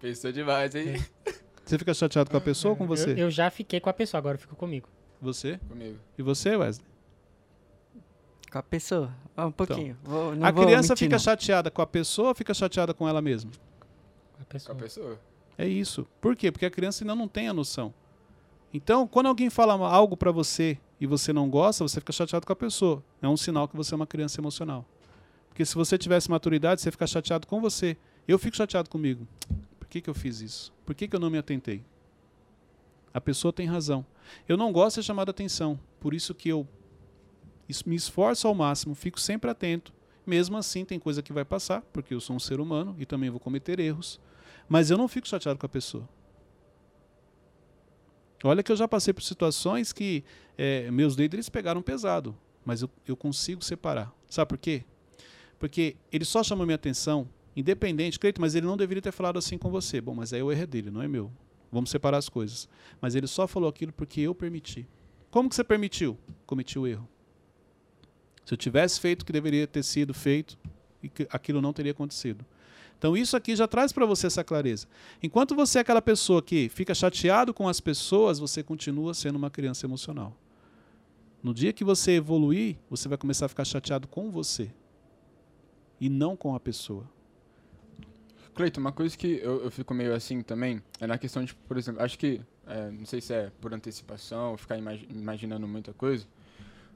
Pensou 0.00 0.32
demais, 0.32 0.74
hein? 0.74 0.94
Você 1.64 1.78
fica 1.78 1.94
chateado 1.94 2.30
com 2.30 2.36
a 2.36 2.40
pessoa 2.40 2.72
ou 2.72 2.76
com 2.76 2.84
você? 2.84 3.12
Eu, 3.12 3.16
eu 3.18 3.30
já 3.30 3.48
fiquei 3.48 3.78
com 3.78 3.88
a 3.88 3.92
pessoa, 3.92 4.18
agora 4.18 4.34
eu 4.34 4.40
fico 4.40 4.56
comigo. 4.56 4.88
Você? 5.22 5.60
Comigo. 5.68 5.98
E 6.18 6.22
você, 6.22 6.56
Wesley? 6.56 6.84
Com 8.50 8.58
a 8.58 8.62
pessoa. 8.64 9.14
Ó, 9.36 9.46
um 9.46 9.52
pouquinho. 9.52 9.96
Vou- 10.02 10.34
não 10.34 10.48
a 10.48 10.50
vou 10.50 10.64
criança 10.64 10.94
mentir, 10.94 11.06
fica 11.06 11.14
não. 11.14 11.20
chateada 11.20 11.70
com 11.70 11.80
a 11.80 11.86
pessoa 11.86 12.30
ou 12.30 12.34
fica 12.34 12.52
chateada 12.52 12.92
com 12.92 13.08
ela 13.08 13.22
mesma? 13.22 13.52
Com 13.52 13.56
a 13.56 14.36
Com 14.36 14.42
a 14.42 14.44
pessoa. 14.46 14.74
pessoa. 14.76 15.20
É 15.56 15.64
isso. 15.68 16.08
Por 16.20 16.34
quê? 16.34 16.50
Porque 16.50 16.66
a 16.66 16.70
criança 16.72 17.04
ainda 17.04 17.14
não 17.14 17.28
tem 17.28 17.46
a 17.46 17.52
noção. 17.52 17.94
Então, 18.74 19.06
quando 19.06 19.26
alguém 19.26 19.48
fala 19.48 19.74
algo 19.74 20.16
pra 20.16 20.32
você 20.32 20.76
e 21.00 21.06
você 21.06 21.32
não 21.32 21.48
gosta, 21.48 21.82
você 21.82 21.98
fica 21.98 22.12
chateado 22.12 22.46
com 22.46 22.52
a 22.52 22.56
pessoa. 22.56 23.02
É 23.22 23.28
um 23.28 23.36
sinal 23.36 23.66
que 23.66 23.76
você 23.76 23.94
é 23.94 23.96
uma 23.96 24.06
criança 24.06 24.40
emocional. 24.40 24.84
Porque 25.48 25.64
se 25.64 25.74
você 25.74 25.96
tivesse 25.96 26.30
maturidade, 26.30 26.80
você 26.80 26.90
fica 26.90 27.06
chateado 27.06 27.46
com 27.46 27.60
você. 27.60 27.96
Eu 28.28 28.38
fico 28.38 28.56
chateado 28.56 28.90
comigo. 28.90 29.26
Por 29.78 29.88
que, 29.88 30.00
que 30.00 30.10
eu 30.10 30.14
fiz 30.14 30.40
isso? 30.40 30.72
Por 30.84 30.94
que, 30.94 31.08
que 31.08 31.16
eu 31.16 31.20
não 31.20 31.30
me 31.30 31.38
atentei? 31.38 31.82
A 33.12 33.20
pessoa 33.20 33.52
tem 33.52 33.66
razão. 33.66 34.04
Eu 34.46 34.56
não 34.56 34.72
gosto 34.72 34.96
de 34.96 35.02
ser 35.02 35.06
chamado 35.06 35.28
a 35.28 35.32
atenção. 35.32 35.80
Por 35.98 36.14
isso 36.14 36.34
que 36.34 36.48
eu 36.48 36.68
me 37.86 37.96
esforço 37.96 38.46
ao 38.46 38.54
máximo, 38.54 38.94
fico 38.94 39.18
sempre 39.18 39.50
atento. 39.50 39.92
Mesmo 40.26 40.56
assim, 40.56 40.84
tem 40.84 40.98
coisa 40.98 41.22
que 41.22 41.32
vai 41.32 41.44
passar, 41.44 41.82
porque 41.92 42.14
eu 42.14 42.20
sou 42.20 42.36
um 42.36 42.40
ser 42.40 42.60
humano 42.60 42.94
e 42.98 43.06
também 43.06 43.30
vou 43.30 43.40
cometer 43.40 43.80
erros. 43.80 44.20
Mas 44.68 44.90
eu 44.90 44.98
não 44.98 45.08
fico 45.08 45.26
chateado 45.26 45.58
com 45.58 45.66
a 45.66 45.68
pessoa. 45.68 46.08
Olha 48.42 48.62
que 48.62 48.72
eu 48.72 48.76
já 48.76 48.88
passei 48.88 49.12
por 49.12 49.22
situações 49.22 49.92
que 49.92 50.24
eh, 50.56 50.90
meus 50.90 51.14
líderes 51.14 51.48
pegaram 51.48 51.82
pesado, 51.82 52.36
mas 52.64 52.82
eu, 52.82 52.90
eu 53.06 53.16
consigo 53.16 53.62
separar. 53.62 54.12
Sabe 54.28 54.48
por 54.48 54.58
quê? 54.58 54.84
Porque 55.58 55.96
ele 56.10 56.24
só 56.24 56.42
chamou 56.42 56.64
minha 56.64 56.76
atenção, 56.76 57.28
independente, 57.54 58.18
Cleito, 58.18 58.40
mas 58.40 58.54
ele 58.54 58.66
não 58.66 58.76
deveria 58.76 59.02
ter 59.02 59.12
falado 59.12 59.38
assim 59.38 59.58
com 59.58 59.70
você. 59.70 60.00
Bom, 60.00 60.14
mas 60.14 60.32
aí 60.32 60.42
o 60.42 60.50
erro 60.50 60.62
é 60.62 60.66
dele, 60.66 60.90
não 60.90 61.02
é 61.02 61.08
meu. 61.08 61.30
Vamos 61.70 61.90
separar 61.90 62.16
as 62.16 62.28
coisas. 62.28 62.68
Mas 63.00 63.14
ele 63.14 63.26
só 63.26 63.46
falou 63.46 63.68
aquilo 63.68 63.92
porque 63.92 64.22
eu 64.22 64.34
permiti. 64.34 64.88
Como 65.30 65.48
que 65.48 65.54
você 65.54 65.62
permitiu? 65.62 66.18
Cometi 66.46 66.78
o 66.78 66.86
erro. 66.86 67.06
Se 68.44 68.54
eu 68.54 68.58
tivesse 68.58 68.98
feito 68.98 69.22
o 69.22 69.24
que 69.24 69.32
deveria 69.32 69.66
ter 69.66 69.82
sido 69.82 70.12
feito, 70.12 70.58
aquilo 71.28 71.60
não 71.60 71.72
teria 71.72 71.92
acontecido. 71.92 72.44
Então 73.00 73.16
isso 73.16 73.34
aqui 73.34 73.56
já 73.56 73.66
traz 73.66 73.92
para 73.92 74.04
você 74.04 74.26
essa 74.26 74.44
clareza. 74.44 74.86
Enquanto 75.22 75.54
você 75.54 75.78
é 75.78 75.80
aquela 75.80 76.02
pessoa 76.02 76.42
que 76.42 76.68
fica 76.68 76.94
chateado 76.94 77.54
com 77.54 77.66
as 77.66 77.80
pessoas, 77.80 78.38
você 78.38 78.62
continua 78.62 79.14
sendo 79.14 79.36
uma 79.36 79.48
criança 79.48 79.86
emocional. 79.86 80.36
No 81.42 81.54
dia 81.54 81.72
que 81.72 81.82
você 81.82 82.12
evoluir, 82.12 82.76
você 82.90 83.08
vai 83.08 83.16
começar 83.16 83.46
a 83.46 83.48
ficar 83.48 83.64
chateado 83.64 84.06
com 84.06 84.30
você 84.30 84.70
e 85.98 86.10
não 86.10 86.36
com 86.36 86.54
a 86.54 86.60
pessoa. 86.60 87.08
Cleiton, 88.54 88.82
uma 88.82 88.92
coisa 88.92 89.16
que 89.16 89.40
eu, 89.42 89.64
eu 89.64 89.70
fico 89.70 89.94
meio 89.94 90.14
assim 90.14 90.42
também 90.42 90.82
é 91.00 91.06
na 91.06 91.16
questão 91.16 91.42
de, 91.42 91.54
por 91.54 91.78
exemplo, 91.78 92.02
acho 92.02 92.18
que, 92.18 92.42
é, 92.66 92.90
não 92.90 93.06
sei 93.06 93.22
se 93.22 93.32
é 93.32 93.50
por 93.62 93.72
antecipação, 93.72 94.58
ficar 94.58 94.76
imagi- 94.76 95.08
imaginando 95.08 95.66
muita 95.66 95.94
coisa, 95.94 96.26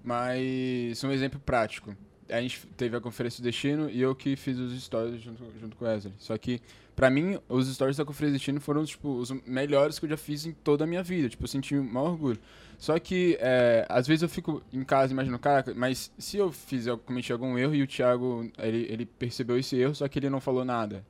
mas 0.02 1.02
um 1.02 1.10
exemplo 1.10 1.40
prático. 1.40 1.96
A 2.28 2.40
gente 2.40 2.66
teve 2.76 2.96
a 2.96 3.00
conferência 3.00 3.42
do 3.42 3.44
Destino 3.44 3.90
e 3.90 4.00
eu 4.00 4.14
que 4.14 4.36
fiz 4.36 4.58
os 4.58 4.82
stories 4.82 5.20
junto, 5.20 5.44
junto 5.60 5.76
com 5.76 5.84
o 5.84 5.88
Wesley. 5.88 6.14
Só 6.18 6.36
que, 6.38 6.60
pra 6.96 7.10
mim, 7.10 7.38
os 7.48 7.72
stories 7.72 7.96
da 7.96 8.04
conferência 8.04 8.32
do 8.32 8.38
Destino 8.38 8.60
foram, 8.60 8.84
tipo, 8.84 9.10
os 9.16 9.30
melhores 9.46 9.98
que 9.98 10.06
eu 10.06 10.10
já 10.10 10.16
fiz 10.16 10.46
em 10.46 10.52
toda 10.52 10.84
a 10.84 10.86
minha 10.86 11.02
vida. 11.02 11.28
Tipo, 11.28 11.44
eu 11.44 11.48
senti 11.48 11.76
o 11.76 11.84
maior 11.84 12.10
orgulho. 12.10 12.38
Só 12.78 12.98
que, 12.98 13.36
é, 13.40 13.86
às 13.88 14.06
vezes 14.06 14.22
eu 14.22 14.28
fico 14.28 14.62
em 14.72 14.84
casa 14.84 15.12
imaginando, 15.12 15.38
cara, 15.38 15.64
mas 15.76 16.10
se 16.18 16.36
eu 16.36 16.50
fizer, 16.50 16.90
eu 16.90 16.98
cometi 16.98 17.32
algum 17.32 17.56
erro 17.58 17.74
e 17.74 17.82
o 17.82 17.86
Thiago, 17.86 18.50
ele, 18.58 18.86
ele 18.90 19.06
percebeu 19.06 19.58
esse 19.58 19.76
erro, 19.76 19.94
só 19.94 20.08
que 20.08 20.18
ele 20.18 20.30
não 20.30 20.40
falou 20.40 20.64
nada. 20.64 21.04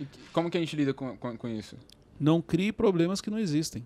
E 0.00 0.06
Como 0.32 0.50
que 0.50 0.56
a 0.56 0.60
gente 0.60 0.74
lida 0.76 0.94
com, 0.94 1.16
com, 1.16 1.36
com 1.36 1.48
isso? 1.48 1.76
Não 2.18 2.40
crie 2.40 2.72
problemas 2.72 3.20
que 3.20 3.30
não 3.30 3.38
existem. 3.38 3.84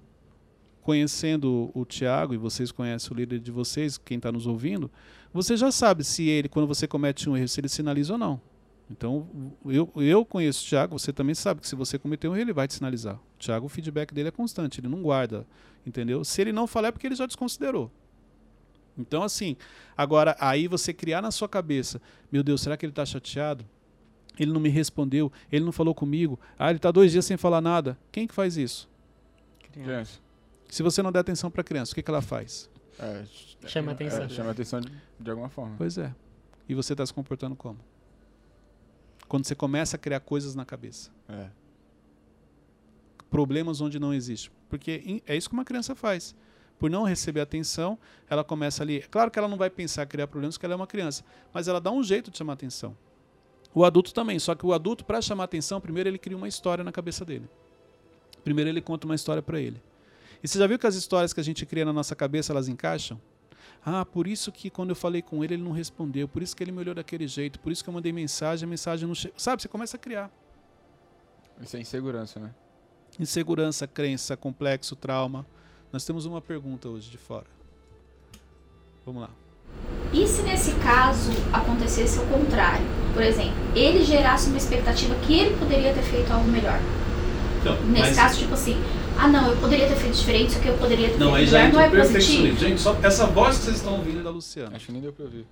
Conhecendo 0.82 1.70
o 1.74 1.84
Tiago, 1.84 2.32
e 2.32 2.38
vocês 2.38 2.72
conhecem 2.72 3.12
o 3.12 3.14
líder 3.14 3.40
de 3.40 3.50
vocês, 3.50 3.98
quem 3.98 4.16
está 4.16 4.32
nos 4.32 4.46
ouvindo, 4.46 4.90
você 5.32 5.56
já 5.56 5.70
sabe 5.70 6.04
se 6.04 6.28
ele, 6.28 6.48
quando 6.48 6.66
você 6.66 6.86
comete 6.86 7.28
um 7.28 7.36
erro, 7.36 7.48
se 7.48 7.60
ele 7.60 7.68
sinaliza 7.68 8.14
ou 8.14 8.18
não. 8.18 8.40
Então, 8.90 9.28
eu, 9.66 9.90
eu 9.96 10.24
conheço 10.24 10.64
o 10.64 10.68
Thiago, 10.68 10.98
você 10.98 11.12
também 11.12 11.34
sabe 11.34 11.60
que 11.60 11.68
se 11.68 11.74
você 11.74 11.98
cometer 11.98 12.26
um 12.28 12.34
erro, 12.34 12.44
ele 12.44 12.52
vai 12.52 12.66
te 12.66 12.74
sinalizar. 12.74 13.16
O 13.16 13.38
Thiago, 13.38 13.66
o 13.66 13.68
feedback 13.68 14.14
dele 14.14 14.28
é 14.28 14.32
constante, 14.32 14.80
ele 14.80 14.88
não 14.88 15.02
guarda, 15.02 15.46
entendeu? 15.86 16.24
Se 16.24 16.40
ele 16.40 16.52
não 16.52 16.66
falar, 16.66 16.88
é 16.88 16.92
porque 16.92 17.06
ele 17.06 17.14
já 17.14 17.26
desconsiderou. 17.26 17.90
Então, 18.96 19.22
assim, 19.22 19.56
agora, 19.96 20.36
aí 20.40 20.66
você 20.66 20.92
criar 20.92 21.20
na 21.20 21.30
sua 21.30 21.48
cabeça, 21.48 22.00
meu 22.32 22.42
Deus, 22.42 22.62
será 22.62 22.76
que 22.76 22.84
ele 22.84 22.92
está 22.92 23.04
chateado? 23.04 23.64
Ele 24.38 24.52
não 24.52 24.60
me 24.60 24.68
respondeu, 24.68 25.30
ele 25.52 25.64
não 25.64 25.72
falou 25.72 25.94
comigo, 25.94 26.38
ah, 26.58 26.70
ele 26.70 26.78
está 26.78 26.90
dois 26.90 27.12
dias 27.12 27.24
sem 27.24 27.36
falar 27.36 27.60
nada. 27.60 27.98
Quem 28.10 28.26
que 28.26 28.34
faz 28.34 28.56
isso? 28.56 28.88
Criança. 29.72 30.20
Se 30.68 30.82
você 30.82 31.02
não 31.02 31.12
der 31.12 31.20
atenção 31.20 31.50
para 31.50 31.60
a 31.60 31.64
criança, 31.64 31.92
o 31.92 31.94
que, 31.94 32.02
que 32.02 32.10
ela 32.10 32.22
faz? 32.22 32.70
É, 32.98 33.24
Chama 33.66 33.92
é, 33.92 33.94
atenção. 33.94 34.28
chama 34.28 34.50
atenção 34.50 34.80
de, 34.80 34.92
de 35.18 35.30
alguma 35.30 35.48
forma. 35.48 35.74
Pois 35.78 35.98
é. 35.98 36.14
E 36.68 36.74
você 36.74 36.92
está 36.92 37.04
se 37.04 37.12
comportando 37.14 37.56
como? 37.56 37.78
Quando 39.26 39.46
você 39.46 39.54
começa 39.54 39.96
a 39.96 39.98
criar 39.98 40.20
coisas 40.20 40.54
na 40.54 40.64
cabeça. 40.64 41.10
É. 41.28 41.48
Problemas 43.30 43.80
onde 43.80 43.98
não 43.98 44.12
existe. 44.12 44.50
Porque 44.68 45.22
é 45.26 45.36
isso 45.36 45.48
que 45.48 45.54
uma 45.54 45.64
criança 45.64 45.94
faz. 45.94 46.34
Por 46.78 46.88
não 46.90 47.02
receber 47.02 47.40
atenção, 47.40 47.98
ela 48.30 48.44
começa 48.44 48.82
ali. 48.82 49.00
Claro 49.10 49.30
que 49.30 49.38
ela 49.38 49.48
não 49.48 49.56
vai 49.56 49.68
pensar 49.68 50.04
em 50.04 50.06
criar 50.06 50.28
problemas 50.28 50.56
porque 50.56 50.66
ela 50.66 50.74
é 50.74 50.76
uma 50.76 50.86
criança, 50.86 51.24
mas 51.52 51.66
ela 51.66 51.80
dá 51.80 51.90
um 51.90 52.02
jeito 52.02 52.30
de 52.30 52.38
chamar 52.38 52.52
atenção. 52.52 52.96
O 53.74 53.84
adulto 53.84 54.14
também, 54.14 54.38
só 54.38 54.54
que 54.54 54.64
o 54.64 54.72
adulto, 54.72 55.04
para 55.04 55.20
chamar 55.20 55.44
atenção, 55.44 55.80
primeiro 55.80 56.08
ele 56.08 56.18
cria 56.18 56.36
uma 56.36 56.48
história 56.48 56.84
na 56.84 56.92
cabeça 56.92 57.24
dele. 57.24 57.48
Primeiro 58.44 58.70
ele 58.70 58.80
conta 58.80 59.06
uma 59.06 59.14
história 59.14 59.42
para 59.42 59.60
ele. 59.60 59.82
E 60.42 60.48
você 60.48 60.58
já 60.58 60.66
viu 60.66 60.78
que 60.78 60.86
as 60.86 60.94
histórias 60.94 61.32
que 61.32 61.40
a 61.40 61.42
gente 61.44 61.66
cria 61.66 61.84
na 61.84 61.92
nossa 61.92 62.14
cabeça, 62.14 62.52
elas 62.52 62.68
encaixam? 62.68 63.20
Ah, 63.84 64.04
por 64.04 64.26
isso 64.26 64.52
que 64.52 64.70
quando 64.70 64.90
eu 64.90 64.96
falei 64.96 65.22
com 65.22 65.42
ele, 65.42 65.54
ele 65.54 65.62
não 65.62 65.72
respondeu. 65.72 66.28
Por 66.28 66.42
isso 66.42 66.54
que 66.54 66.62
ele 66.62 66.72
me 66.72 66.78
olhou 66.80 66.94
daquele 66.94 67.26
jeito. 67.26 67.58
Por 67.58 67.72
isso 67.72 67.82
que 67.82 67.90
eu 67.90 67.94
mandei 67.94 68.12
mensagem, 68.12 68.66
a 68.66 68.68
mensagem 68.68 69.06
não 69.06 69.14
chegou. 69.14 69.38
Sabe, 69.38 69.62
você 69.62 69.68
começa 69.68 69.96
a 69.96 70.00
criar. 70.00 70.30
Isso 71.60 71.76
é 71.76 71.80
insegurança, 71.80 72.38
né? 72.38 72.50
Insegurança, 73.18 73.86
crença, 73.86 74.36
complexo, 74.36 74.94
trauma. 74.94 75.46
Nós 75.92 76.04
temos 76.04 76.26
uma 76.26 76.40
pergunta 76.40 76.88
hoje 76.88 77.10
de 77.10 77.18
fora. 77.18 77.46
Vamos 79.04 79.22
lá. 79.22 79.30
E 80.12 80.26
se 80.26 80.42
nesse 80.42 80.74
caso 80.76 81.30
acontecesse 81.52 82.18
o 82.18 82.26
contrário? 82.26 82.86
Por 83.12 83.22
exemplo, 83.22 83.54
ele 83.74 84.04
gerasse 84.04 84.48
uma 84.48 84.58
expectativa 84.58 85.14
que 85.16 85.38
ele 85.38 85.56
poderia 85.56 85.92
ter 85.92 86.02
feito 86.02 86.32
algo 86.32 86.48
melhor. 86.48 86.78
Então, 87.60 87.80
Nesse 87.86 88.14
caso, 88.14 88.38
tipo 88.38 88.54
assim, 88.54 88.76
ah 89.18 89.28
não, 89.28 89.50
eu 89.50 89.56
poderia 89.56 89.88
ter 89.88 89.96
feito 89.96 90.14
diferente, 90.14 90.50
isso 90.50 90.58
aqui 90.58 90.68
eu 90.68 90.78
poderia 90.78 91.10
ter 91.10 91.18
Não, 91.18 91.34
aí 91.34 91.46
feito 91.46 91.50
já 91.50 91.64
melhor, 91.64 91.72
não 91.72 91.80
é 91.80 91.90
positivo. 92.06 92.56
Gente, 92.56 92.80
só 92.80 92.96
essa 93.02 93.26
voz 93.26 93.58
que 93.58 93.64
vocês 93.64 93.76
estão 93.78 93.96
ouvindo 93.96 94.20
é 94.20 94.22
da 94.22 94.30
Luciana. 94.30 94.76
Acho 94.76 94.86
que 94.86 94.92
nem 94.92 95.02
deu 95.02 95.12
pra 95.12 95.24
ouvir. 95.24 95.46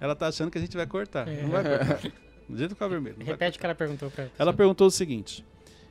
Ela 0.00 0.14
tá 0.14 0.26
achando 0.26 0.50
que 0.50 0.58
a 0.58 0.60
gente 0.60 0.76
vai 0.76 0.86
cortar. 0.86 1.28
É. 1.28 1.42
Não 1.42 1.50
vai 1.50 1.62
cortar. 1.62 2.00
Do 2.48 2.56
jeito 2.56 2.70
que 2.70 2.74
ficar 2.74 2.88
vermelho. 2.88 3.16
Repete 3.20 3.56
o 3.56 3.60
que 3.60 3.66
ela 3.66 3.74
perguntou 3.74 4.10
pra 4.10 4.26
Ela 4.38 4.52
perguntou 4.52 4.86
o 4.86 4.90
seguinte: 4.90 5.44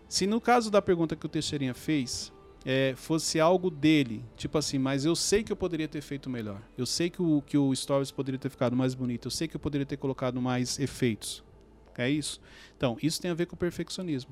se 0.07 0.27
no 0.27 0.39
caso 0.39 0.69
da 0.69 0.81
pergunta 0.81 1.15
que 1.15 1.25
o 1.25 1.29
Teixeirinha 1.29 1.73
fez, 1.73 2.31
é, 2.65 2.93
fosse 2.95 3.39
algo 3.39 3.69
dele, 3.69 4.23
tipo 4.35 4.57
assim, 4.57 4.77
mas 4.77 5.05
eu 5.05 5.15
sei 5.15 5.43
que 5.43 5.51
eu 5.51 5.55
poderia 5.55 5.87
ter 5.87 6.01
feito 6.01 6.29
melhor. 6.29 6.61
Eu 6.77 6.85
sei 6.85 7.09
que 7.09 7.21
o, 7.21 7.41
que 7.45 7.57
o 7.57 7.73
Stories 7.75 8.11
poderia 8.11 8.39
ter 8.39 8.49
ficado 8.49 8.75
mais 8.75 8.93
bonito. 8.93 9.27
Eu 9.27 9.31
sei 9.31 9.47
que 9.47 9.55
eu 9.55 9.59
poderia 9.59 9.85
ter 9.85 9.97
colocado 9.97 10.41
mais 10.41 10.79
efeitos. 10.79 11.43
É 11.97 12.09
isso? 12.09 12.41
Então, 12.75 12.97
isso 13.01 13.21
tem 13.21 13.31
a 13.31 13.33
ver 13.33 13.45
com 13.45 13.55
o 13.55 13.57
perfeccionismo. 13.57 14.31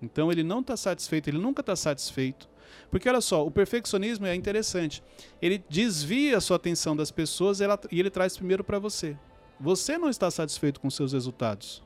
Então, 0.00 0.30
ele 0.30 0.42
não 0.42 0.60
está 0.60 0.76
satisfeito, 0.76 1.28
ele 1.28 1.38
nunca 1.38 1.60
está 1.60 1.74
satisfeito. 1.74 2.48
Porque, 2.90 3.08
olha 3.08 3.20
só, 3.20 3.44
o 3.44 3.50
perfeccionismo 3.50 4.26
é 4.26 4.34
interessante. 4.34 5.02
Ele 5.42 5.62
desvia 5.68 6.36
a 6.36 6.40
sua 6.40 6.56
atenção 6.56 6.94
das 6.94 7.10
pessoas 7.10 7.60
e, 7.60 7.64
ela- 7.64 7.80
e 7.90 7.98
ele 7.98 8.10
traz 8.10 8.36
primeiro 8.36 8.62
para 8.62 8.78
você. 8.78 9.16
Você 9.58 9.98
não 9.98 10.08
está 10.08 10.30
satisfeito 10.30 10.78
com 10.80 10.88
seus 10.88 11.12
resultados. 11.12 11.82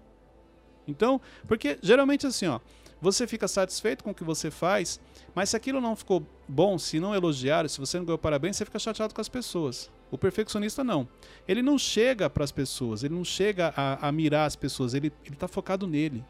Então, 0.87 1.21
porque 1.47 1.79
geralmente 1.83 2.27
assim, 2.27 2.47
ó, 2.47 2.61
você 3.01 3.27
fica 3.27 3.49
satisfeito 3.49 4.05
com 4.05 4.11
o 4.11 4.15
que 4.15 4.25
você 4.25 4.51
faz, 4.51 5.01
mas 5.35 5.51
se 5.51 5.57
aquilo 5.57 5.81
não 5.81 5.97
ficou 5.97 6.25
bom, 6.47 6.79
se 6.79 7.01
não 7.01 7.15
elogiaram, 7.15 7.69
se 7.69 7.81
você 7.81 7.99
não 7.99 8.05
ganhou 8.05 8.19
parabéns, 8.19 8.57
você 8.57 8.65
fica 8.65 8.79
chateado 8.79 9.15
com 9.15 9.21
as 9.21 9.29
pessoas. 9.29 9.91
O 10.11 10.19
perfeccionista 10.19 10.85
não. 10.85 11.09
Ele 11.49 11.63
não 11.63 11.79
chega 11.79 12.29
para 12.29 12.45
as 12.45 12.53
pessoas, 12.53 13.03
ele 13.03 13.15
não 13.15 13.25
chega 13.25 13.73
a, 13.77 14.07
a 14.09 14.13
mirar 14.13 14.45
as 14.45 14.55
pessoas, 14.57 14.93
ele 14.93 15.13
está 15.25 15.49
focado 15.49 15.87
nele. 15.87 16.25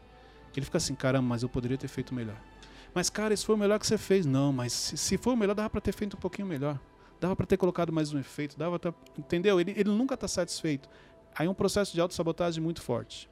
Ele 0.55 0.65
fica 0.65 0.77
assim, 0.77 0.95
caramba, 0.95 1.27
mas 1.27 1.43
eu 1.43 1.49
poderia 1.49 1.77
ter 1.77 1.87
feito 1.87 2.13
melhor. 2.13 2.37
Mas, 2.93 3.09
cara, 3.09 3.33
esse 3.33 3.45
foi 3.45 3.55
o 3.55 3.57
melhor 3.57 3.79
que 3.79 3.87
você 3.87 3.97
fez. 3.97 4.25
Não, 4.25 4.53
mas 4.53 4.71
se, 4.71 4.97
se 4.97 5.17
for 5.17 5.33
o 5.33 5.37
melhor, 5.37 5.55
dava 5.55 5.69
para 5.69 5.81
ter 5.81 5.93
feito 5.93 6.15
um 6.15 6.19
pouquinho 6.19 6.47
melhor. 6.47 6.79
Dava 7.19 7.35
para 7.35 7.45
ter 7.45 7.57
colocado 7.57 7.91
mais 7.91 8.13
um 8.13 8.19
efeito, 8.19 8.57
dava 8.57 8.77
pra, 8.77 8.93
entendeu? 9.17 9.59
Ele, 9.59 9.71
ele 9.71 9.89
nunca 9.89 10.13
está 10.13 10.27
satisfeito. 10.27 10.89
Aí 11.35 11.47
é 11.47 11.49
um 11.49 11.53
processo 11.53 11.93
de 11.93 12.01
autossabotagem 12.01 12.61
muito 12.61 12.81
forte. 12.81 13.29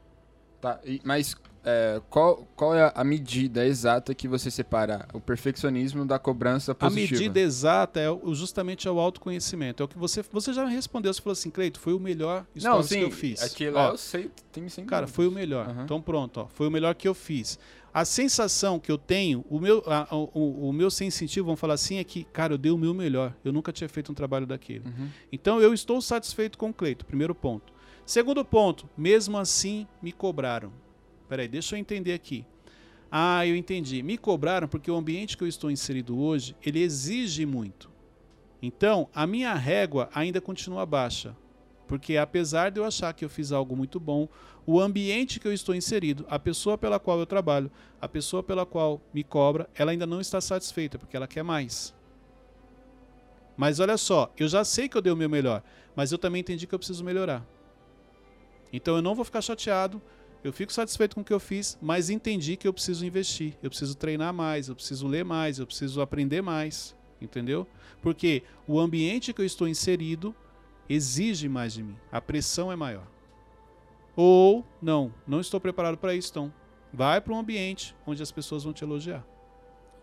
Tá, 0.61 0.79
e- 0.85 1.01
mas 1.03 1.35
é, 1.63 2.01
qual, 2.09 2.47
qual 2.55 2.73
é 2.75 2.91
a 2.95 3.03
medida 3.03 3.65
exata 3.65 4.13
que 4.15 4.27
você 4.27 4.49
separa 4.49 5.07
o 5.13 5.19
perfeccionismo 5.19 6.05
da 6.05 6.17
cobrança 6.19 6.71
A 6.71 6.75
positiva? 6.75 7.19
medida 7.19 7.39
exata 7.39 7.99
é 7.99 8.07
justamente 8.33 8.87
é 8.87 8.91
o 8.91 8.99
autoconhecimento. 8.99 9.81
É 9.81 9.85
o 9.85 9.87
que 9.87 9.97
você 9.97 10.23
você 10.31 10.53
já 10.53 10.65
me 10.65 10.73
respondeu, 10.73 11.13
você 11.13 11.21
falou 11.21 11.33
assim, 11.33 11.49
Cleito, 11.49 11.79
foi 11.79 11.93
o 11.93 11.99
melhor 11.99 12.45
Não, 12.61 12.81
sim, 12.83 12.99
que 12.99 13.05
eu 13.05 13.11
fiz. 13.11 13.41
aquilo 13.43 13.77
Ó, 13.77 13.89
eu 13.89 13.97
sei, 13.97 14.29
tem 14.51 14.67
sem 14.69 14.85
cara, 14.85 15.07
foi 15.07 15.27
o 15.27 15.31
melhor. 15.31 15.67
Aham. 15.69 15.83
Então 15.83 16.01
pronto, 16.01 16.41
ó, 16.41 16.47
foi 16.47 16.67
o 16.67 16.71
melhor 16.71 16.93
que 16.95 17.07
eu 17.07 17.13
fiz. 17.13 17.59
A 17.93 18.05
sensação 18.05 18.79
que 18.79 18.89
eu 18.91 18.97
tenho, 18.97 19.43
o 19.49 19.59
meu, 19.59 19.83
a- 19.85 20.07
a- 20.09 20.15
o, 20.15 20.69
o 20.69 20.73
meu 20.73 20.89
sensitivo, 20.89 21.47
vamos 21.47 21.59
falar 21.59 21.73
assim, 21.73 21.97
é 21.97 22.03
que, 22.03 22.23
cara, 22.23 22.53
eu 22.53 22.57
dei 22.57 22.71
o 22.71 22.77
meu 22.77 22.93
melhor. 22.93 23.33
Eu 23.43 23.51
nunca 23.51 23.71
tinha 23.73 23.89
feito 23.89 24.11
um 24.11 24.15
trabalho 24.15 24.45
daquele. 24.47 24.85
Uhum. 24.87 25.09
Então 25.31 25.59
eu 25.61 25.73
estou 25.73 26.01
satisfeito 26.01 26.57
com 26.57 26.69
o 26.69 26.73
Cleito, 26.73 27.05
primeiro 27.05 27.35
ponto. 27.35 27.73
Segundo 28.05 28.43
ponto, 28.43 28.89
mesmo 28.97 29.37
assim 29.37 29.87
me 30.01 30.11
cobraram. 30.11 30.71
Peraí, 31.29 31.47
deixa 31.47 31.75
eu 31.75 31.79
entender 31.79 32.13
aqui. 32.13 32.45
Ah, 33.11 33.45
eu 33.45 33.55
entendi. 33.55 34.01
Me 34.01 34.17
cobraram 34.17 34.67
porque 34.67 34.89
o 34.89 34.95
ambiente 34.95 35.37
que 35.37 35.43
eu 35.43 35.47
estou 35.47 35.69
inserido 35.69 36.19
hoje, 36.19 36.55
ele 36.63 36.81
exige 36.81 37.45
muito. 37.45 37.91
Então, 38.61 39.09
a 39.13 39.25
minha 39.25 39.53
régua 39.53 40.09
ainda 40.13 40.39
continua 40.39 40.85
baixa. 40.85 41.35
Porque 41.87 42.15
apesar 42.15 42.71
de 42.71 42.79
eu 42.79 42.85
achar 42.85 43.13
que 43.13 43.25
eu 43.25 43.29
fiz 43.29 43.51
algo 43.51 43.75
muito 43.75 43.99
bom, 43.99 44.29
o 44.65 44.79
ambiente 44.79 45.39
que 45.41 45.47
eu 45.47 45.51
estou 45.51 45.75
inserido, 45.75 46.25
a 46.29 46.39
pessoa 46.39 46.77
pela 46.77 46.99
qual 46.99 47.19
eu 47.19 47.25
trabalho, 47.25 47.69
a 47.99 48.07
pessoa 48.07 48.41
pela 48.41 48.65
qual 48.65 49.01
me 49.13 49.25
cobra, 49.25 49.69
ela 49.75 49.91
ainda 49.91 50.05
não 50.05 50.21
está 50.21 50.39
satisfeita, 50.39 50.97
porque 50.97 51.17
ela 51.17 51.27
quer 51.27 51.43
mais. 51.43 51.93
Mas 53.57 53.81
olha 53.81 53.97
só, 53.97 54.31
eu 54.37 54.47
já 54.47 54.63
sei 54.63 54.87
que 54.87 54.95
eu 54.95 55.01
dei 55.01 55.11
o 55.11 55.17
meu 55.17 55.29
melhor, 55.29 55.61
mas 55.93 56.11
eu 56.13 56.17
também 56.17 56.39
entendi 56.39 56.65
que 56.65 56.73
eu 56.73 56.79
preciso 56.79 57.03
melhorar. 57.03 57.45
Então 58.71 58.95
eu 58.95 59.01
não 59.01 59.15
vou 59.15 59.25
ficar 59.25 59.41
chateado, 59.41 60.01
eu 60.43 60.51
fico 60.51 60.73
satisfeito 60.73 61.15
com 61.15 61.21
o 61.21 61.23
que 61.23 61.33
eu 61.33 61.39
fiz, 61.39 61.77
mas 61.81 62.09
entendi 62.09 62.57
que 62.57 62.67
eu 62.67 62.73
preciso 62.73 63.05
investir, 63.05 63.55
eu 63.61 63.69
preciso 63.69 63.95
treinar 63.95 64.33
mais, 64.33 64.69
eu 64.69 64.75
preciso 64.75 65.07
ler 65.07 65.23
mais, 65.23 65.59
eu 65.59 65.67
preciso 65.67 66.01
aprender 66.01 66.41
mais, 66.41 66.95
entendeu? 67.21 67.67
Porque 68.01 68.43
o 68.67 68.79
ambiente 68.79 69.33
que 69.33 69.41
eu 69.41 69.45
estou 69.45 69.67
inserido 69.67 70.35
exige 70.89 71.47
mais 71.47 71.73
de 71.73 71.83
mim, 71.83 71.95
a 72.11 72.19
pressão 72.19 72.71
é 72.71 72.75
maior. 72.75 73.07
Ou 74.15 74.65
não, 74.81 75.13
não 75.27 75.39
estou 75.39 75.59
preparado 75.59 75.97
para 75.97 76.15
isso, 76.15 76.29
então 76.31 76.53
vai 76.91 77.21
para 77.21 77.33
um 77.33 77.39
ambiente 77.39 77.95
onde 78.05 78.21
as 78.21 78.31
pessoas 78.31 78.63
vão 78.63 78.73
te 78.73 78.83
elogiar. 78.83 79.25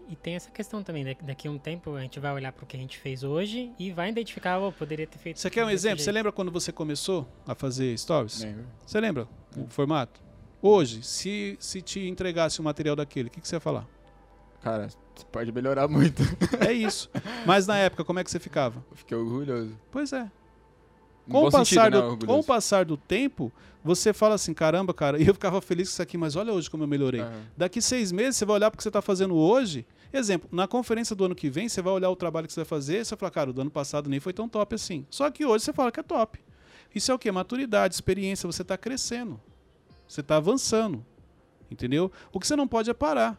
E 0.09 0.17
tem 0.17 0.35
essa 0.37 0.51
questão 0.51 0.83
também, 0.83 1.05
da- 1.05 1.15
daqui 1.23 1.47
a 1.49 1.51
um 1.51 1.59
tempo 1.59 1.95
a 1.95 2.01
gente 2.01 2.19
vai 2.19 2.33
olhar 2.33 2.51
pro 2.53 2.65
que 2.65 2.77
a 2.77 2.81
gente 2.81 2.99
fez 2.99 3.23
hoje 3.23 3.71
e 3.79 3.93
vai 3.93 4.09
identificar, 4.09 4.59
oh, 4.59 4.73
poderia 4.73 5.07
ter 5.07 5.19
feito 5.19 5.39
Você 5.39 5.51
quer 5.51 5.65
um 5.65 5.71
exemplo? 5.71 5.99
Você 5.99 6.05
jeito. 6.05 6.15
lembra 6.15 6.33
quando 6.33 6.51
você 6.51 6.73
começou 6.73 7.29
a 7.47 7.55
fazer 7.55 7.97
stories? 7.99 8.41
Lembro. 8.43 8.65
Você 8.87 9.01
lembra 9.01 9.29
o 9.57 9.67
formato? 9.69 10.21
Hoje, 10.63 11.03
se, 11.03 11.57
se 11.61 11.83
te 11.83 12.01
entregasse 12.09 12.61
um 12.61 12.65
material 12.65 12.97
daquele, 12.97 13.29
o 13.29 13.31
que, 13.31 13.41
que 13.41 13.47
você 13.47 13.57
ia 13.57 13.61
falar? 13.61 13.87
Cara, 14.63 14.89
você 14.89 15.27
pode 15.31 15.53
melhorar 15.53 15.87
muito. 15.89 16.23
É 16.67 16.73
isso. 16.73 17.11
Mas 17.47 17.67
na 17.67 17.77
época, 17.77 18.03
como 18.03 18.19
é 18.19 18.25
que 18.25 18.31
você 18.31 18.39
ficava? 18.41 18.83
Eu 18.91 18.97
fiquei 18.97 19.17
orgulhoso. 19.17 19.77
Pois 19.91 20.13
é. 20.13 20.29
Com 21.31 21.43
o, 21.47 21.51
passar 21.51 21.65
sentido, 21.67 21.83
né, 22.11 22.17
do, 22.17 22.27
com 22.27 22.39
o 22.41 22.43
passar 22.45 22.85
do 22.87 22.97
tempo, 22.97 23.53
você 23.85 24.15
fala 24.15 24.35
assim, 24.35 24.55
caramba, 24.55 24.95
cara, 24.95 25.19
e 25.23 25.27
eu 25.27 25.35
ficava 25.35 25.61
feliz 25.61 25.89
com 25.89 25.93
isso 25.93 26.03
aqui, 26.03 26.17
mas 26.17 26.35
olha 26.35 26.53
hoje 26.55 26.71
como 26.71 26.83
eu 26.85 26.89
melhorei. 26.89 27.21
Aham. 27.21 27.43
Daqui 27.57 27.83
seis 27.83 28.11
meses, 28.11 28.37
você 28.37 28.47
vai 28.47 28.57
olhar 28.57 28.71
para 28.71 28.77
o 28.77 28.79
que 28.79 28.83
você 28.83 28.89
está 28.89 29.03
fazendo 29.03 29.35
hoje. 29.37 29.85
Exemplo, 30.13 30.49
na 30.51 30.67
conferência 30.67 31.15
do 31.15 31.25
ano 31.25 31.35
que 31.35 31.51
vem, 31.51 31.69
você 31.69 31.83
vai 31.83 31.93
olhar 31.93 32.09
o 32.11 32.17
trabalho 32.17 32.47
que 32.47 32.53
você 32.53 32.61
vai 32.61 32.69
fazer, 32.69 33.05
você 33.05 33.11
vai 33.11 33.19
falar, 33.19 33.31
cara, 33.31 33.51
o 33.51 33.53
do 33.53 33.61
ano 33.61 33.71
passado 33.71 34.09
nem 34.09 34.19
foi 34.21 34.33
tão 34.33 34.49
top 34.49 34.75
assim. 34.75 35.07
Só 35.11 35.31
que 35.31 35.45
hoje 35.45 35.65
você 35.65 35.73
fala 35.73 35.93
que 35.93 36.01
é 36.01 36.03
top. 36.03 36.39
Isso 36.95 37.13
é 37.13 37.15
o 37.15 37.19
quê? 37.19 37.31
Maturidade, 37.31 37.95
experiência, 37.95 38.47
você 38.47 38.63
está 38.63 38.77
crescendo. 38.79 39.41
Você 40.09 40.21
está 40.21 40.37
avançando. 40.37 41.05
Entendeu? 41.71 42.11
O 42.33 42.41
que 42.41 42.47
você 42.47 42.57
não 42.57 42.67
pode 42.67 42.91
é 42.91 42.95
parar. 42.95 43.39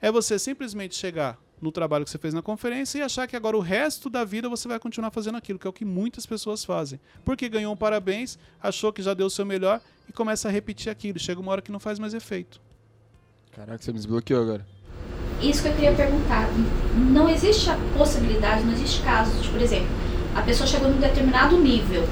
É 0.00 0.10
você 0.10 0.38
simplesmente 0.38 0.96
chegar 0.96 1.38
no 1.60 1.72
trabalho 1.72 2.04
que 2.04 2.10
você 2.10 2.18
fez 2.18 2.34
na 2.34 2.42
conferência 2.42 2.98
e 2.98 3.02
achar 3.02 3.26
que 3.26 3.36
agora 3.36 3.56
o 3.56 3.60
resto 3.60 4.08
da 4.08 4.24
vida 4.24 4.48
você 4.48 4.68
vai 4.68 4.78
continuar 4.78 5.10
fazendo 5.10 5.36
aquilo, 5.36 5.58
que 5.58 5.66
é 5.66 5.70
o 5.70 5.72
que 5.72 5.84
muitas 5.84 6.26
pessoas 6.26 6.64
fazem. 6.64 7.00
Porque 7.24 7.48
ganhou 7.48 7.72
um 7.72 7.76
parabéns, 7.76 8.38
achou 8.60 8.92
que 8.92 9.02
já 9.02 9.14
deu 9.14 9.26
o 9.26 9.30
seu 9.30 9.44
melhor 9.44 9.80
e 10.08 10.12
começa 10.12 10.48
a 10.48 10.50
repetir 10.50 10.90
aquilo. 10.90 11.18
Chega 11.18 11.40
uma 11.40 11.52
hora 11.52 11.62
que 11.62 11.72
não 11.72 11.80
faz 11.80 11.98
mais 11.98 12.14
efeito. 12.14 12.60
Caraca, 13.52 13.82
você 13.82 13.92
me 13.92 13.98
desbloqueou 13.98 14.42
agora. 14.42 14.77
Isso 15.40 15.62
que 15.62 15.68
eu 15.68 15.72
queria 15.72 15.92
perguntar. 15.92 16.48
Não 16.94 17.28
existe 17.28 17.70
a 17.70 17.76
possibilidade, 17.96 18.64
não 18.64 18.72
existe 18.72 19.02
caso 19.02 19.30
de, 19.40 19.48
por 19.48 19.60
exemplo, 19.60 19.88
a 20.34 20.42
pessoa 20.42 20.66
chegou 20.66 20.88
num 20.88 21.00
determinado 21.00 21.56
nível, 21.56 22.04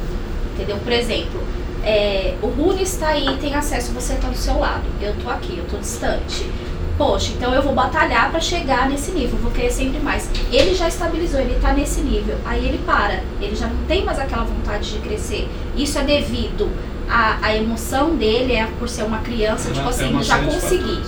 entendeu? 0.54 0.76
Por 0.78 0.92
exemplo, 0.92 1.40
é, 1.82 2.34
o 2.42 2.46
Rune 2.46 2.82
está 2.82 3.08
aí, 3.08 3.36
tem 3.40 3.54
acesso, 3.54 3.92
você 3.92 4.14
está 4.14 4.28
do 4.28 4.36
seu 4.36 4.58
lado. 4.58 4.84
Eu 5.00 5.12
estou 5.12 5.30
aqui, 5.30 5.56
eu 5.56 5.64
estou 5.64 5.78
distante. 5.80 6.50
Poxa, 6.98 7.32
então 7.36 7.52
eu 7.52 7.62
vou 7.62 7.74
batalhar 7.74 8.30
para 8.30 8.40
chegar 8.40 8.88
nesse 8.88 9.12
nível, 9.12 9.38
vou 9.38 9.50
querer 9.50 9.70
sempre 9.70 10.00
mais. 10.00 10.30
Ele 10.50 10.74
já 10.74 10.88
estabilizou, 10.88 11.38
ele 11.38 11.54
está 11.54 11.72
nesse 11.74 12.00
nível. 12.00 12.36
Aí 12.44 12.66
ele 12.66 12.80
para, 12.86 13.22
ele 13.40 13.54
já 13.54 13.66
não 13.66 13.84
tem 13.86 14.04
mais 14.04 14.18
aquela 14.18 14.44
vontade 14.44 14.92
de 14.92 14.98
crescer. 15.00 15.46
Isso 15.76 15.98
é 15.98 16.02
devido 16.02 16.70
à, 17.08 17.38
à 17.42 17.54
emoção 17.54 18.16
dele, 18.16 18.54
é 18.54 18.66
por 18.78 18.88
ser 18.88 19.02
uma 19.02 19.18
criança, 19.18 19.70
tipo 19.70 19.86
assim, 19.86 20.22
já 20.22 20.38
consegui. 20.38 21.02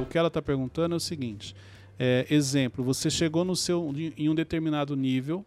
O 0.00 0.06
que 0.06 0.18
ela 0.18 0.28
está 0.28 0.42
perguntando 0.42 0.94
é 0.94 0.96
o 0.96 1.00
seguinte: 1.00 1.54
é, 1.98 2.26
exemplo, 2.30 2.82
você 2.84 3.10
chegou 3.10 3.44
no 3.44 3.54
seu, 3.54 3.92
em 4.16 4.28
um 4.28 4.34
determinado 4.34 4.96
nível, 4.96 5.44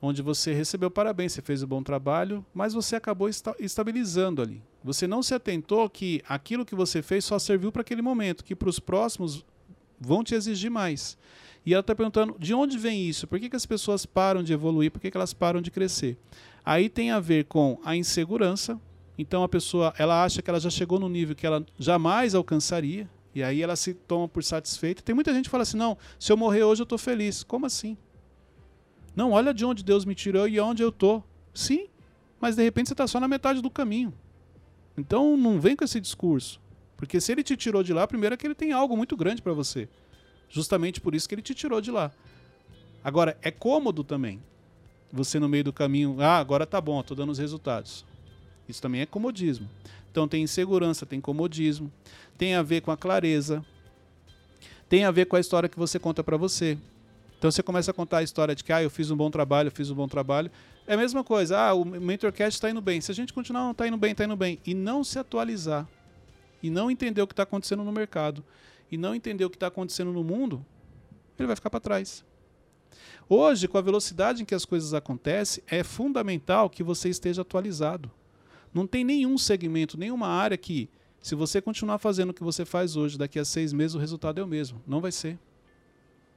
onde 0.00 0.22
você 0.22 0.52
recebeu 0.52 0.90
parabéns, 0.90 1.32
você 1.32 1.42
fez 1.42 1.62
um 1.62 1.66
bom 1.66 1.82
trabalho, 1.82 2.44
mas 2.54 2.72
você 2.72 2.96
acabou 2.96 3.28
esta- 3.28 3.54
estabilizando 3.58 4.40
ali. 4.40 4.62
Você 4.84 5.06
não 5.06 5.22
se 5.22 5.34
atentou 5.34 5.88
que 5.90 6.22
aquilo 6.28 6.64
que 6.64 6.74
você 6.74 7.02
fez 7.02 7.24
só 7.24 7.38
serviu 7.38 7.70
para 7.72 7.82
aquele 7.82 8.02
momento, 8.02 8.44
que 8.44 8.54
para 8.54 8.68
os 8.68 8.78
próximos 8.78 9.44
vão 10.00 10.22
te 10.24 10.34
exigir 10.34 10.70
mais. 10.70 11.18
E 11.66 11.74
ela 11.74 11.80
está 11.82 11.94
perguntando 11.94 12.36
de 12.38 12.54
onde 12.54 12.78
vem 12.78 13.06
isso? 13.06 13.26
Por 13.26 13.38
que, 13.38 13.50
que 13.50 13.56
as 13.56 13.66
pessoas 13.66 14.06
param 14.06 14.42
de 14.42 14.52
evoluir? 14.52 14.90
Por 14.90 14.98
que, 15.00 15.10
que 15.10 15.16
elas 15.16 15.34
param 15.34 15.60
de 15.60 15.70
crescer? 15.70 16.16
Aí 16.64 16.88
tem 16.88 17.10
a 17.10 17.20
ver 17.20 17.44
com 17.44 17.78
a 17.84 17.94
insegurança. 17.94 18.80
Então 19.18 19.42
a 19.42 19.48
pessoa 19.48 19.92
ela 19.98 20.24
acha 20.24 20.40
que 20.40 20.48
ela 20.48 20.58
já 20.58 20.70
chegou 20.70 20.98
no 20.98 21.08
nível 21.08 21.36
que 21.36 21.46
ela 21.46 21.64
jamais 21.78 22.34
alcançaria. 22.34 23.06
E 23.34 23.42
aí 23.42 23.62
ela 23.62 23.76
se 23.76 23.94
toma 23.94 24.28
por 24.28 24.42
satisfeita. 24.42 25.02
Tem 25.02 25.14
muita 25.14 25.32
gente 25.32 25.44
que 25.44 25.50
fala 25.50 25.62
assim: 25.62 25.76
não, 25.76 25.96
se 26.18 26.32
eu 26.32 26.36
morrer 26.36 26.64
hoje 26.64 26.82
eu 26.82 26.84
estou 26.84 26.98
feliz. 26.98 27.42
Como 27.42 27.66
assim? 27.66 27.96
Não, 29.14 29.32
olha 29.32 29.52
de 29.52 29.64
onde 29.64 29.84
Deus 29.84 30.04
me 30.04 30.14
tirou 30.14 30.48
e 30.48 30.58
onde 30.60 30.82
eu 30.82 30.88
estou. 30.88 31.24
Sim, 31.52 31.88
mas 32.40 32.56
de 32.56 32.62
repente 32.62 32.88
você 32.88 32.94
está 32.94 33.06
só 33.06 33.20
na 33.20 33.28
metade 33.28 33.60
do 33.60 33.70
caminho. 33.70 34.12
Então 34.96 35.36
não 35.36 35.60
vem 35.60 35.76
com 35.76 35.84
esse 35.84 36.00
discurso. 36.00 36.60
Porque 36.96 37.20
se 37.20 37.32
ele 37.32 37.42
te 37.42 37.56
tirou 37.56 37.82
de 37.82 37.92
lá, 37.92 38.06
primeiro 38.06 38.34
é 38.34 38.36
que 38.36 38.46
ele 38.46 38.54
tem 38.54 38.72
algo 38.72 38.96
muito 38.96 39.16
grande 39.16 39.40
para 39.40 39.52
você. 39.52 39.88
Justamente 40.48 41.00
por 41.00 41.14
isso 41.14 41.28
que 41.28 41.34
ele 41.34 41.42
te 41.42 41.54
tirou 41.54 41.80
de 41.80 41.90
lá. 41.90 42.12
Agora, 43.02 43.38
é 43.40 43.50
cômodo 43.50 44.04
também. 44.04 44.42
Você 45.12 45.38
no 45.40 45.48
meio 45.48 45.64
do 45.64 45.72
caminho, 45.72 46.16
ah, 46.20 46.36
agora 46.38 46.66
tá 46.66 46.80
bom, 46.80 47.00
estou 47.00 47.16
dando 47.16 47.30
os 47.30 47.38
resultados. 47.38 48.04
Isso 48.68 48.82
também 48.82 49.00
é 49.00 49.06
comodismo. 49.06 49.68
Então 50.10 50.28
tem 50.28 50.42
insegurança, 50.42 51.06
tem 51.06 51.20
comodismo, 51.20 51.90
tem 52.40 52.54
a 52.54 52.62
ver 52.62 52.80
com 52.80 52.90
a 52.90 52.96
clareza, 52.96 53.62
tem 54.88 55.04
a 55.04 55.10
ver 55.10 55.26
com 55.26 55.36
a 55.36 55.40
história 55.40 55.68
que 55.68 55.78
você 55.78 55.98
conta 55.98 56.24
para 56.24 56.38
você. 56.38 56.78
Então 57.38 57.50
você 57.50 57.62
começa 57.62 57.90
a 57.90 57.94
contar 57.94 58.18
a 58.18 58.22
história 58.22 58.54
de 58.54 58.64
que 58.64 58.72
ah, 58.72 58.82
eu 58.82 58.88
fiz 58.88 59.10
um 59.10 59.16
bom 59.16 59.30
trabalho, 59.30 59.66
eu 59.66 59.70
fiz 59.70 59.90
um 59.90 59.94
bom 59.94 60.08
trabalho. 60.08 60.50
É 60.86 60.94
a 60.94 60.96
mesma 60.96 61.22
coisa, 61.22 61.58
ah, 61.58 61.74
o 61.74 61.84
MentorCast 61.84 62.56
está 62.56 62.70
indo 62.70 62.80
bem. 62.80 62.98
Se 63.02 63.12
a 63.12 63.14
gente 63.14 63.30
continuar, 63.34 63.64
não 63.64 63.72
está 63.72 63.86
indo 63.86 63.98
bem, 63.98 64.12
está 64.12 64.24
indo 64.24 64.36
bem. 64.36 64.58
E 64.64 64.72
não 64.72 65.04
se 65.04 65.18
atualizar, 65.18 65.86
e 66.62 66.70
não 66.70 66.90
entender 66.90 67.20
o 67.20 67.26
que 67.26 67.34
está 67.34 67.42
acontecendo 67.42 67.84
no 67.84 67.92
mercado, 67.92 68.42
e 68.90 68.96
não 68.96 69.14
entender 69.14 69.44
o 69.44 69.50
que 69.50 69.56
está 69.56 69.66
acontecendo 69.66 70.10
no 70.10 70.24
mundo, 70.24 70.64
ele 71.38 71.46
vai 71.46 71.56
ficar 71.56 71.68
para 71.68 71.78
trás. 71.78 72.24
Hoje, 73.28 73.68
com 73.68 73.76
a 73.76 73.82
velocidade 73.82 74.40
em 74.40 74.46
que 74.46 74.54
as 74.54 74.64
coisas 74.64 74.94
acontecem, 74.94 75.62
é 75.66 75.84
fundamental 75.84 76.70
que 76.70 76.82
você 76.82 77.10
esteja 77.10 77.42
atualizado. 77.42 78.10
Não 78.72 78.86
tem 78.86 79.04
nenhum 79.04 79.36
segmento, 79.36 79.98
nenhuma 79.98 80.26
área 80.26 80.56
que, 80.56 80.88
se 81.22 81.34
você 81.34 81.60
continuar 81.60 81.98
fazendo 81.98 82.30
o 82.30 82.34
que 82.34 82.42
você 82.42 82.64
faz 82.64 82.96
hoje, 82.96 83.18
daqui 83.18 83.38
a 83.38 83.44
seis 83.44 83.72
meses 83.72 83.94
o 83.94 83.98
resultado 83.98 84.40
é 84.40 84.44
o 84.44 84.46
mesmo. 84.46 84.82
Não 84.86 85.00
vai 85.00 85.12
ser. 85.12 85.38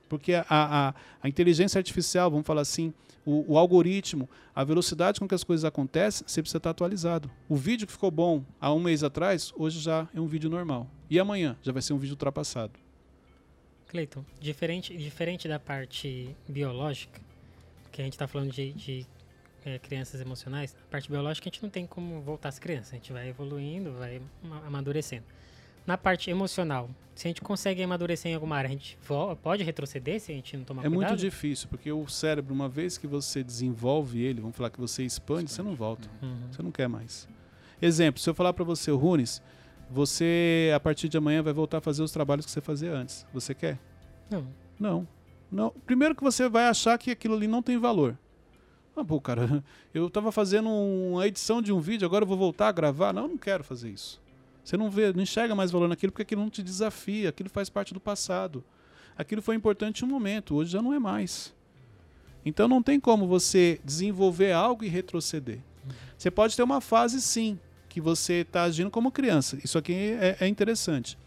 Porque 0.09 0.33
a, 0.33 0.45
a, 0.49 0.93
a 1.21 1.29
inteligência 1.29 1.79
artificial, 1.79 2.29
vamos 2.29 2.45
falar 2.45 2.61
assim, 2.61 2.93
o, 3.25 3.53
o 3.53 3.57
algoritmo, 3.57 4.29
a 4.53 4.63
velocidade 4.63 5.19
com 5.19 5.27
que 5.27 5.33
as 5.33 5.43
coisas 5.43 5.63
acontecem, 5.63 6.27
você 6.27 6.41
precisa 6.41 6.57
estar 6.57 6.69
atualizado. 6.69 7.31
O 7.47 7.55
vídeo 7.55 7.87
que 7.87 7.93
ficou 7.93 8.11
bom 8.11 8.43
há 8.59 8.71
um 8.73 8.79
mês 8.79 9.03
atrás, 9.03 9.53
hoje 9.55 9.79
já 9.79 10.07
é 10.13 10.19
um 10.19 10.27
vídeo 10.27 10.49
normal. 10.49 10.87
E 11.09 11.17
amanhã 11.17 11.57
já 11.63 11.71
vai 11.71 11.81
ser 11.81 11.93
um 11.93 11.97
vídeo 11.97 12.13
ultrapassado. 12.13 12.73
Cleiton, 13.87 14.25
diferente, 14.39 14.95
diferente 14.97 15.47
da 15.47 15.59
parte 15.59 16.35
biológica, 16.47 17.21
que 17.91 18.01
a 18.01 18.03
gente 18.03 18.13
está 18.13 18.27
falando 18.27 18.51
de, 18.51 18.73
de 18.73 19.05
é, 19.65 19.79
crianças 19.79 20.19
emocionais, 20.21 20.73
na 20.73 20.87
parte 20.89 21.09
biológica 21.09 21.47
a 21.47 21.51
gente 21.51 21.61
não 21.63 21.69
tem 21.69 21.85
como 21.85 22.21
voltar 22.21 22.49
às 22.49 22.59
crianças, 22.59 22.93
a 22.93 22.95
gente 22.95 23.11
vai 23.13 23.29
evoluindo, 23.29 23.93
vai 23.93 24.21
ama- 24.43 24.61
amadurecendo. 24.65 25.23
Na 25.85 25.97
parte 25.97 26.29
emocional, 26.29 26.89
se 27.13 27.27
a 27.27 27.29
gente 27.29 27.41
consegue 27.41 27.83
amadurecer 27.83 28.31
em 28.31 28.35
alguma 28.35 28.55
área, 28.55 28.69
a 28.69 28.71
gente 28.71 28.97
pode 29.41 29.63
retroceder 29.63 30.19
se 30.19 30.31
a 30.31 30.35
gente 30.35 30.55
não 30.55 30.63
tomar 30.63 30.85
é 30.85 30.89
cuidado? 30.89 31.09
muito 31.09 31.19
difícil, 31.19 31.67
porque 31.67 31.91
o 31.91 32.07
cérebro, 32.07 32.53
uma 32.53 32.69
vez 32.69 32.97
que 32.97 33.05
você 33.05 33.43
desenvolve 33.43 34.21
ele, 34.21 34.39
vamos 34.39 34.55
falar 34.55 34.69
que 34.69 34.79
você 34.79 35.03
expande, 35.03 35.51
você 35.51 35.61
não 35.61 35.75
volta. 35.75 36.09
Uhum. 36.21 36.47
Você 36.49 36.63
não 36.63 36.71
quer 36.71 36.87
mais. 36.87 37.27
Exemplo, 37.81 38.21
se 38.21 38.29
eu 38.29 38.33
falar 38.33 38.53
para 38.53 38.63
você, 38.63 38.91
Runes, 38.91 39.41
você 39.91 40.71
a 40.73 40.79
partir 40.79 41.09
de 41.09 41.17
amanhã 41.17 41.41
vai 41.43 41.53
voltar 41.53 41.79
a 41.79 41.81
fazer 41.81 42.01
os 42.01 42.11
trabalhos 42.11 42.45
que 42.45 42.51
você 42.51 42.61
fazia 42.61 42.93
antes. 42.93 43.25
Você 43.33 43.53
quer? 43.53 43.77
Não. 44.29 44.47
Não. 44.79 45.07
Não. 45.51 45.69
Primeiro 45.85 46.15
que 46.15 46.23
você 46.23 46.47
vai 46.49 46.65
achar 46.67 46.97
que 46.97 47.11
aquilo 47.11 47.35
ali 47.35 47.47
não 47.47 47.61
tem 47.61 47.77
valor. 47.77 48.17
Ah, 48.95 49.03
pô, 49.03 49.19
cara, 49.19 49.63
eu 49.93 50.07
estava 50.07 50.31
fazendo 50.31 50.69
uma 50.69 51.27
edição 51.27 51.61
de 51.61 51.71
um 51.71 51.79
vídeo, 51.79 52.05
agora 52.05 52.23
eu 52.23 52.27
vou 52.27 52.37
voltar 52.37 52.67
a 52.67 52.71
gravar. 52.71 53.13
Não, 53.13 53.23
eu 53.23 53.29
não 53.29 53.37
quero 53.37 53.63
fazer 53.63 53.89
isso. 53.89 54.21
Você 54.63 54.77
não 54.77 54.89
vê, 54.89 55.11
não 55.11 55.21
enxerga 55.21 55.53
mais 55.53 55.71
valor 55.71 55.89
naquilo 55.89 56.11
porque 56.11 56.21
aquilo 56.21 56.41
não 56.41 56.49
te 56.49 56.63
desafia, 56.63 57.29
aquilo 57.29 57.49
faz 57.49 57.69
parte 57.69 57.93
do 57.93 57.99
passado. 57.99 58.63
Aquilo 59.17 59.41
foi 59.41 59.55
importante 59.55 60.01
em 60.01 60.07
um 60.07 60.09
momento, 60.09 60.55
hoje 60.55 60.71
já 60.71 60.81
não 60.81 60.93
é 60.93 60.99
mais. 60.99 61.53
Então 62.45 62.67
não 62.67 62.81
tem 62.81 62.99
como 62.99 63.27
você 63.27 63.79
desenvolver 63.83 64.51
algo 64.51 64.83
e 64.83 64.87
retroceder. 64.87 65.59
Você 66.17 66.31
pode 66.31 66.55
ter 66.55 66.63
uma 66.63 66.79
fase 66.79 67.21
sim, 67.21 67.59
que 67.89 67.99
você 67.99 68.35
está 68.35 68.63
agindo 68.63 68.89
como 68.89 69.11
criança. 69.11 69.59
Isso 69.63 69.77
aqui 69.77 69.93
é, 69.93 70.37
é 70.39 70.47
interessante. 70.47 71.17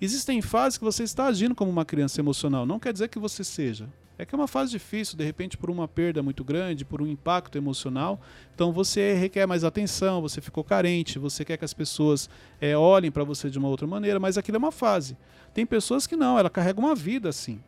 Existem 0.00 0.40
fases 0.42 0.78
que 0.78 0.84
você 0.84 1.02
está 1.02 1.26
agindo 1.26 1.54
como 1.54 1.70
uma 1.70 1.84
criança 1.84 2.20
emocional. 2.20 2.66
Não 2.66 2.78
quer 2.78 2.92
dizer 2.92 3.08
que 3.08 3.18
você 3.18 3.44
seja. 3.44 3.88
É 4.20 4.26
que 4.26 4.34
é 4.34 4.38
uma 4.38 4.46
fase 4.46 4.70
difícil, 4.70 5.16
de 5.16 5.24
repente, 5.24 5.56
por 5.56 5.70
uma 5.70 5.88
perda 5.88 6.22
muito 6.22 6.44
grande, 6.44 6.84
por 6.84 7.00
um 7.00 7.06
impacto 7.06 7.56
emocional. 7.56 8.20
Então 8.54 8.70
você 8.70 9.14
requer 9.14 9.46
mais 9.46 9.64
atenção, 9.64 10.20
você 10.20 10.42
ficou 10.42 10.62
carente, 10.62 11.18
você 11.18 11.42
quer 11.42 11.56
que 11.56 11.64
as 11.64 11.72
pessoas 11.72 12.28
eh, 12.60 12.76
olhem 12.76 13.10
para 13.10 13.24
você 13.24 13.48
de 13.48 13.58
uma 13.58 13.68
outra 13.68 13.86
maneira, 13.86 14.20
mas 14.20 14.36
aquilo 14.36 14.56
é 14.56 14.58
uma 14.58 14.70
fase. 14.72 15.16
Tem 15.54 15.64
pessoas 15.64 16.06
que 16.06 16.16
não, 16.16 16.38
ela 16.38 16.50
carrega 16.50 16.78
uma 16.78 16.94
vida 16.94 17.30
assim. 17.30 17.62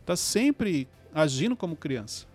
Está 0.00 0.16
sempre 0.16 0.88
agindo 1.14 1.54
como 1.54 1.76
criança. 1.76 2.26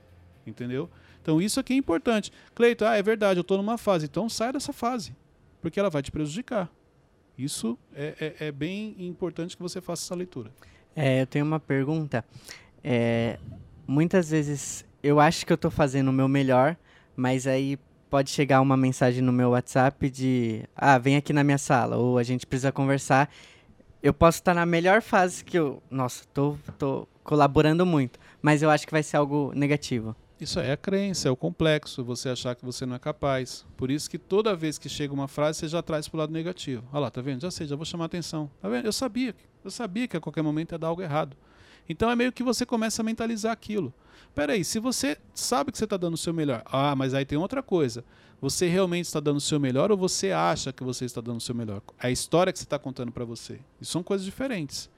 Entendeu? 0.45 0.87
Então 1.19 1.41
isso 1.41 1.59
aqui 1.59 1.73
é 1.73 1.75
importante. 1.75 2.31
Cleiton, 2.53 2.85
ah, 2.85 2.97
é 2.97 3.01
verdade, 3.01 3.39
eu 3.39 3.41
estou 3.41 3.57
numa 3.57 3.79
fase. 3.79 4.05
Então 4.05 4.29
sai 4.29 4.53
dessa 4.53 4.71
fase, 4.71 5.15
porque 5.59 5.79
ela 5.79 5.89
vai 5.89 6.03
te 6.03 6.11
prejudicar. 6.11 6.69
Isso 7.35 7.79
é, 7.95 8.35
é- 8.39 8.47
é 8.47 8.51
bem 8.51 8.95
importante 8.99 9.55
que 9.57 9.63
você 9.63 9.81
faça 9.81 10.05
essa 10.05 10.13
leitura. 10.15 10.51
É, 10.95 11.21
eu 11.21 11.27
tenho 11.27 11.45
uma 11.45 11.59
pergunta. 11.59 12.23
É, 12.83 13.37
muitas 13.87 14.29
vezes 14.29 14.85
eu 15.01 15.19
acho 15.19 15.45
que 15.45 15.53
eu 15.53 15.57
tô 15.57 15.69
fazendo 15.71 16.09
o 16.09 16.13
meu 16.13 16.27
melhor, 16.27 16.75
mas 17.15 17.47
aí 17.47 17.77
pode 18.09 18.29
chegar 18.29 18.61
uma 18.61 18.75
mensagem 18.75 19.21
no 19.21 19.31
meu 19.31 19.51
WhatsApp 19.51 20.09
de 20.09 20.63
ah, 20.75 20.97
vem 20.97 21.15
aqui 21.15 21.31
na 21.31 21.43
minha 21.43 21.57
sala, 21.57 21.97
ou 21.97 22.17
a 22.17 22.23
gente 22.23 22.45
precisa 22.45 22.71
conversar. 22.71 23.29
Eu 24.01 24.13
posso 24.13 24.39
estar 24.39 24.53
na 24.53 24.65
melhor 24.65 25.01
fase 25.01 25.43
que 25.43 25.57
eu. 25.57 25.83
Nossa, 25.89 26.23
tô, 26.33 26.57
tô 26.77 27.07
colaborando 27.23 27.85
muito, 27.85 28.19
mas 28.41 28.61
eu 28.61 28.69
acho 28.69 28.85
que 28.85 28.91
vai 28.91 29.03
ser 29.03 29.17
algo 29.17 29.51
negativo. 29.55 30.15
Isso 30.39 30.57
é 30.57 30.71
a 30.71 30.77
crença, 30.77 31.27
é 31.27 31.31
o 31.31 31.35
complexo, 31.35 32.01
você 32.01 32.29
achar 32.29 32.55
que 32.55 32.63
você 32.63 32.85
não 32.85 32.95
é 32.95 32.99
capaz. 32.99 33.65
Por 33.75 33.91
isso 33.91 34.09
que 34.09 34.17
toda 34.17 34.55
vez 34.55 34.77
que 34.77 34.87
chega 34.87 35.13
uma 35.13 35.27
frase, 35.27 35.59
você 35.59 35.67
já 35.67 35.81
traz 35.81 36.07
para 36.07 36.15
o 36.15 36.19
lado 36.21 36.31
negativo. 36.31 36.81
Olha 36.93 37.01
lá, 37.01 37.11
tá 37.11 37.21
vendo? 37.21 37.41
Já 37.41 37.51
sei, 37.51 37.67
já 37.67 37.75
vou 37.75 37.83
chamar 37.83 38.05
atenção. 38.05 38.49
Tá 38.61 38.69
vendo? 38.69 38.85
Eu 38.85 38.93
sabia, 38.93 39.35
eu 39.65 39.69
sabia 39.69 40.07
que 40.07 40.15
a 40.15 40.21
qualquer 40.21 40.41
momento 40.41 40.71
ia 40.71 40.77
dar 40.77 40.87
algo 40.87 41.01
errado. 41.01 41.35
Então 41.89 42.09
é 42.09 42.15
meio 42.15 42.31
que 42.31 42.43
você 42.43 42.65
começa 42.65 43.01
a 43.01 43.05
mentalizar 43.05 43.51
aquilo. 43.51 43.91
Peraí, 44.35 44.63
se 44.63 44.79
você 44.79 45.17
sabe 45.33 45.71
que 45.71 45.77
você 45.77 45.85
está 45.85 45.97
dando 45.97 46.13
o 46.13 46.17
seu 46.17 46.33
melhor, 46.33 46.61
ah, 46.65 46.95
mas 46.95 47.15
aí 47.15 47.25
tem 47.25 47.37
outra 47.37 47.63
coisa. 47.63 48.05
Você 48.39 48.67
realmente 48.67 49.05
está 49.05 49.19
dando 49.19 49.37
o 49.37 49.41
seu 49.41 49.59
melhor 49.59 49.91
ou 49.91 49.97
você 49.97 50.31
acha 50.31 50.71
que 50.71 50.83
você 50.83 51.03
está 51.03 51.19
dando 51.19 51.37
o 51.37 51.41
seu 51.41 51.55
melhor? 51.55 51.81
A 51.99 52.09
história 52.11 52.53
que 52.53 52.59
você 52.59 52.63
está 52.63 52.79
contando 52.79 53.11
para 53.11 53.25
você. 53.25 53.59
Isso 53.81 53.91
são 53.91 54.03
coisas 54.03 54.23
diferentes. 54.23 54.89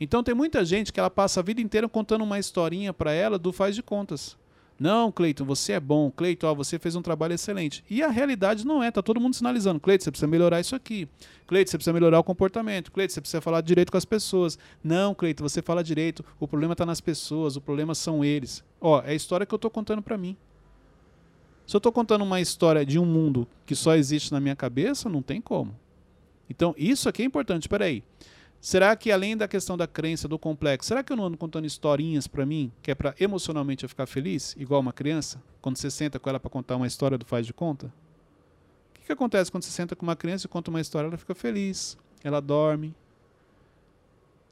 Então 0.00 0.22
tem 0.22 0.34
muita 0.34 0.64
gente 0.64 0.92
que 0.92 1.00
ela 1.00 1.10
passa 1.10 1.40
a 1.40 1.42
vida 1.42 1.60
inteira 1.60 1.88
contando 1.88 2.22
uma 2.22 2.38
historinha 2.38 2.94
para 2.94 3.12
ela 3.12 3.38
do 3.38 3.52
faz 3.52 3.74
de 3.74 3.82
contas. 3.82 4.36
Não, 4.78 5.10
Cleiton, 5.10 5.44
você 5.44 5.72
é 5.72 5.80
bom. 5.80 6.10
Cleiton, 6.10 6.48
ó, 6.48 6.54
você 6.54 6.78
fez 6.78 6.94
um 6.94 7.02
trabalho 7.02 7.32
excelente. 7.32 7.82
E 7.88 8.02
a 8.02 8.08
realidade 8.08 8.66
não 8.66 8.82
é. 8.82 8.90
Tá 8.90 9.02
todo 9.02 9.20
mundo 9.20 9.34
sinalizando. 9.34 9.80
Cleiton, 9.80 10.04
você 10.04 10.10
precisa 10.10 10.26
melhorar 10.26 10.60
isso 10.60 10.76
aqui. 10.76 11.08
Cleiton, 11.46 11.70
você 11.70 11.78
precisa 11.78 11.94
melhorar 11.94 12.18
o 12.18 12.24
comportamento. 12.24 12.92
Cleiton, 12.92 13.14
você 13.14 13.20
precisa 13.20 13.40
falar 13.40 13.62
direito 13.62 13.90
com 13.90 13.96
as 13.96 14.04
pessoas. 14.04 14.58
Não, 14.84 15.14
Cleiton, 15.14 15.42
você 15.42 15.62
fala 15.62 15.82
direito. 15.82 16.24
O 16.38 16.46
problema 16.46 16.72
está 16.72 16.84
nas 16.84 17.00
pessoas. 17.00 17.56
O 17.56 17.60
problema 17.60 17.94
são 17.94 18.22
eles. 18.22 18.62
Ó, 18.78 19.00
é 19.00 19.12
a 19.12 19.14
história 19.14 19.46
que 19.46 19.54
eu 19.54 19.58
tô 19.58 19.70
contando 19.70 20.02
para 20.02 20.18
mim. 20.18 20.36
Se 21.66 21.74
eu 21.74 21.80
tô 21.80 21.90
contando 21.90 22.22
uma 22.22 22.40
história 22.40 22.84
de 22.84 22.98
um 22.98 23.06
mundo 23.06 23.48
que 23.64 23.74
só 23.74 23.96
existe 23.96 24.30
na 24.30 24.40
minha 24.40 24.54
cabeça, 24.54 25.08
não 25.08 25.22
tem 25.22 25.40
como. 25.40 25.74
Então, 26.50 26.74
isso 26.76 27.08
aqui 27.08 27.22
é 27.22 27.24
importante. 27.24 27.68
Peraí. 27.68 28.04
aí. 28.20 28.26
Será 28.66 28.96
que 28.96 29.12
além 29.12 29.36
da 29.36 29.46
questão 29.46 29.76
da 29.76 29.86
crença, 29.86 30.26
do 30.26 30.36
complexo, 30.40 30.88
será 30.88 31.00
que 31.00 31.12
eu 31.12 31.16
não 31.16 31.26
ando 31.26 31.38
contando 31.38 31.64
historinhas 31.66 32.26
para 32.26 32.44
mim, 32.44 32.72
que 32.82 32.90
é 32.90 32.96
para 32.96 33.14
emocionalmente 33.20 33.84
eu 33.84 33.88
ficar 33.88 34.06
feliz, 34.06 34.56
igual 34.58 34.80
uma 34.80 34.92
criança, 34.92 35.40
quando 35.62 35.76
você 35.76 35.88
senta 35.88 36.18
com 36.18 36.28
ela 36.28 36.40
para 36.40 36.50
contar 36.50 36.74
uma 36.74 36.88
história 36.88 37.16
do 37.16 37.24
faz 37.24 37.46
de 37.46 37.52
conta? 37.54 37.86
O 37.86 38.94
que, 38.94 39.06
que 39.06 39.12
acontece 39.12 39.52
quando 39.52 39.62
você 39.62 39.70
senta 39.70 39.94
com 39.94 40.04
uma 40.04 40.16
criança 40.16 40.46
e 40.46 40.48
conta 40.48 40.68
uma 40.68 40.80
história, 40.80 41.06
ela 41.06 41.16
fica 41.16 41.32
feliz, 41.32 41.96
ela 42.24 42.40
dorme. 42.40 42.92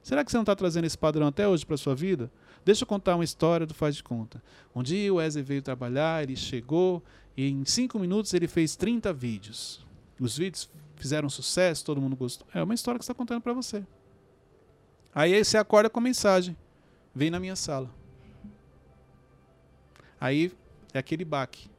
Será 0.01 0.23
que 0.23 0.31
você 0.31 0.37
não 0.37 0.43
está 0.43 0.55
trazendo 0.55 0.85
esse 0.85 0.97
padrão 0.97 1.27
até 1.27 1.45
hoje 1.45 1.65
para 1.65 1.75
sua 1.75 1.93
vida? 1.93 2.31
Deixa 2.63 2.83
eu 2.83 2.87
contar 2.87 3.15
uma 3.15 3.23
história 3.25 3.65
do 3.65 3.73
faz 3.73 3.97
de 3.97 4.03
conta. 4.03 4.41
Um 4.73 4.81
dia 4.81 5.11
o 5.11 5.17
Wesley 5.17 5.43
veio 5.43 5.61
trabalhar, 5.61 6.23
ele 6.23 6.37
chegou 6.37 7.03
e 7.35 7.49
em 7.49 7.65
cinco 7.65 7.99
minutos 7.99 8.33
ele 8.33 8.47
fez 8.47 8.77
30 8.77 9.11
vídeos. 9.11 9.85
Os 10.17 10.37
vídeos 10.37 10.69
fizeram 10.95 11.29
sucesso, 11.29 11.83
todo 11.83 11.99
mundo 11.99 12.15
gostou. 12.15 12.47
É 12.53 12.63
uma 12.63 12.73
história 12.73 12.97
que 12.97 13.03
está 13.03 13.13
contando 13.13 13.41
para 13.41 13.51
você. 13.51 13.83
Aí 15.15 15.41
você 15.41 15.57
acorda 15.57 15.89
com 15.89 16.01
a 16.01 16.03
mensagem: 16.03 16.57
vem 17.13 17.31
na 17.31 17.39
minha 17.39 17.55
sala. 17.55 17.89
Aí 20.19 20.51
é 20.93 20.99
aquele 20.99 21.23
baque, 21.23 21.69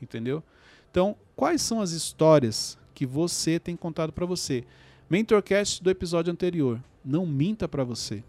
entendeu? 0.00 0.42
Então, 0.90 1.14
quais 1.36 1.60
são 1.60 1.82
as 1.82 1.90
histórias 1.90 2.78
que 2.94 3.04
você 3.04 3.60
tem 3.60 3.76
contado 3.76 4.10
para 4.10 4.24
você? 4.24 4.64
Mentorcast 5.10 5.82
do 5.82 5.90
episódio 5.90 6.32
anterior. 6.32 6.82
Não 7.04 7.26
minta 7.26 7.68
para 7.68 7.84
você. 7.84 8.24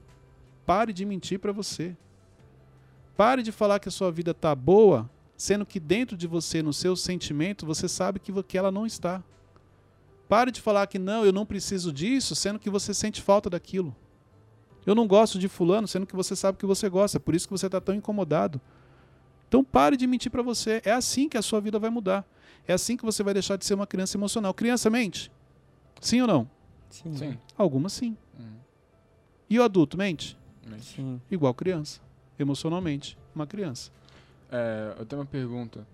Pare 0.66 0.91
de 0.91 1.05
mentir 1.05 1.39
para 1.39 1.51
você. 1.51 1.95
Pare 3.16 3.41
de 3.41 3.51
falar 3.51 3.80
que 3.80 3.89
a 3.89 3.91
sua 3.91 4.12
vida 4.12 4.34
tá 4.34 4.53
boa, 4.55 5.10
sendo 5.36 5.66
que 5.66 5.80
dentro 5.80 6.16
de 6.16 6.28
você, 6.28 6.62
no 6.62 6.74
seu 6.74 6.95
sentimento, 6.95 7.66
você 7.66 7.88
sabe 7.88 8.20
que, 8.20 8.32
que 8.43 8.57
ela 8.57 8.72
não 8.72 8.86
está. 8.86 9.24
Pare 10.28 10.51
de 10.51 10.62
falar 10.62 10.88
que 10.88 10.99
não, 10.99 11.26
eu 11.26 11.34
não 11.34 11.45
preciso 11.45 11.91
disso, 11.91 12.36
sendo 12.36 12.60
que 12.60 12.70
você 12.70 12.93
sente 12.93 13.22
falta 13.22 13.49
daquilo. 13.49 13.95
Eu 14.86 14.96
não 14.96 15.08
gosto 15.08 15.38
de 15.38 15.48
fulano, 15.48 15.88
sendo 15.88 16.06
que 16.06 16.16
você 16.16 16.36
sabe 16.36 16.58
que 16.58 16.66
você 16.66 16.90
gosta, 16.90 17.18
é 17.18 17.20
por 17.20 17.36
isso 17.36 17.48
que 17.48 17.52
você 17.52 17.66
está 17.66 17.80
tão 17.80 17.94
incomodado. 17.94 18.60
Então 19.48 19.64
pare 19.64 19.98
de 19.98 20.06
mentir 20.08 20.32
para 20.32 20.42
você. 20.42 20.82
É 20.86 20.92
assim 20.92 21.28
que 21.28 21.38
a 21.38 21.42
sua 21.42 21.60
vida 21.60 21.80
vai 21.80 21.90
mudar. 21.90 22.26
É 22.68 22.74
assim 22.74 22.96
que 22.96 23.04
você 23.04 23.24
vai 23.24 23.34
deixar 23.34 23.58
de 23.58 23.66
ser 23.66 23.74
uma 23.74 23.88
criança 23.88 24.16
emocional. 24.16 24.54
Criança 24.54 24.90
mente? 24.90 25.32
Sim 26.00 26.22
ou 26.22 26.28
não? 26.28 26.50
Sim. 26.90 27.16
Sim. 27.16 27.38
Algumas 27.58 27.94
sim. 27.94 28.16
Uhum. 28.38 28.56
E 29.50 29.60
o 29.60 29.64
adulto 29.64 29.98
mente? 29.98 30.38
Sim. 30.80 31.20
Igual 31.30 31.54
criança. 31.54 32.00
Emocionalmente, 32.38 33.18
uma 33.36 33.48
criança. 33.48 33.92
É, 34.52 34.96
eu 35.00 35.06
tenho 35.06 35.22
uma 35.22 35.28
pergunta. 35.28 35.86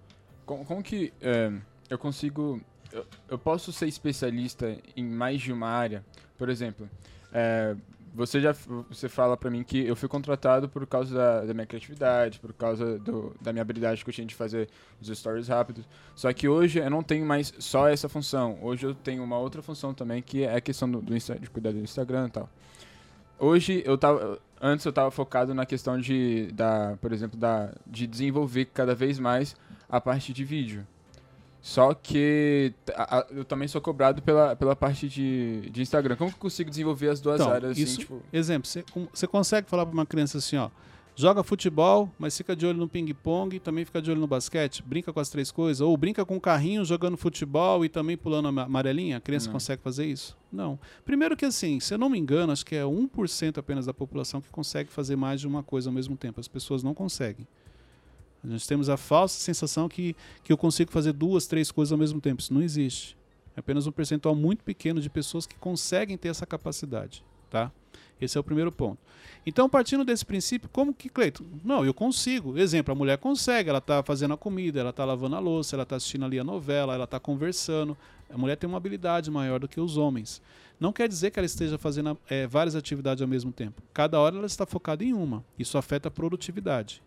Como, 0.46 0.66
como 0.66 0.84
que 0.84 1.12
é, 1.22 1.52
eu 1.90 1.98
consigo 1.98 2.62
eu, 2.92 3.06
eu 3.30 3.38
posso 3.38 3.72
ser 3.72 3.88
especialista 3.88 4.78
em 4.96 5.04
mais 5.04 5.42
de 5.42 5.52
uma 5.52 5.68
área. 5.68 6.04
Por 6.38 6.50
exemplo, 6.50 6.90
é, 7.34 7.76
você 8.16 8.40
já 8.40 8.56
você 8.90 9.10
fala 9.10 9.36
para 9.36 9.50
mim 9.50 9.64
que 9.64 9.86
eu 9.86 9.96
fui 9.96 10.08
contratado 10.08 10.70
por 10.70 10.88
causa 10.88 11.14
da, 11.14 11.46
da 11.46 11.54
minha 11.54 11.66
criatividade, 11.66 12.40
por 12.40 12.54
causa 12.54 12.98
do, 12.98 13.36
da 13.42 13.52
minha 13.52 13.62
habilidade 13.62 14.04
que 14.04 14.10
eu 14.10 14.14
tinha 14.14 14.26
de 14.26 14.34
fazer 14.34 14.70
os 15.02 15.08
stories 15.08 15.48
rápidos. 15.48 15.86
Só 16.16 16.32
que 16.32 16.48
hoje 16.48 16.80
eu 16.80 16.90
não 16.90 17.04
tenho 17.04 17.26
mais 17.26 17.54
só 17.60 17.90
essa 17.90 18.08
função. 18.08 18.58
Hoje 18.62 18.86
eu 18.86 18.96
tenho 18.96 19.24
uma 19.24 19.38
outra 19.38 19.62
função 19.62 19.94
também 19.94 20.22
que 20.22 20.44
é 20.44 20.56
a 20.56 20.62
questão 20.62 20.90
do, 20.90 21.02
do 21.02 21.14
de 21.14 21.50
cuidar 21.50 21.72
do 21.72 21.80
Instagram 21.80 22.28
e 22.28 22.32
tal. 22.32 22.50
Hoje 23.38 23.84
eu 23.86 23.98
tava 23.98 24.40
antes 24.62 24.86
eu 24.86 24.92
estava 24.92 25.12
focado 25.12 25.54
na 25.54 25.66
questão 25.66 26.00
de 26.00 26.50
da, 26.54 26.98
por 27.02 27.12
exemplo, 27.12 27.38
da 27.38 27.74
de 27.86 28.08
desenvolver 28.08 28.66
cada 28.66 28.96
vez 28.96 29.20
mais 29.20 29.56
a 29.90 30.00
parte 30.00 30.32
de 30.32 30.44
vídeo. 30.46 30.88
Só 31.66 31.96
que 31.96 32.74
a, 32.94 33.18
a, 33.18 33.28
eu 33.32 33.44
também 33.44 33.68
sou 33.68 33.82
cobrado 33.82 34.22
pela, 34.22 34.56
pela 34.56 34.76
parte 34.76 35.10
de, 35.10 35.68
de 35.72 35.82
Instagram. 35.82 36.16
Como 36.16 36.30
que 36.30 36.38
eu 36.38 36.42
consigo 36.42 36.70
desenvolver 36.70 37.10
as 37.10 37.20
duas 37.20 37.42
então, 37.42 37.52
áreas 37.52 37.72
assim, 37.72 37.82
isso, 37.82 37.98
tipo... 38.02 38.22
Exemplo, 38.32 38.70
você, 38.70 38.86
você 39.12 39.26
consegue 39.26 39.68
falar 39.68 39.84
para 39.84 39.94
uma 39.94 40.06
criança 40.06 40.38
assim, 40.38 40.58
ó, 40.58 40.70
joga 41.16 41.42
futebol, 41.42 42.08
mas 42.20 42.38
fica 42.38 42.56
de 42.56 42.68
olho 42.68 42.78
no 42.78 42.88
ping-pong, 42.88 43.60
também 43.60 43.84
fica 43.84 44.00
de 44.00 44.12
olho 44.12 44.20
no 44.20 44.28
basquete, 44.28 44.84
brinca 44.84 45.12
com 45.12 45.20
as 45.20 45.28
três 45.28 45.50
coisas, 45.50 45.82
ou 45.82 45.98
brinca 45.98 46.24
com 46.24 46.38
o 46.38 46.40
carrinho 46.40 46.86
jogando 46.86 47.18
futebol 47.18 47.84
e 47.84 47.90
também 47.90 48.16
pulando 48.16 48.60
a 48.60 48.64
amarelinha, 48.66 49.18
a 49.18 49.20
criança 49.20 49.48
Não. 49.48 49.54
consegue 49.54 49.82
fazer 49.82 50.06
isso? 50.06 50.38
Não. 50.52 50.78
Primeiro 51.04 51.36
que 51.36 51.46
assim, 51.46 51.80
se 51.80 51.92
eu 51.92 51.98
não 51.98 52.10
me 52.10 52.20
engano, 52.20 52.54
acho 52.54 52.64
que 52.64 52.76
é 52.76 52.84
1% 52.84 53.58
apenas 53.58 53.88
da 53.88 53.94
população 53.94 54.40
que 54.40 54.50
consegue 54.50 54.92
fazer 54.92 55.16
mais 55.16 55.42
de 55.42 55.48
uma 55.48 55.64
coisa 55.64 55.90
ao 55.90 55.94
mesmo 55.94 56.16
tempo. 56.16 56.40
As 56.40 56.48
pessoas 56.48 56.84
não 56.84 56.94
conseguem. 56.94 57.48
Nós 58.46 58.68
temos 58.68 58.90
a 58.90 58.98
falsa 58.98 59.40
sensação 59.40 59.90
que, 59.90 60.16
que 60.44 60.52
eu 60.52 60.58
consigo 60.58 60.92
fazer 60.92 61.14
duas, 61.14 61.48
três 61.48 61.72
coisas 61.72 61.92
ao 61.92 61.98
mesmo 61.98 62.22
tempo. 62.22 62.42
Isso 62.42 62.54
não 62.54 62.62
existe. 62.62 63.18
É 63.56 63.60
apenas 63.60 63.88
um 63.88 63.92
percentual 63.92 64.36
muito 64.36 64.64
pequeno 64.64 65.02
de 65.02 65.10
pessoas 65.10 65.46
que 65.46 65.56
conseguem 65.56 66.18
ter 66.18 66.30
essa 66.30 66.46
capacidade. 66.46 67.24
Tá? 67.50 67.72
Esse 68.20 68.38
é 68.38 68.42
o 68.42 68.44
primeiro 68.44 68.72
ponto. 68.72 68.98
Então, 69.46 69.70
partindo 69.70 70.04
desse 70.04 70.26
princípio, 70.26 70.70
como 70.72 70.94
que, 70.94 71.10
Cleiton? 71.10 71.44
Não, 71.64 71.86
eu 71.86 71.94
consigo. 71.94 72.58
Exemplo, 72.58 72.92
a 72.92 72.96
mulher 72.96 73.18
consegue, 73.18 73.70
ela 73.70 73.80
está 73.80 74.02
fazendo 74.02 74.34
a 74.34 74.38
comida, 74.38 74.80
ela 74.80 74.90
está 74.90 75.06
lavando 75.06 75.36
a 75.36 75.40
louça, 75.40 75.76
ela 75.76 75.84
está 75.84 75.96
assistindo 75.98 76.26
ali 76.26 76.40
a 76.40 76.44
novela, 76.44 76.96
ela 76.96 77.04
está 77.04 77.20
conversando. 77.20 77.96
A 78.30 78.38
mulher 78.38 78.56
tem 78.56 78.68
uma 78.68 78.78
habilidade 78.78 79.30
maior 79.30 79.60
do 79.60 79.68
que 79.68 79.80
os 79.80 79.98
homens. 79.98 80.42
Não 80.80 80.92
quer 80.92 81.08
dizer 81.08 81.32
que 81.32 81.40
ela 81.40 81.46
esteja 81.46 81.78
fazendo 81.78 82.18
é, 82.28 82.48
várias 82.48 82.76
atividades 82.76 83.22
ao 83.22 83.28
mesmo 83.28 83.52
tempo. 83.52 83.82
Cada 83.94 84.20
hora 84.20 84.36
ela 84.36 84.46
está 84.46 84.66
focada 84.66 85.04
em 85.04 85.14
uma. 85.14 85.44
Isso 85.58 85.78
afeta 85.78 86.08
a 86.08 86.12
produtividade. 86.12 87.02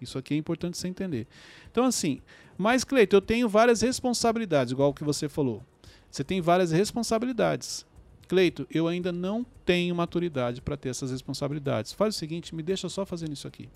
Isso 0.00 0.18
aqui 0.18 0.34
é 0.34 0.36
importante 0.36 0.76
você 0.76 0.88
entender. 0.88 1.26
Então, 1.70 1.84
assim, 1.84 2.20
mas, 2.58 2.84
Cleiton, 2.84 3.16
eu 3.16 3.20
tenho 3.20 3.48
várias 3.48 3.82
responsabilidades, 3.82 4.72
igual 4.72 4.90
o 4.90 4.94
que 4.94 5.04
você 5.04 5.28
falou. 5.28 5.62
Você 6.10 6.24
tem 6.24 6.40
várias 6.40 6.70
responsabilidades. 6.70 7.84
Cleito, 8.28 8.66
eu 8.70 8.88
ainda 8.88 9.12
não 9.12 9.44
tenho 9.64 9.94
maturidade 9.94 10.60
para 10.60 10.76
ter 10.76 10.88
essas 10.88 11.10
responsabilidades. 11.10 11.92
Faz 11.92 12.14
o 12.14 12.18
seguinte, 12.18 12.54
me 12.54 12.62
deixa 12.62 12.88
só 12.88 13.04
fazendo 13.06 13.32
isso 13.32 13.46
aqui. 13.46 13.68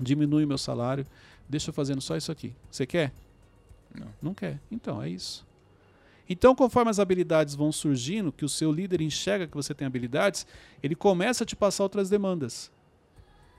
Diminui 0.00 0.44
meu 0.46 0.58
salário, 0.58 1.06
deixa 1.48 1.70
eu 1.70 1.74
fazendo 1.74 2.00
só 2.00 2.16
isso 2.16 2.32
aqui. 2.32 2.54
Você 2.70 2.86
quer? 2.86 3.12
Não. 3.94 4.08
Não 4.20 4.34
quer. 4.34 4.60
Então, 4.70 5.02
é 5.02 5.08
isso. 5.08 5.46
Então, 6.28 6.54
conforme 6.56 6.90
as 6.90 6.98
habilidades 6.98 7.54
vão 7.54 7.70
surgindo, 7.70 8.32
que 8.32 8.44
o 8.44 8.48
seu 8.48 8.72
líder 8.72 9.00
enxerga 9.00 9.46
que 9.46 9.54
você 9.54 9.72
tem 9.72 9.86
habilidades, 9.86 10.46
ele 10.82 10.96
começa 10.96 11.44
a 11.44 11.46
te 11.46 11.54
passar 11.54 11.84
outras 11.84 12.10
demandas. 12.10 12.70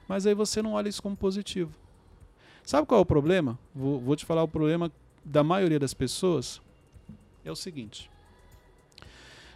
Mas 0.07 0.25
aí 0.25 0.33
você 0.33 0.61
não 0.61 0.73
olha 0.73 0.89
isso 0.89 1.03
como 1.03 1.15
positivo. 1.15 1.71
Sabe 2.63 2.87
qual 2.87 2.99
é 2.99 3.01
o 3.01 3.05
problema? 3.05 3.57
Vou, 3.73 3.99
vou 3.99 4.15
te 4.15 4.25
falar 4.25 4.43
o 4.43 4.47
problema 4.47 4.91
da 5.23 5.43
maioria 5.43 5.79
das 5.79 5.93
pessoas. 5.93 6.61
É 7.43 7.51
o 7.51 7.55
seguinte. 7.55 8.09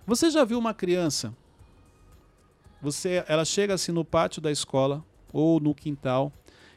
Você 0.05 0.29
já 0.29 0.43
viu 0.43 0.57
uma 0.57 0.73
criança? 0.73 1.33
Você, 2.81 3.23
ela 3.27 3.45
chega 3.45 3.73
assim 3.73 3.91
no 3.91 4.03
pátio 4.03 4.41
da 4.41 4.51
escola 4.51 5.03
ou 5.31 5.59
no 5.59 5.75
quintal 5.75 6.31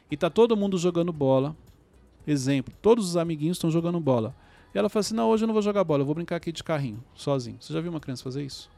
e 0.09 0.15
tá 0.15 0.29
todo 0.29 0.55
mundo 0.55 0.77
jogando 0.77 1.11
bola. 1.11 1.55
Exemplo, 2.27 2.73
todos 2.81 3.09
os 3.09 3.17
amiguinhos 3.17 3.57
estão 3.57 3.71
jogando 3.71 3.99
bola. 3.99 4.35
E 4.73 4.77
ela 4.77 4.89
fala 4.89 5.01
assim: 5.01 5.15
"Não, 5.15 5.29
hoje 5.29 5.43
eu 5.43 5.47
não 5.47 5.53
vou 5.53 5.61
jogar 5.63 5.83
bola, 5.83 6.01
eu 6.01 6.05
vou 6.05 6.15
brincar 6.15 6.35
aqui 6.35 6.51
de 6.51 6.63
carrinho, 6.63 7.03
sozinho". 7.15 7.57
Você 7.59 7.73
já 7.73 7.81
viu 7.81 7.91
uma 7.91 7.99
criança 7.99 8.23
fazer 8.23 8.43
isso? 8.43 8.69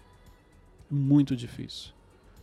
Muito 0.89 1.35
difícil. 1.35 1.96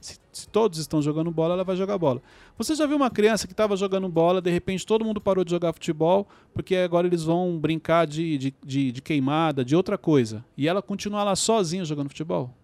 Se, 0.04 0.18
se, 0.30 0.46
todos 0.46 0.78
estão 0.78 1.00
jogando 1.00 1.30
bola, 1.30 1.54
ela 1.54 1.64
vai 1.64 1.76
jogar 1.76 1.96
bola. 1.96 2.20
Você 2.58 2.74
já 2.74 2.86
viu 2.86 2.94
uma 2.94 3.10
criança 3.10 3.46
que 3.46 3.54
estava 3.54 3.74
jogando 3.74 4.06
bola, 4.06 4.42
de 4.42 4.50
repente 4.50 4.84
todo 4.84 5.02
mundo 5.02 5.18
parou 5.18 5.42
de 5.42 5.50
jogar 5.50 5.72
futebol, 5.72 6.28
porque 6.52 6.76
agora 6.76 7.06
eles 7.06 7.22
vão 7.22 7.58
brincar 7.58 8.06
de, 8.06 8.36
de, 8.36 8.54
de, 8.62 8.92
de 8.92 9.00
queimada, 9.00 9.64
de 9.64 9.74
outra 9.74 9.96
coisa. 9.96 10.44
E 10.58 10.68
ela 10.68 10.82
continua 10.82 11.24
lá 11.24 11.34
sozinha 11.34 11.86
jogando 11.86 12.08
futebol? 12.08 12.54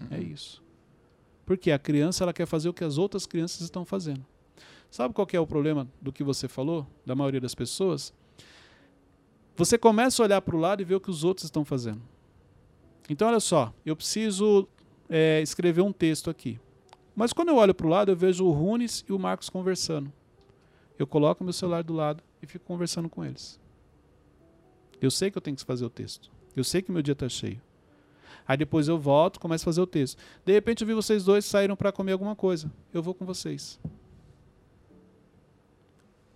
Uhum. 0.00 0.08
É 0.10 0.20
isso. 0.20 0.60
Porque 1.46 1.70
a 1.70 1.78
criança 1.78 2.24
ela 2.24 2.32
quer 2.32 2.46
fazer 2.46 2.68
o 2.68 2.74
que 2.74 2.82
as 2.82 2.98
outras 2.98 3.24
crianças 3.24 3.60
estão 3.60 3.84
fazendo. 3.84 4.26
Sabe 4.90 5.14
qual 5.14 5.28
é 5.32 5.38
o 5.38 5.46
problema 5.46 5.86
do 6.02 6.12
que 6.12 6.24
você 6.24 6.48
falou, 6.48 6.84
da 7.06 7.14
maioria 7.14 7.40
das 7.40 7.54
pessoas? 7.54 8.12
Você 9.56 9.78
começa 9.78 10.20
a 10.20 10.24
olhar 10.24 10.40
para 10.42 10.56
o 10.56 10.58
lado 10.58 10.82
e 10.82 10.84
ver 10.84 10.96
o 10.96 11.00
que 11.00 11.10
os 11.10 11.22
outros 11.22 11.44
estão 11.44 11.64
fazendo. 11.64 12.02
Então, 13.08 13.28
olha 13.28 13.38
só, 13.38 13.72
eu 13.86 13.94
preciso 13.94 14.66
é, 15.08 15.40
escrever 15.42 15.82
um 15.82 15.92
texto 15.92 16.30
aqui. 16.30 16.58
Mas 17.14 17.32
quando 17.32 17.50
eu 17.50 17.56
olho 17.56 17.74
para 17.74 17.86
o 17.86 17.90
lado, 17.90 18.10
eu 18.10 18.16
vejo 18.16 18.44
o 18.44 18.50
Runes 18.50 19.04
e 19.08 19.12
o 19.12 19.18
Marcos 19.18 19.48
conversando. 19.48 20.12
Eu 20.98 21.06
coloco 21.06 21.44
meu 21.44 21.52
celular 21.52 21.82
do 21.82 21.92
lado 21.92 22.22
e 22.42 22.46
fico 22.46 22.64
conversando 22.64 23.08
com 23.08 23.24
eles. 23.24 23.60
Eu 25.00 25.10
sei 25.10 25.30
que 25.30 25.38
eu 25.38 25.42
tenho 25.42 25.56
que 25.56 25.64
fazer 25.64 25.84
o 25.84 25.90
texto. 25.90 26.30
Eu 26.56 26.64
sei 26.64 26.82
que 26.82 26.90
meu 26.90 27.02
dia 27.02 27.12
está 27.12 27.28
cheio. 27.28 27.60
Aí 28.46 28.56
depois 28.56 28.88
eu 28.88 28.98
volto, 28.98 29.40
começo 29.40 29.64
a 29.64 29.66
fazer 29.66 29.80
o 29.80 29.86
texto. 29.86 30.18
De 30.44 30.52
repente 30.52 30.82
eu 30.82 30.86
vi 30.86 30.94
vocês 30.94 31.24
dois 31.24 31.44
saíram 31.44 31.76
para 31.76 31.92
comer 31.92 32.12
alguma 32.12 32.36
coisa. 32.36 32.70
Eu 32.92 33.02
vou 33.02 33.14
com 33.14 33.24
vocês. 33.24 33.80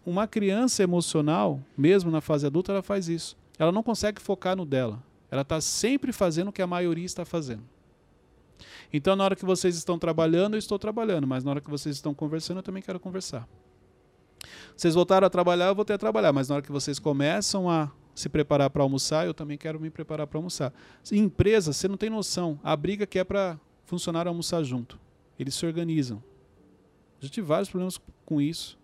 Uma 0.07 0.27
criança 0.27 0.83
emocional, 0.83 1.61
mesmo 1.77 2.11
na 2.11 2.21
fase 2.21 2.47
adulta, 2.47 2.73
ela 2.73 2.83
faz 2.83 3.09
isso. 3.09 3.37
Ela 3.59 3.71
não 3.71 3.83
consegue 3.83 4.23
focar 4.23 4.57
no 4.57 4.65
dela. 4.65 5.03
Ela 5.31 5.43
está 5.43 5.61
sempre 5.61 6.13
fazendo 6.13 6.49
o 6.49 6.53
que 6.53 6.63
a 6.63 6.67
maioria 6.67 7.05
está 7.05 7.25
fazendo. 7.25 7.63
Então, 8.93 9.15
na 9.17 9.25
hora 9.25 9.37
que 9.37 9.45
vocês 9.45 9.77
estão 9.77 9.99
trabalhando, 9.99 10.55
eu 10.55 10.59
estou 10.59 10.79
trabalhando, 10.79 11.27
mas 11.27 11.45
na 11.45 11.51
hora 11.51 11.61
que 11.61 11.71
vocês 11.71 11.97
estão 11.97 12.15
conversando, 12.15 12.59
eu 12.59 12.63
também 12.63 12.83
quero 12.83 12.99
conversar. 12.99 13.49
Vocês 14.77 14.95
voltaram 14.95 15.27
a 15.27 15.31
trabalhar, 15.31 15.67
eu 15.67 15.75
vou 15.75 15.85
ter 15.85 15.95
a 15.95 15.99
trabalhar, 15.99 16.33
mas 16.33 16.49
na 16.49 16.57
hora 16.57 16.63
que 16.63 16.71
vocês 16.71 16.99
começam 16.99 17.69
a 17.69 17.91
se 18.15 18.29
preparar 18.29 18.71
para 18.71 18.83
almoçar, 18.83 19.27
eu 19.27 19.35
também 19.35 19.57
quero 19.57 19.81
me 19.81 19.91
preparar 19.91 20.27
para 20.27 20.39
almoçar. 20.39 20.73
Em 21.11 21.19
empresa, 21.19 21.73
você 21.73 21.87
não 21.87 21.97
tem 21.97 22.11
noção. 22.11 22.59
A 22.63 22.77
briga 22.77 23.07
que 23.07 23.19
é 23.19 23.25
para 23.25 23.59
funcionário 23.85 24.29
almoçar 24.29 24.63
junto. 24.63 24.99
Eles 25.39 25.55
se 25.55 25.65
organizam. 25.65 26.23
Já 27.21 27.29
tive 27.29 27.47
vários 27.47 27.69
problemas 27.69 28.01
com 28.25 28.41
isso. 28.41 28.79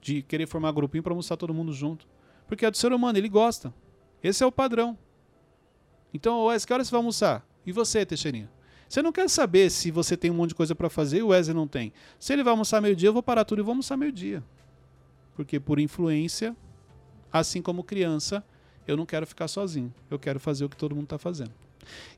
De 0.00 0.22
querer 0.22 0.46
formar 0.46 0.72
grupinho 0.72 1.02
para 1.02 1.12
almoçar 1.12 1.36
todo 1.36 1.52
mundo 1.52 1.72
junto. 1.72 2.06
Porque 2.46 2.64
é 2.64 2.70
do 2.70 2.76
ser 2.76 2.92
humano, 2.92 3.18
ele 3.18 3.28
gosta. 3.28 3.72
Esse 4.22 4.42
é 4.42 4.46
o 4.46 4.52
padrão. 4.52 4.96
Então, 6.12 6.44
Wes, 6.44 6.64
que 6.64 6.72
hora 6.72 6.84
você 6.84 6.90
vai 6.90 6.98
almoçar? 6.98 7.46
E 7.66 7.72
você, 7.72 8.06
Teixeirinha? 8.06 8.48
Você 8.88 9.02
não 9.02 9.10
quer 9.10 9.28
saber 9.28 9.68
se 9.70 9.90
você 9.90 10.16
tem 10.16 10.30
um 10.30 10.34
monte 10.34 10.50
de 10.50 10.54
coisa 10.54 10.74
para 10.74 10.88
fazer 10.88 11.18
e 11.18 11.22
o 11.22 11.28
Wesley 11.28 11.54
não 11.54 11.66
tem. 11.66 11.92
Se 12.18 12.32
ele 12.32 12.44
vai 12.44 12.52
almoçar 12.52 12.80
meio-dia, 12.80 13.08
eu 13.08 13.12
vou 13.12 13.22
parar 13.22 13.44
tudo 13.44 13.60
e 13.60 13.62
vou 13.62 13.72
almoçar 13.72 13.96
meio-dia. 13.96 14.42
Porque 15.34 15.58
por 15.58 15.80
influência, 15.80 16.56
assim 17.32 17.60
como 17.60 17.82
criança, 17.82 18.44
eu 18.86 18.96
não 18.96 19.04
quero 19.04 19.26
ficar 19.26 19.48
sozinho. 19.48 19.92
Eu 20.08 20.18
quero 20.18 20.38
fazer 20.38 20.64
o 20.64 20.68
que 20.68 20.76
todo 20.76 20.94
mundo 20.94 21.04
está 21.04 21.18
fazendo. 21.18 21.52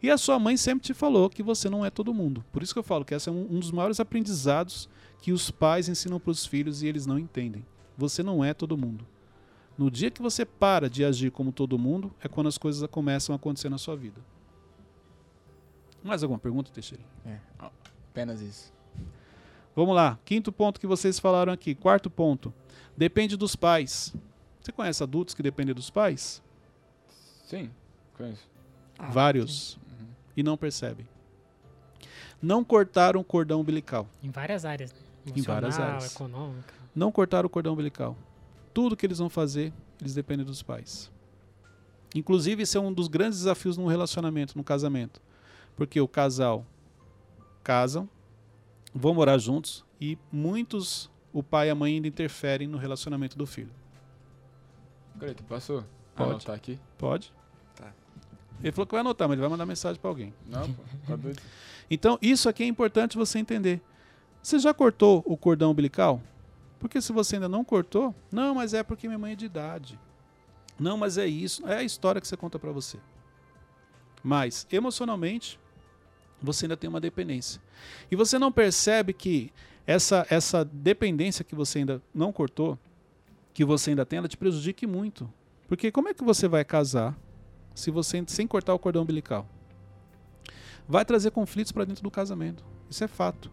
E 0.03 0.11
a 0.11 0.19
sua 0.19 0.39
mãe 0.39 0.57
sempre 0.57 0.85
te 0.85 0.95
falou 0.95 1.29
que 1.29 1.43
você 1.43 1.69
não 1.69 1.85
é 1.85 1.91
todo 1.91 2.13
mundo. 2.13 2.45
Por 2.53 2.63
isso 2.63 2.73
que 2.75 2.79
eu 2.79 2.85
falo 2.85 3.05
que 3.05 3.15
esse 3.15 3.29
é 3.29 3.33
um, 3.33 3.47
um 3.51 3.59
dos 3.59 3.71
maiores 3.71 3.99
aprendizados 3.99 4.89
que 5.21 5.33
os 5.33 5.51
pais 5.51 5.89
ensinam 5.89 6.21
para 6.21 6.31
os 6.31 6.47
filhos 6.47 6.83
e 6.83 6.87
eles 6.87 7.07
não 7.07 7.19
entendem. 7.19 7.65
Você 7.97 8.23
não 8.23 8.45
é 8.45 8.53
todo 8.53 8.77
mundo. 8.77 9.07
No 9.77 9.91
dia 9.91 10.11
que 10.11 10.23
você 10.23 10.45
para 10.45 10.91
de 10.91 11.05
agir 11.05 11.31
como 11.31 11.53
todo 11.53 11.79
mundo, 11.79 12.13
é 12.23 12.29
quando 12.29 12.49
as 12.49 12.59
coisas 12.59 12.89
começam 12.91 13.33
a 13.33 13.37
acontecer 13.37 13.69
na 13.69 13.79
sua 13.79 13.97
vida. 13.97 14.21
Mais 16.03 16.23
alguma 16.23 16.39
pergunta, 16.39 16.71
Teixeira? 16.73 17.03
É, 17.27 17.39
apenas 17.59 18.41
isso. 18.41 18.73
Vamos 19.75 19.95
lá. 19.95 20.19
Quinto 20.25 20.51
ponto 20.51 20.81
que 20.81 20.87
vocês 20.87 21.19
falaram 21.19 21.53
aqui. 21.53 21.75
Quarto 21.75 22.11
ponto. 22.11 22.53
Depende 22.97 23.37
dos 23.37 23.55
pais. 23.55 24.15
Você 24.61 24.73
conhece 24.73 25.03
adultos 25.03 25.35
que 25.35 25.43
dependem 25.43 25.75
dos 25.75 25.89
pais? 25.91 26.43
Sim, 27.47 27.71
conheço. 28.17 28.49
Ah, 28.99 29.07
Vários. 29.07 29.75
Uhum. 29.77 30.07
E 30.37 30.43
não 30.43 30.57
percebem. 30.57 31.07
Não 32.43 32.63
cortaram 32.65 33.21
o 33.21 33.25
cordão 33.25 33.61
umbilical. 33.61 34.07
Em 34.23 34.31
várias 34.31 34.65
áreas, 34.65 34.93
né? 34.93 34.99
Em 35.27 35.43
várias 35.43 35.75
Emocional, 35.77 35.97
áreas. 35.97 36.15
econômica. 36.15 36.75
Não 36.95 37.13
cortaram 37.13 37.47
o 37.47 37.51
cordão 37.51 37.73
umbilical. 37.75 38.17
Tudo 38.75 38.97
que 38.97 39.07
eles 39.07 39.19
vão 39.19 39.29
fazer, 39.29 39.73
eles 40.01 40.15
dependem 40.15 40.45
dos 40.45 40.63
pais. 40.63 41.11
Inclusive, 42.15 42.63
esse 42.63 42.77
é 42.77 42.81
um 42.81 42.93
dos 42.93 43.09
grandes 43.09 43.39
desafios 43.39 43.77
num 43.77 43.87
relacionamento, 43.87 44.57
num 44.57 44.63
casamento. 44.65 45.21
Porque 45.79 46.01
o 46.01 46.09
casal 46.09 46.67
casam, 47.63 48.09
vão 48.93 49.15
morar 49.15 49.39
juntos 49.39 49.85
e 50.01 50.19
muitos, 50.33 51.09
o 51.33 51.41
pai 51.41 51.69
e 51.69 51.71
a 51.71 51.75
mãe 51.75 51.95
ainda 51.95 52.09
interferem 52.09 52.67
no 52.67 52.77
relacionamento 52.77 53.39
do 53.39 53.47
filho. 53.47 53.71
Cleito, 55.21 55.45
posso 55.45 55.85
Pode. 56.17 56.31
anotar 56.31 56.57
aqui? 56.57 56.81
Pode? 56.99 57.33
Tá. 57.77 57.93
Ele 58.61 58.73
falou 58.73 58.87
que 58.89 58.93
vai 58.93 59.03
anotar, 59.03 59.29
mas 59.29 59.35
ele 59.35 59.41
vai 59.41 59.51
mandar 59.51 59.67
mensagem 59.67 60.01
para 60.01 60.11
alguém. 60.11 60.35
Não, 60.49 60.73
pô, 60.73 60.83
tá 61.07 61.15
doido. 61.15 61.41
Então, 61.89 62.19
isso 62.21 62.49
aqui 62.49 62.65
é 62.65 62.67
importante 62.67 63.17
você 63.17 63.39
entender. 63.39 63.81
Você 64.43 64.59
já 64.59 64.75
cortou 64.75 65.23
o 65.25 65.37
cordão 65.37 65.71
umbilical? 65.71 66.21
Porque 66.81 67.01
se 67.01 67.13
você 67.13 67.37
ainda 67.37 67.49
não 67.49 67.63
cortou, 67.63 68.13
não, 68.33 68.53
mas 68.53 68.75
é 68.75 68.83
porque 68.83 69.07
minha 69.07 69.19
mãe 69.19 69.35
é 69.35 69.37
de 69.37 69.47
idade. 69.47 69.97
Não, 70.77 70.97
mas 70.99 71.17
é 71.19 71.27
isso. 71.29 71.65
É 71.69 71.77
a 71.77 71.83
história 71.85 72.21
que 72.21 72.27
você 72.27 72.37
conta 72.37 72.59
para 72.59 72.73
você. 72.73 72.99
Mas, 74.25 74.67
emocionalmente, 74.73 75.61
você 76.43 76.67
ainda 76.67 76.77
tem 76.77 76.89
uma 76.89 77.01
dependência. 77.01 77.61
E 78.11 78.17
você 78.17 78.39
não 78.39 78.53
percebe 78.53 79.13
que 79.13 79.53
essa, 79.87 80.27
essa 80.29 80.65
dependência 80.65 81.45
que 81.45 81.55
você 81.55 81.79
ainda 81.79 82.03
não 82.15 82.33
cortou, 82.33 82.79
que 83.55 83.65
você 83.65 83.91
ainda 83.91 84.05
tem, 84.07 84.19
ela 84.19 84.29
te 84.29 84.37
prejudique 84.37 84.87
muito. 84.87 85.33
Porque 85.67 85.91
como 85.91 86.09
é 86.09 86.15
que 86.15 86.25
você 86.25 86.47
vai 86.47 86.65
casar 86.65 87.17
se 87.75 87.91
você 87.91 88.23
sem 88.27 88.47
cortar 88.47 88.75
o 88.75 88.79
cordão 88.79 89.03
umbilical? 89.03 89.47
Vai 90.89 91.05
trazer 91.05 91.31
conflitos 91.31 91.73
para 91.73 91.85
dentro 91.85 92.03
do 92.03 92.11
casamento. 92.11 92.65
Isso 92.89 93.05
é 93.05 93.09
fato. 93.09 93.51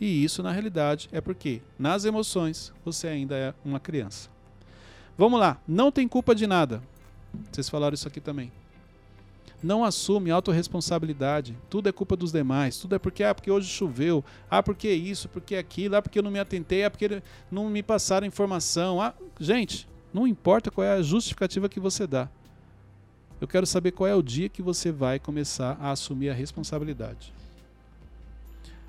E 0.00 0.24
isso, 0.24 0.42
na 0.42 0.50
realidade, 0.50 1.08
é 1.12 1.20
porque 1.20 1.62
nas 1.78 2.04
emoções 2.04 2.72
você 2.84 3.08
ainda 3.08 3.36
é 3.36 3.54
uma 3.64 3.78
criança. 3.78 4.28
Vamos 5.16 5.38
lá, 5.38 5.60
não 5.66 5.92
tem 5.92 6.08
culpa 6.08 6.34
de 6.34 6.46
nada. 6.46 6.82
Vocês 7.50 7.68
falaram 7.68 7.94
isso 7.94 8.08
aqui 8.08 8.20
também. 8.20 8.50
Não 9.62 9.84
assume 9.84 10.30
autorresponsabilidade. 10.30 11.56
Tudo 11.70 11.88
é 11.88 11.92
culpa 11.92 12.16
dos 12.16 12.32
demais. 12.32 12.76
Tudo 12.78 12.96
é 12.96 12.98
porque, 12.98 13.22
ah, 13.22 13.34
porque 13.34 13.50
hoje 13.50 13.68
choveu. 13.68 14.24
Ah, 14.50 14.62
porque 14.62 14.90
isso, 14.90 15.28
porque 15.28 15.54
aquilo. 15.54 15.94
Ah, 15.94 16.02
porque 16.02 16.18
eu 16.18 16.22
não 16.22 16.30
me 16.30 16.40
atentei. 16.40 16.84
Ah, 16.84 16.90
porque 16.90 17.22
não 17.50 17.70
me 17.70 17.82
passaram 17.82 18.26
informação. 18.26 19.00
Ah, 19.00 19.14
gente, 19.38 19.88
não 20.12 20.26
importa 20.26 20.70
qual 20.70 20.84
é 20.84 20.92
a 20.92 21.02
justificativa 21.02 21.68
que 21.68 21.78
você 21.78 22.06
dá. 22.06 22.28
Eu 23.40 23.46
quero 23.46 23.66
saber 23.66 23.92
qual 23.92 24.08
é 24.08 24.14
o 24.14 24.22
dia 24.22 24.48
que 24.48 24.62
você 24.62 24.90
vai 24.90 25.18
começar 25.18 25.76
a 25.80 25.92
assumir 25.92 26.30
a 26.30 26.34
responsabilidade. 26.34 27.32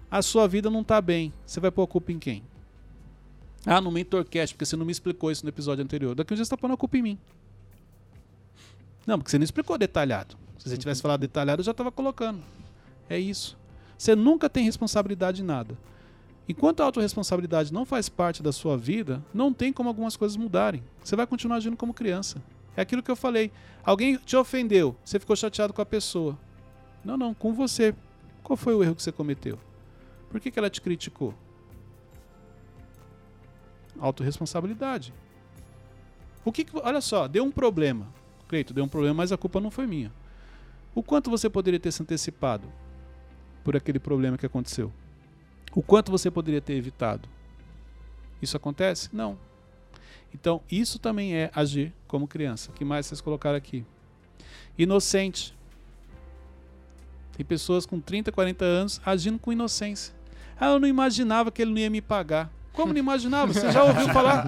A 0.09 0.21
sua 0.21 0.47
vida 0.47 0.69
não 0.69 0.81
está 0.81 1.01
bem. 1.01 1.33
Você 1.45 1.59
vai 1.59 1.71
pôr 1.71 1.83
a 1.83 1.87
culpa 1.87 2.11
em 2.11 2.19
quem? 2.19 2.43
Ah, 3.65 3.79
no 3.79 3.91
Mentorcast, 3.91 4.53
porque 4.53 4.65
você 4.65 4.75
não 4.75 4.85
me 4.85 4.91
explicou 4.91 5.31
isso 5.31 5.43
no 5.43 5.49
episódio 5.49 5.83
anterior. 5.83 6.13
Daqui 6.13 6.33
um 6.33 6.35
dia 6.35 6.43
você 6.43 6.47
está 6.47 6.57
pondo 6.57 6.73
a 6.73 6.77
culpa 6.77 6.97
em 6.97 7.01
mim. 7.01 7.19
Não, 9.07 9.17
porque 9.17 9.31
você 9.31 9.37
não 9.37 9.43
explicou 9.43 9.77
detalhado. 9.77 10.42
Se 10.63 10.69
você 10.69 10.77
tivesse 10.77 11.01
falado 11.01 11.19
detalhado, 11.19 11.59
eu 11.59 11.65
já 11.65 11.71
estava 11.71 11.91
colocando. 11.91 12.41
É 13.09 13.19
isso. 13.19 13.57
Você 13.97 14.15
nunca 14.15 14.49
tem 14.49 14.63
responsabilidade 14.63 15.41
em 15.41 15.45
nada. 15.45 15.77
Enquanto 16.47 16.79
a 16.79 16.85
autorresponsabilidade 16.85 17.73
não 17.73 17.85
faz 17.85 18.07
parte 18.07 18.41
da 18.41 18.53
sua 18.53 18.77
vida, 18.77 19.21
não 19.33 19.51
tem 19.51 19.73
como 19.73 19.89
algumas 19.89 20.15
coisas 20.15 20.37
mudarem. 20.37 20.81
Você 21.03 21.17
vai 21.17 21.27
continuar 21.27 21.57
agindo 21.57 21.75
como 21.75 21.93
criança. 21.93 22.41
É 22.77 22.81
aquilo 22.81 23.03
que 23.03 23.11
eu 23.11 23.15
falei. 23.17 23.51
Alguém 23.83 24.15
te 24.15 24.37
ofendeu, 24.37 24.95
você 25.03 25.19
ficou 25.19 25.35
chateado 25.35 25.73
com 25.73 25.81
a 25.81 25.85
pessoa. 25.85 26.39
Não, 27.03 27.17
não, 27.17 27.33
com 27.33 27.53
você. 27.53 27.93
Qual 28.41 28.55
foi 28.55 28.73
o 28.73 28.81
erro 28.81 28.95
que 28.95 29.03
você 29.03 29.11
cometeu? 29.11 29.59
Por 30.29 30.39
que, 30.39 30.49
que 30.49 30.57
ela 30.57 30.69
te 30.69 30.79
criticou? 30.79 31.33
Autoresponsabilidade. 33.99 35.13
O 36.45 36.53
que, 36.53 36.63
que 36.63 36.71
olha 36.77 37.01
só, 37.01 37.27
deu 37.27 37.43
um 37.43 37.51
problema. 37.51 38.07
Cleito, 38.47 38.73
deu 38.73 38.85
um 38.85 38.89
problema, 38.89 39.15
mas 39.15 39.33
a 39.33 39.37
culpa 39.37 39.59
não 39.59 39.69
foi 39.69 39.85
minha. 39.85 40.22
O 40.95 41.01
quanto 41.01 41.29
você 41.29 41.49
poderia 41.49 41.79
ter 41.79 41.91
se 41.91 42.01
antecipado 42.03 42.67
por 43.63 43.75
aquele 43.75 43.99
problema 43.99 44.37
que 44.37 44.45
aconteceu? 44.45 44.91
O 45.75 45.81
quanto 45.81 46.11
você 46.11 46.29
poderia 46.29 46.61
ter 46.61 46.73
evitado? 46.73 47.27
Isso 48.41 48.55
acontece? 48.55 49.09
Não. 49.11 49.37
Então, 50.33 50.61
isso 50.69 50.99
também 50.99 51.35
é 51.35 51.51
agir 51.53 51.93
como 52.07 52.27
criança. 52.27 52.71
O 52.71 52.73
que 52.73 52.83
mais 52.83 53.05
vocês 53.05 53.21
colocaram 53.21 53.57
aqui? 53.57 53.85
Inocente. 54.77 55.55
Tem 57.35 57.45
pessoas 57.45 57.85
com 57.85 57.99
30, 57.99 58.31
40 58.31 58.65
anos 58.65 59.01
agindo 59.05 59.39
com 59.39 59.51
inocência. 59.51 60.13
Ah, 60.59 60.71
eu 60.71 60.79
não 60.79 60.87
imaginava 60.87 61.51
que 61.51 61.61
ele 61.61 61.71
não 61.71 61.79
ia 61.79 61.89
me 61.89 62.01
pagar. 62.01 62.51
Como 62.73 62.91
não 62.91 62.99
imaginava? 62.99 63.53
Você 63.53 63.71
já 63.71 63.83
ouviu 63.83 64.09
falar? 64.09 64.45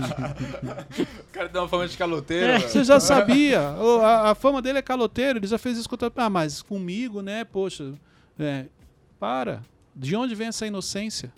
O 1.20 1.32
cara 1.32 1.48
deu 1.48 1.62
uma 1.62 1.70
fama 1.70 1.88
de 1.88 1.96
caloteiro. 1.96 2.54
velho. 2.54 2.70
Você 2.70 2.84
já 2.84 3.00
sabia. 3.00 3.60
A, 4.02 4.32
a 4.32 4.36
fama 4.36 4.62
dele 4.62 4.80
é 4.80 4.82
caloteiro, 4.82 5.40
ele 5.40 5.48
já 5.48 5.58
fez 5.60 5.78
isso 5.78 5.88
com 5.88 5.94
outra... 5.94 6.12
Ah, 6.16 6.30
mas 6.30 6.62
comigo, 6.62 7.22
né? 7.22 7.44
Poxa, 7.46 7.94
é, 8.40 8.66
para. 9.20 9.62
De 9.96 10.16
onde 10.16 10.34
vem 10.34 10.48
essa 10.48 10.66
inocência? 10.66 11.32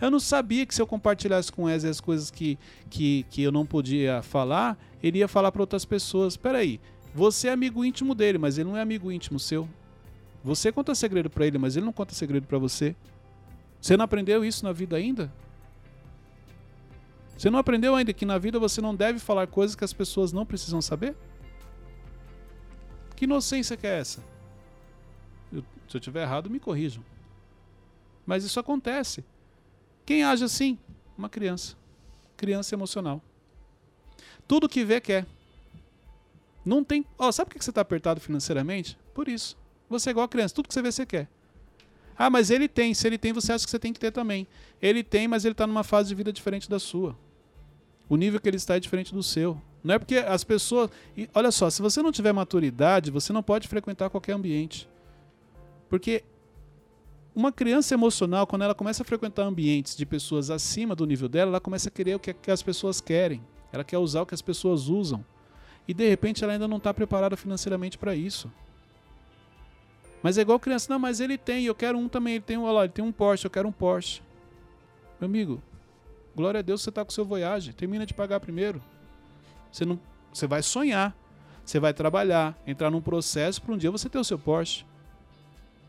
Eu 0.00 0.10
não 0.10 0.20
sabia 0.20 0.64
que 0.64 0.74
se 0.74 0.80
eu 0.80 0.86
compartilhasse 0.86 1.50
com 1.50 1.62
o 1.62 1.64
Wesley 1.66 1.90
as 1.90 2.00
coisas 2.00 2.30
que, 2.30 2.58
que, 2.88 3.26
que 3.30 3.42
eu 3.42 3.50
não 3.50 3.66
podia 3.66 4.22
falar, 4.22 4.78
ele 5.02 5.18
ia 5.18 5.28
falar 5.28 5.50
para 5.50 5.62
outras 5.62 5.84
pessoas. 5.84 6.36
Peraí, 6.36 6.80
você 7.14 7.48
é 7.48 7.52
amigo 7.52 7.84
íntimo 7.84 8.14
dele, 8.14 8.38
mas 8.38 8.58
ele 8.58 8.68
não 8.68 8.76
é 8.76 8.80
amigo 8.80 9.10
íntimo 9.10 9.38
seu. 9.38 9.68
Você 10.44 10.70
conta 10.72 10.94
segredo 10.94 11.28
para 11.28 11.46
ele, 11.46 11.58
mas 11.58 11.76
ele 11.76 11.86
não 11.86 11.92
conta 11.92 12.14
segredo 12.14 12.46
para 12.46 12.58
você. 12.58 12.94
Você 13.80 13.96
não 13.96 14.04
aprendeu 14.04 14.44
isso 14.44 14.64
na 14.64 14.72
vida 14.72 14.96
ainda? 14.96 15.32
Você 17.36 17.50
não 17.50 17.58
aprendeu 17.58 17.94
ainda 17.94 18.12
que 18.12 18.24
na 18.24 18.38
vida 18.38 18.58
você 18.58 18.80
não 18.80 18.94
deve 18.94 19.18
falar 19.18 19.46
coisas 19.46 19.74
que 19.74 19.84
as 19.84 19.92
pessoas 19.92 20.32
não 20.32 20.46
precisam 20.46 20.80
saber? 20.80 21.16
Que 23.16 23.24
inocência 23.24 23.76
que 23.76 23.86
é 23.86 23.98
essa? 23.98 24.22
Eu- 25.52 25.64
se 25.88 25.96
eu 25.96 25.98
estiver 25.98 26.22
errado, 26.22 26.48
me 26.50 26.60
corrijam. 26.60 27.04
Mas 28.24 28.44
isso 28.44 28.60
acontece. 28.60 29.24
Quem 30.06 30.24
age 30.24 30.44
assim? 30.44 30.78
Uma 31.18 31.28
criança. 31.28 31.76
Criança 32.36 32.74
emocional. 32.74 33.20
Tudo 34.46 34.68
que 34.68 34.84
vê 34.84 35.00
quer. 35.00 35.26
Não 36.64 36.84
tem. 36.84 37.04
Ó, 37.18 37.30
sabe 37.32 37.50
por 37.50 37.58
que 37.58 37.64
você 37.64 37.70
está 37.70 37.80
apertado 37.80 38.20
financeiramente? 38.20 38.96
Por 39.14 39.28
isso. 39.28 39.56
Você 39.88 40.10
é 40.10 40.12
igual 40.12 40.24
a 40.24 40.28
criança. 40.28 40.54
Tudo 40.54 40.68
que 40.68 40.74
você 40.74 40.82
vê, 40.82 40.92
você 40.92 41.04
quer. 41.04 41.28
Ah, 42.22 42.30
mas 42.30 42.50
ele 42.50 42.68
tem. 42.68 42.94
Se 42.94 43.04
ele 43.04 43.18
tem, 43.18 43.32
você 43.32 43.52
acha 43.52 43.64
que 43.64 43.70
você 43.72 43.80
tem 43.80 43.92
que 43.92 43.98
ter 43.98 44.12
também. 44.12 44.46
Ele 44.80 45.02
tem, 45.02 45.26
mas 45.26 45.44
ele 45.44 45.54
está 45.54 45.66
numa 45.66 45.82
fase 45.82 46.10
de 46.10 46.14
vida 46.14 46.32
diferente 46.32 46.70
da 46.70 46.78
sua. 46.78 47.18
O 48.08 48.14
nível 48.14 48.40
que 48.40 48.48
ele 48.48 48.58
está 48.58 48.76
é 48.76 48.80
diferente 48.80 49.12
do 49.12 49.24
seu. 49.24 49.60
Não 49.82 49.96
é 49.96 49.98
porque 49.98 50.18
as 50.18 50.44
pessoas. 50.44 50.88
e 51.16 51.28
olha 51.34 51.50
só, 51.50 51.68
se 51.68 51.82
você 51.82 52.00
não 52.00 52.12
tiver 52.12 52.32
maturidade, 52.32 53.10
você 53.10 53.32
não 53.32 53.42
pode 53.42 53.66
frequentar 53.66 54.08
qualquer 54.08 54.34
ambiente. 54.34 54.88
Porque 55.88 56.22
uma 57.34 57.50
criança 57.50 57.92
emocional, 57.92 58.46
quando 58.46 58.62
ela 58.62 58.74
começa 58.74 59.02
a 59.02 59.04
frequentar 59.04 59.42
ambientes 59.42 59.96
de 59.96 60.06
pessoas 60.06 60.48
acima 60.48 60.94
do 60.94 61.04
nível 61.04 61.28
dela, 61.28 61.50
ela 61.50 61.60
começa 61.60 61.88
a 61.88 61.90
querer 61.90 62.14
o 62.14 62.20
que, 62.20 62.32
que 62.32 62.52
as 62.52 62.62
pessoas 62.62 63.00
querem. 63.00 63.42
Ela 63.72 63.82
quer 63.82 63.98
usar 63.98 64.22
o 64.22 64.26
que 64.26 64.34
as 64.34 64.42
pessoas 64.42 64.86
usam. 64.86 65.24
E 65.88 65.92
de 65.92 66.08
repente 66.08 66.44
ela 66.44 66.52
ainda 66.52 66.68
não 66.68 66.76
está 66.76 66.94
preparada 66.94 67.36
financeiramente 67.36 67.98
para 67.98 68.14
isso. 68.14 68.48
Mas 70.22 70.38
é 70.38 70.42
igual 70.42 70.60
criança, 70.60 70.86
não, 70.90 70.98
mas 70.98 71.20
ele 71.20 71.36
tem, 71.36 71.64
eu 71.64 71.74
quero 71.74 71.98
um 71.98 72.08
também, 72.08 72.34
ele 72.34 72.44
tem 72.44 72.56
um, 72.56 72.62
olha 72.62 72.72
lá, 72.72 72.84
ele 72.84 72.92
tem 72.92 73.04
um 73.04 73.10
Porsche, 73.10 73.44
eu 73.44 73.50
quero 73.50 73.68
um 73.68 73.72
Porsche. 73.72 74.22
Meu 75.20 75.28
amigo, 75.28 75.60
glória 76.34 76.60
a 76.60 76.62
Deus 76.62 76.82
você 76.82 76.90
está 76.90 77.04
com 77.04 77.10
seu 77.10 77.24
Voyage, 77.24 77.72
termina 77.72 78.06
de 78.06 78.14
pagar 78.14 78.38
primeiro. 78.38 78.80
Você 79.70 79.84
não, 79.84 79.98
você 80.32 80.46
vai 80.46 80.62
sonhar, 80.62 81.16
você 81.64 81.80
vai 81.80 81.92
trabalhar, 81.92 82.56
entrar 82.66 82.90
num 82.90 83.00
processo 83.00 83.60
para 83.60 83.74
um 83.74 83.78
dia 83.78 83.90
você 83.90 84.08
ter 84.08 84.18
o 84.18 84.24
seu 84.24 84.38
Porsche. 84.38 84.84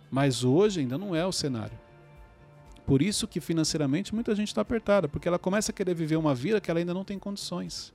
Mas 0.10 0.44
hoje 0.44 0.80
ainda 0.80 0.98
não 0.98 1.16
é 1.16 1.26
o 1.26 1.32
cenário. 1.32 1.78
Por 2.86 3.02
isso 3.02 3.28
que 3.28 3.40
financeiramente 3.40 4.14
muita 4.14 4.36
gente 4.36 4.50
está 4.50 4.62
apertada, 4.62 5.08
porque 5.08 5.28
ela 5.28 5.40
começa 5.40 5.72
a 5.72 5.74
querer 5.74 5.94
viver 5.94 6.18
uma 6.18 6.36
vida 6.36 6.60
que 6.60 6.70
ela 6.70 6.80
ainda 6.80 6.94
não 6.94 7.06
tem 7.06 7.18
condições. 7.18 7.94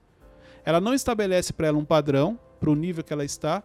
Ela 0.65 0.81
não 0.81 0.95
estabelece 0.95 1.53
para 1.53 1.69
ela 1.69 1.79
um 1.79 1.85
padrão, 1.85 2.39
para 2.59 2.71
o 2.71 2.75
nível 2.75 3.05
que 3.05 3.13
ela 3.13 3.25
está, 3.25 3.63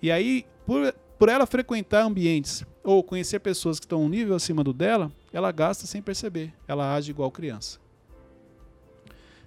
e 0.00 0.10
aí, 0.10 0.44
por, 0.66 0.94
por 1.18 1.28
ela 1.28 1.46
frequentar 1.46 2.02
ambientes 2.02 2.64
ou 2.82 3.02
conhecer 3.02 3.40
pessoas 3.40 3.78
que 3.78 3.86
estão 3.86 4.02
um 4.02 4.08
nível 4.08 4.34
acima 4.34 4.62
do 4.62 4.72
dela, 4.72 5.10
ela 5.32 5.50
gasta 5.50 5.86
sem 5.86 6.02
perceber. 6.02 6.52
Ela 6.68 6.94
age 6.94 7.10
igual 7.10 7.30
criança. 7.30 7.78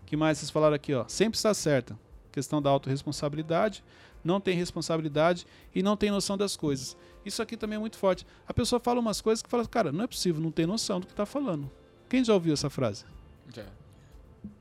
O 0.02 0.06
que 0.06 0.18
mais 0.18 0.38
vocês 0.38 0.50
falaram 0.50 0.76
aqui? 0.76 0.94
Ó? 0.94 1.06
Sempre 1.08 1.38
está 1.38 1.54
certa. 1.54 1.98
Questão 2.32 2.62
da 2.62 2.70
autorresponsabilidade, 2.70 3.84
não 4.24 4.40
tem 4.40 4.56
responsabilidade 4.56 5.46
e 5.74 5.82
não 5.82 5.96
tem 5.96 6.12
noção 6.12 6.38
das 6.38 6.56
coisas. 6.56 6.98
Isso 7.26 7.42
aqui 7.42 7.56
também 7.56 7.78
é 7.78 7.80
muito 7.80 7.98
forte. 7.98 8.26
A 8.48 8.54
pessoa 8.54 8.80
fala 8.80 9.00
umas 9.00 9.22
coisas 9.22 9.42
que 9.42 9.50
fala, 9.50 9.66
cara, 9.68 9.92
não 9.92 10.04
é 10.04 10.08
possível, 10.08 10.42
não 10.42 10.52
tem 10.52 10.66
noção 10.66 11.00
do 11.00 11.06
que 11.06 11.14
está 11.14 11.26
falando. 11.26 11.70
Quem 12.08 12.24
já 12.24 12.34
ouviu 12.34 12.54
essa 12.54 12.70
frase? 12.70 13.06
Já. 13.54 13.66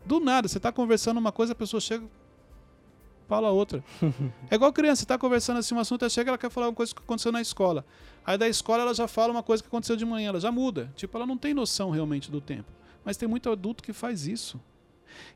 Do 0.05 0.21
nada, 0.21 0.49
você 0.49 0.59
está 0.59 0.73
conversando 0.73 1.19
uma 1.19 1.33
coisa, 1.33 1.53
a 1.53 1.57
pessoa 1.57 1.81
chega, 1.81 2.05
fala 3.29 3.51
outra. 3.51 3.85
é 4.51 4.55
igual 4.55 4.73
criança, 4.73 4.97
você 5.01 5.05
está 5.05 5.19
conversando 5.19 5.59
assim 5.59 5.75
um 5.75 5.79
assunto, 5.79 6.03
ela 6.03 6.11
chega, 6.11 6.31
ela 6.31 6.39
quer 6.39 6.51
falar 6.51 6.69
uma 6.69 6.75
coisa 6.75 6.95
que 6.95 7.01
aconteceu 7.01 7.31
na 7.31 7.41
escola. 7.41 7.85
Aí 8.25 8.37
da 8.39 8.49
escola 8.49 8.83
ela 8.83 8.95
já 8.95 9.07
fala 9.07 9.31
uma 9.31 9.43
coisa 9.43 9.63
que 9.63 9.69
aconteceu 9.69 9.95
de 9.95 10.05
manhã, 10.05 10.31
ela 10.31 10.41
já 10.41 10.51
muda. 10.51 10.91
Tipo, 10.97 11.17
ela 11.19 11.27
não 11.27 11.37
tem 11.37 11.53
noção 11.53 11.91
realmente 11.91 12.31
do 12.31 12.41
tempo. 12.41 12.73
Mas 13.05 13.17
tem 13.17 13.29
muito 13.29 13.51
adulto 13.51 13.83
que 13.83 13.93
faz 13.93 14.27
isso. 14.27 14.61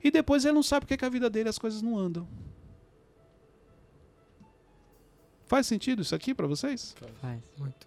E 0.03 0.11
depois 0.11 0.45
ele 0.45 0.55
não 0.55 0.63
sabe 0.63 0.87
porque 0.87 0.97
que 0.97 1.05
a 1.05 1.09
vida 1.09 1.29
dele 1.29 1.49
as 1.49 1.59
coisas 1.59 1.83
não 1.83 1.97
andam. 1.99 2.27
Faz 5.45 5.67
sentido 5.67 6.01
isso 6.01 6.15
aqui 6.15 6.35
para 6.35 6.47
vocês? 6.47 6.95
Faz. 7.21 7.43
Muito. 7.59 7.87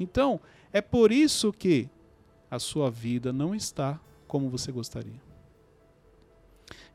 Então, 0.00 0.40
é 0.72 0.80
por 0.80 1.12
isso 1.12 1.52
que 1.52 1.88
a 2.50 2.58
sua 2.58 2.90
vida 2.90 3.32
não 3.32 3.54
está 3.54 4.00
como 4.26 4.48
você 4.48 4.72
gostaria. 4.72 5.20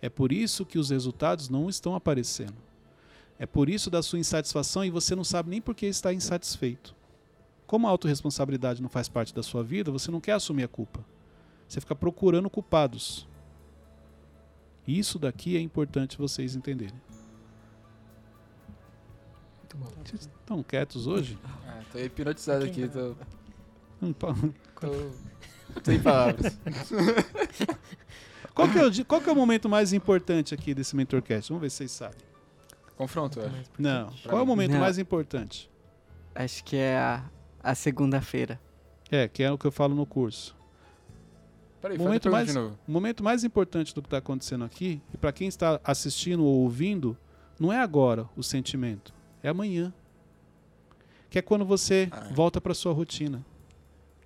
É 0.02 0.10
por 0.10 0.32
isso 0.32 0.66
que 0.66 0.80
os 0.80 0.89
resultados 0.89 1.50
não 1.50 1.70
estão 1.70 1.93
aparecendo. 1.95 2.56
É 3.38 3.45
por 3.45 3.70
isso 3.70 3.89
da 3.89 4.02
sua 4.02 4.20
insatisfação 4.20 4.84
e 4.84 4.89
você 4.89 5.16
não 5.16 5.24
sabe 5.24 5.50
nem 5.50 5.62
por 5.62 5.74
que 5.76 5.86
está 5.86 6.14
insatisfeito. 6.14 6.95
Como 7.68 7.86
a 7.88 7.89
autorresponsabilidade 7.89 8.82
não 8.82 8.89
faz 8.89 9.08
parte 9.08 9.34
da 9.34 9.43
sua 9.43 9.64
vida, 9.64 9.91
você 9.91 10.10
não 10.12 10.20
quer 10.20 10.34
assumir 10.34 10.64
a 10.64 10.68
culpa. 10.68 11.06
Você 11.68 11.80
fica 11.80 11.95
procurando 11.95 12.50
culpados. 12.50 13.28
Isso 14.88 15.20
daqui 15.20 15.56
é 15.56 15.60
importante 15.62 16.18
vocês 16.18 16.56
entenderem. 16.56 17.00
Muito 19.60 19.78
bom. 19.78 19.91
Vocês 20.04 20.22
estão 20.22 20.64
quietos 20.64 21.06
hoje? 21.06 21.38
Ah, 21.68 21.82
tô 21.91 22.00
hipnotizado 22.00 22.66
aqui, 22.66 22.88
tô, 22.88 23.16
Hum, 24.02 24.12
pa- 24.18 24.34
tô 24.82 25.12
sem 25.84 26.02
palavras. 26.02 26.58
Qual 28.60 28.70
que, 28.72 28.78
é 28.78 28.86
o, 29.01 29.05
qual 29.05 29.22
que 29.22 29.30
é 29.30 29.32
o 29.32 29.36
momento 29.36 29.70
mais 29.70 29.93
importante 29.93 30.53
aqui 30.53 30.74
desse 30.74 30.95
Mentorcast? 30.95 31.49
Vamos 31.49 31.62
ver 31.62 31.70
se 31.70 31.78
vocês 31.78 31.91
sabem. 31.91 32.18
Confronto, 32.97 33.39
eu 33.39 33.45
acho. 33.47 33.70
Não. 33.78 34.12
Qual 34.24 34.39
é 34.39 34.41
o 34.41 34.45
momento 34.45 34.72
Não. 34.74 34.80
mais 34.80 34.97
importante? 34.97 35.70
Acho 36.36 36.64
que 36.64 36.76
é 36.76 36.97
a, 36.97 37.24
a 37.64 37.74
segunda-feira. 37.74 38.60
É, 39.10 39.28
que 39.28 39.41
é 39.41 39.51
o 39.51 39.57
que 39.57 39.66
eu 39.66 39.72
falo 39.72 39.95
no 39.95 40.05
curso. 40.05 40.55
Peraí, 41.82 41.97
momento 41.97 42.30
mais- 42.30 42.47
de 42.47 42.53
novo. 42.53 42.78
O 42.88 42.91
momento 42.91 43.24
mais 43.24 43.43
importante 43.45 43.95
do 43.95 44.01
que 44.01 44.07
está 44.07 44.18
acontecendo 44.18 44.66
aqui, 44.66 45.01
e 45.14 45.18
para 45.18 45.32
quem 45.32 45.47
está 45.47 45.80
assistindo 45.84 46.43
ou 46.43 46.57
ouvindo, 46.60 47.18
não 47.57 47.72
é 47.72 47.80
agora 47.80 48.28
o 48.36 48.43
sentimento, 48.43 49.14
é 49.41 49.47
amanhã. 49.49 49.93
Que 51.30 51.39
é 51.39 51.41
quando 51.41 51.64
você 51.66 52.10
Ah. 52.12 52.28
volta 52.34 52.60
para 52.60 52.74
sua 52.74 52.91
rotina. 52.91 53.45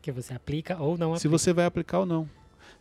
Que 0.02 0.12
você 0.12 0.34
aplica 0.34 0.82
ou 0.82 0.98
não 0.98 1.12
Se 1.16 1.28
aplica. 1.28 1.30
você 1.38 1.54
vai 1.54 1.66
aplicar 1.66 2.00
ou 2.00 2.06
não. 2.08 2.28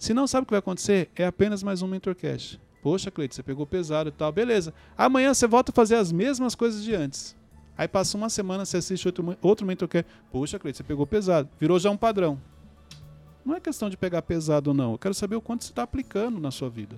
Se 0.02 0.12
não 0.12 0.26
sabe 0.26 0.42
o 0.42 0.46
que 0.46 0.50
vai 0.50 0.58
acontecer, 0.58 1.08
é 1.14 1.24
apenas 1.24 1.62
mais 1.62 1.80
um 1.80 1.86
Mentorcast. 1.86 2.60
Poxa, 2.82 3.08
Cleide, 3.08 3.36
você 3.36 3.40
pegou 3.44 3.64
pesado 3.64 4.08
e 4.08 4.12
tal. 4.12 4.32
Beleza. 4.32 4.74
Amanhã 4.98 5.32
você 5.32 5.46
volta 5.46 5.70
a 5.70 5.72
fazer 5.72 5.94
as 5.94 6.10
mesmas 6.10 6.56
coisas 6.56 6.82
de 6.82 6.92
antes. 6.92 7.36
Aí 7.78 7.86
passa 7.86 8.16
uma 8.16 8.28
semana, 8.28 8.64
você 8.64 8.78
assiste 8.78 9.06
outro, 9.06 9.36
outro 9.40 9.64
Mentorcast. 9.64 10.10
Poxa, 10.32 10.58
Cleide, 10.58 10.76
você 10.78 10.82
pegou 10.82 11.06
pesado. 11.06 11.48
Virou 11.60 11.78
já 11.78 11.88
um 11.88 11.96
padrão. 11.96 12.36
Não 13.44 13.54
é 13.54 13.60
questão 13.60 13.88
de 13.88 13.96
pegar 13.96 14.22
pesado 14.22 14.70
ou 14.70 14.74
não. 14.74 14.90
Eu 14.90 14.98
quero 14.98 15.14
saber 15.14 15.36
o 15.36 15.40
quanto 15.40 15.62
você 15.62 15.70
está 15.70 15.84
aplicando 15.84 16.40
na 16.40 16.50
sua 16.50 16.68
vida. 16.68 16.96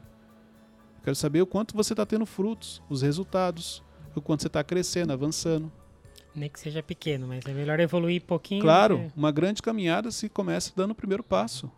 Eu 0.96 1.02
quero 1.04 1.16
saber 1.16 1.42
o 1.42 1.46
quanto 1.46 1.76
você 1.76 1.92
está 1.92 2.06
tendo 2.06 2.24
frutos, 2.24 2.80
os 2.88 3.02
resultados, 3.02 3.82
o 4.14 4.20
quanto 4.22 4.40
você 4.40 4.46
está 4.46 4.64
crescendo, 4.64 5.12
avançando. 5.12 5.70
Nem 6.34 6.48
que 6.48 6.58
seja 6.58 6.82
pequeno, 6.82 7.28
mas 7.28 7.44
é 7.44 7.52
melhor 7.52 7.78
evoluir 7.80 8.22
um 8.22 8.26
pouquinho. 8.26 8.62
Claro, 8.62 8.96
que- 8.98 9.12
uma 9.14 9.30
grande 9.30 9.60
caminhada 9.60 10.10
se 10.10 10.26
começa 10.30 10.72
dando 10.74 10.92
o 10.92 10.94
primeiro 10.94 11.22
passo. 11.22 11.70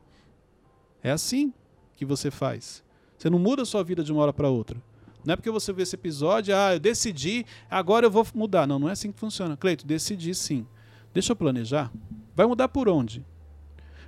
É 1.06 1.12
assim 1.12 1.54
que 1.94 2.04
você 2.04 2.32
faz. 2.32 2.82
Você 3.16 3.30
não 3.30 3.38
muda 3.38 3.62
a 3.62 3.64
sua 3.64 3.84
vida 3.84 4.02
de 4.02 4.10
uma 4.10 4.22
hora 4.22 4.32
para 4.32 4.50
outra. 4.50 4.82
Não 5.24 5.34
é 5.34 5.36
porque 5.36 5.52
você 5.52 5.72
vê 5.72 5.84
esse 5.84 5.94
episódio, 5.94 6.52
ah, 6.52 6.74
eu 6.74 6.80
decidi, 6.80 7.46
agora 7.70 8.06
eu 8.06 8.10
vou 8.10 8.26
mudar. 8.34 8.66
Não, 8.66 8.76
não 8.76 8.88
é 8.88 8.92
assim 8.92 9.12
que 9.12 9.20
funciona. 9.20 9.56
Cleito, 9.56 9.86
decidi 9.86 10.34
sim. 10.34 10.66
Deixa 11.14 11.30
eu 11.30 11.36
planejar. 11.36 11.92
Vai 12.34 12.44
mudar 12.44 12.66
por 12.66 12.88
onde? 12.88 13.24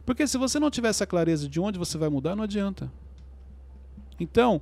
Porque 0.05 0.27
se 0.27 0.37
você 0.37 0.59
não 0.59 0.73
tiver 0.73 0.89
essa 0.89 1.07
clareza 1.07 1.49
de 1.49 1.61
onde 1.61 1.79
você 1.79 1.97
vai 1.97 2.09
mudar, 2.09 2.35
não 2.35 2.43
adianta. 2.43 2.93
Então, 4.19 4.61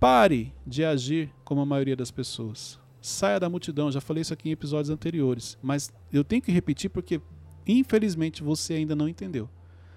pare 0.00 0.52
de 0.66 0.84
agir 0.84 1.30
como 1.44 1.60
a 1.60 1.66
maioria 1.66 1.94
das 1.94 2.10
pessoas. 2.10 2.76
Saia 3.00 3.38
da 3.38 3.48
multidão. 3.48 3.92
Já 3.92 4.00
falei 4.00 4.22
isso 4.22 4.34
aqui 4.34 4.48
em 4.48 4.52
episódios 4.52 4.90
anteriores. 4.90 5.56
Mas 5.62 5.92
eu 6.12 6.24
tenho 6.24 6.42
que 6.42 6.50
repetir 6.50 6.90
porque, 6.90 7.20
infelizmente, 7.64 8.42
você 8.42 8.74
ainda 8.74 8.96
não 8.96 9.08
entendeu. 9.08 9.48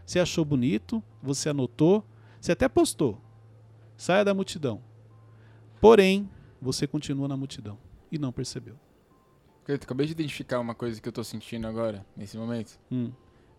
Você 0.06 0.20
achou 0.20 0.46
bonito, 0.46 1.04
você 1.22 1.50
anotou, 1.50 2.06
você 2.40 2.52
até 2.52 2.70
postou. 2.70 3.20
Saia 3.98 4.24
da 4.24 4.34
multidão. 4.34 4.82
Porém, 5.82 6.30
você 6.62 6.86
continua 6.86 7.28
na 7.28 7.36
multidão 7.36 7.78
e 8.12 8.18
não 8.18 8.32
percebeu. 8.32 8.76
Cleito, 9.64 9.86
acabei 9.86 10.06
de 10.06 10.12
identificar 10.12 10.60
uma 10.60 10.76
coisa 10.76 11.02
que 11.02 11.08
eu 11.08 11.14
tô 11.14 11.24
sentindo 11.24 11.66
agora, 11.66 12.06
nesse 12.16 12.38
momento. 12.38 12.80
Hum. 12.92 13.12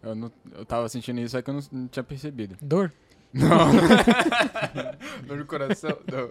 Eu, 0.02 0.14
não, 0.14 0.30
eu 0.52 0.64
tava 0.64 0.88
sentindo 0.88 1.20
isso, 1.20 1.32
só 1.32 1.42
que 1.42 1.50
eu 1.50 1.54
não, 1.54 1.62
não 1.72 1.88
tinha 1.88 2.04
percebido. 2.04 2.56
Dor? 2.62 2.92
Não. 3.32 3.48
Dor 5.26 5.38
no 5.38 5.46
coração? 5.46 5.98
Não. 6.10 6.30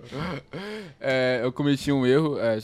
É, 1.00 1.42
eu 1.44 1.52
cometi 1.52 1.92
um 1.92 2.06
erro 2.06 2.40
é, 2.40 2.60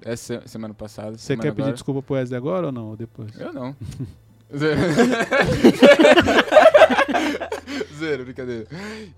essa 0.00 0.46
semana 0.48 0.72
passada. 0.72 1.18
Você 1.18 1.26
semana 1.26 1.42
quer 1.42 1.50
pedir 1.50 1.62
agora. 1.62 1.74
desculpa 1.74 2.02
pro 2.02 2.14
Wesley 2.14 2.36
agora 2.36 2.66
ou 2.66 2.72
não? 2.72 2.88
Ou 2.88 2.96
depois? 2.96 3.38
Eu 3.38 3.52
não. 3.52 3.76
Zero. 4.56 4.80
Zero, 7.98 8.24
brincadeira. 8.24 8.66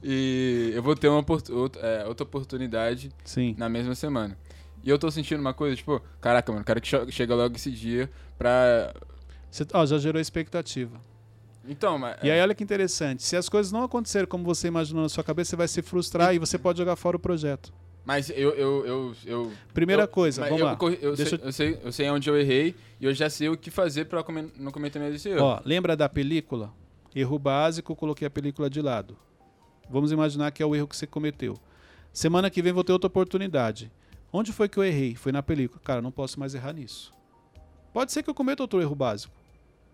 E 0.02 0.72
eu 0.74 0.82
vou 0.82 0.94
ter 0.94 1.08
uma 1.08 1.24
outra, 1.50 1.80
é, 1.82 2.06
outra 2.06 2.24
oportunidade 2.24 3.10
Sim. 3.24 3.54
na 3.58 3.68
mesma 3.68 3.94
semana. 3.94 4.36
E 4.82 4.90
eu 4.90 4.98
tô 4.98 5.10
sentindo 5.10 5.40
uma 5.40 5.54
coisa, 5.54 5.74
tipo, 5.76 6.00
caraca, 6.20 6.52
mano, 6.52 6.64
quero 6.64 6.80
que 6.80 6.88
che- 6.88 7.10
chega 7.10 7.34
logo 7.34 7.56
esse 7.56 7.70
dia 7.70 8.10
pra. 8.38 8.92
Você, 9.50 9.66
ó, 9.72 9.86
já 9.86 9.98
gerou 9.98 10.20
expectativa. 10.20 11.00
Então, 11.66 11.98
mas. 11.98 12.16
E 12.22 12.30
aí, 12.30 12.40
olha 12.40 12.54
que 12.54 12.62
interessante. 12.62 13.22
Se 13.22 13.36
as 13.36 13.48
coisas 13.48 13.72
não 13.72 13.82
acontecerem 13.84 14.28
como 14.28 14.44
você 14.44 14.68
imaginou 14.68 15.02
na 15.02 15.08
sua 15.08 15.24
cabeça, 15.24 15.50
você 15.50 15.56
vai 15.56 15.68
se 15.68 15.80
frustrar 15.80 16.34
e 16.34 16.38
você 16.38 16.58
pode 16.58 16.78
jogar 16.78 16.96
fora 16.96 17.16
o 17.16 17.20
projeto. 17.20 17.72
Mas 18.04 18.28
eu. 18.30 18.50
eu, 18.50 18.86
eu, 18.86 19.14
eu 19.24 19.52
Primeira 19.72 20.02
eu- 20.02 20.08
coisa, 20.08 20.42
vamos 20.44 20.60
eu, 20.60 20.66
lá. 20.66 20.78
eu, 21.00 21.16
sei, 21.16 21.40
eu, 21.42 21.52
sei, 21.52 21.78
eu 21.82 21.92
sei 21.92 22.10
onde 22.10 22.28
eu 22.28 22.36
errei 22.38 22.74
e 23.00 23.04
eu 23.06 23.14
já 23.14 23.30
sei 23.30 23.48
o 23.48 23.56
que 23.56 23.70
fazer 23.70 24.04
pra 24.06 24.22
comer- 24.22 24.50
não 24.58 24.70
cometer 24.70 24.98
mais 24.98 25.14
esse 25.14 25.28
erro. 25.30 25.42
Ó, 25.44 25.60
lembra 25.64 25.96
da 25.96 26.08
película? 26.08 26.72
Erro 27.14 27.38
básico, 27.38 27.94
coloquei 27.96 28.26
a 28.26 28.30
película 28.30 28.68
de 28.68 28.82
lado. 28.82 29.16
Vamos 29.88 30.12
imaginar 30.12 30.50
que 30.50 30.62
é 30.62 30.66
o 30.66 30.74
erro 30.74 30.88
que 30.88 30.96
você 30.96 31.06
cometeu. 31.06 31.56
Semana 32.12 32.50
que 32.50 32.60
vem 32.62 32.72
vou 32.72 32.84
ter 32.84 32.92
outra 32.92 33.06
oportunidade. 33.08 33.90
Onde 34.32 34.52
foi 34.52 34.68
que 34.68 34.78
eu 34.78 34.84
errei? 34.84 35.14
Foi 35.14 35.30
na 35.32 35.42
película. 35.42 35.80
Cara, 35.82 36.02
não 36.02 36.10
posso 36.10 36.38
mais 36.40 36.54
errar 36.54 36.72
nisso. 36.72 37.12
Pode 37.92 38.12
ser 38.12 38.22
que 38.22 38.28
eu 38.30 38.34
cometa 38.34 38.62
outro 38.62 38.80
erro 38.80 38.94
básico. 38.94 39.32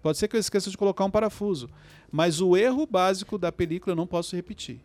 Pode 0.03 0.17
ser 0.17 0.29
que 0.29 0.35
eu 0.37 0.41
esqueça 0.41 0.71
de 0.71 0.79
colocar 0.79 1.05
um 1.05 1.11
parafuso. 1.11 1.69
Mas 2.11 2.41
o 2.41 2.57
erro 2.57 2.87
básico 2.87 3.37
da 3.37 3.53
película 3.53 3.93
eu 3.93 3.97
não 3.97 4.07
posso 4.07 4.35
repetir. 4.35 4.81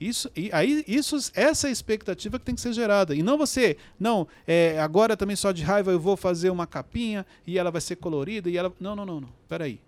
Isso, 0.00 0.30
e 0.36 0.48
aí, 0.52 0.84
isso, 0.86 1.16
essa 1.34 1.66
é 1.66 1.70
a 1.70 1.72
expectativa 1.72 2.38
que 2.38 2.44
tem 2.44 2.54
que 2.54 2.60
ser 2.60 2.72
gerada. 2.72 3.14
E 3.14 3.22
não 3.22 3.36
você, 3.36 3.76
não, 3.98 4.28
é, 4.46 4.78
agora 4.80 5.16
também 5.16 5.34
só 5.34 5.50
de 5.50 5.62
raiva 5.62 5.90
eu 5.90 5.98
vou 5.98 6.16
fazer 6.16 6.50
uma 6.50 6.66
capinha 6.66 7.26
e 7.46 7.58
ela 7.58 7.70
vai 7.70 7.80
ser 7.80 7.96
colorida 7.96 8.48
e 8.48 8.56
ela. 8.56 8.72
Não, 8.78 8.94
não, 8.94 9.04
não, 9.04 9.20
não. 9.20 9.28
Peraí. 9.48 9.80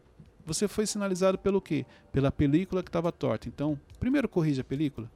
Você 0.45 0.67
foi 0.67 0.85
sinalizado 0.85 1.39
pelo 1.39 1.61
quê? 1.61 1.87
Pela 2.11 2.33
película 2.33 2.83
que 2.83 2.89
estava 2.89 3.13
torta. 3.13 3.47
Então, 3.47 3.79
primeiro 4.01 4.29
corrige 4.29 4.61
a 4.61 4.65
película. 4.65 5.09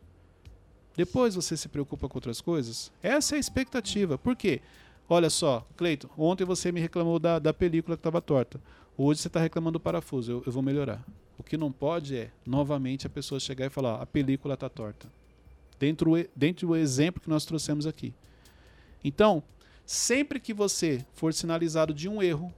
Depois 0.97 1.35
você 1.35 1.57
se 1.57 1.69
preocupa 1.69 2.09
com 2.09 2.19
outras 2.19 2.41
coisas. 2.41 2.93
Essa 3.03 3.35
é 3.35 3.37
a 3.37 3.41
expectativa. 3.41 4.17
Por 4.17 4.37
quê? 4.37 4.61
Olha 5.09 5.29
só, 5.29 5.67
Cleiton, 5.77 6.09
ontem 6.17 6.45
você 6.45 6.71
me 6.71 6.81
reclamou 6.81 7.19
da, 7.19 7.41
da 7.41 7.53
película 7.53 7.97
que 7.97 8.01
estava 8.01 8.21
torta. 8.21 8.61
Hoje 8.97 9.21
você 9.21 9.29
está 9.29 9.41
reclamando 9.41 9.79
do 9.79 9.83
parafuso. 9.83 10.31
Eu, 10.31 10.43
eu 10.47 10.53
vou 10.53 10.63
melhorar. 10.63 11.05
O 11.39 11.43
que 11.43 11.57
não 11.57 11.73
pode 11.73 12.17
é, 12.17 12.31
novamente, 12.47 13.07
a 13.07 13.11
pessoa 13.11 13.41
chegar 13.41 13.67
e 13.67 13.71
falar: 13.71 14.01
a 14.01 14.07
película 14.07 14.55
está 14.55 14.69
torta. 14.69 15.09
Dentro, 15.79 16.13
dentro 16.35 16.69
do 16.69 16.77
exemplo 16.77 17.21
que 17.21 17.29
nós 17.29 17.45
trouxemos 17.45 17.87
aqui. 17.87 18.15
Então, 19.03 19.43
sempre 19.85 20.39
que 20.41 20.55
você 20.55 21.05
for 21.13 21.35
sinalizado 21.35 21.93
de 21.93 22.09
um 22.09 22.23
erro, 22.23 22.53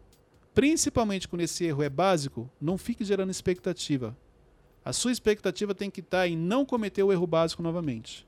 principalmente 0.54 1.26
quando 1.26 1.42
esse 1.42 1.64
erro 1.64 1.82
é 1.82 1.88
básico, 1.88 2.48
não 2.60 2.78
fique 2.78 3.04
gerando 3.04 3.30
expectativa. 3.30 4.16
A 4.84 4.92
sua 4.92 5.10
expectativa 5.10 5.74
tem 5.74 5.90
que 5.90 6.00
estar 6.00 6.28
em 6.28 6.36
não 6.36 6.64
cometer 6.64 7.02
o 7.02 7.12
erro 7.12 7.26
básico 7.26 7.62
novamente. 7.62 8.26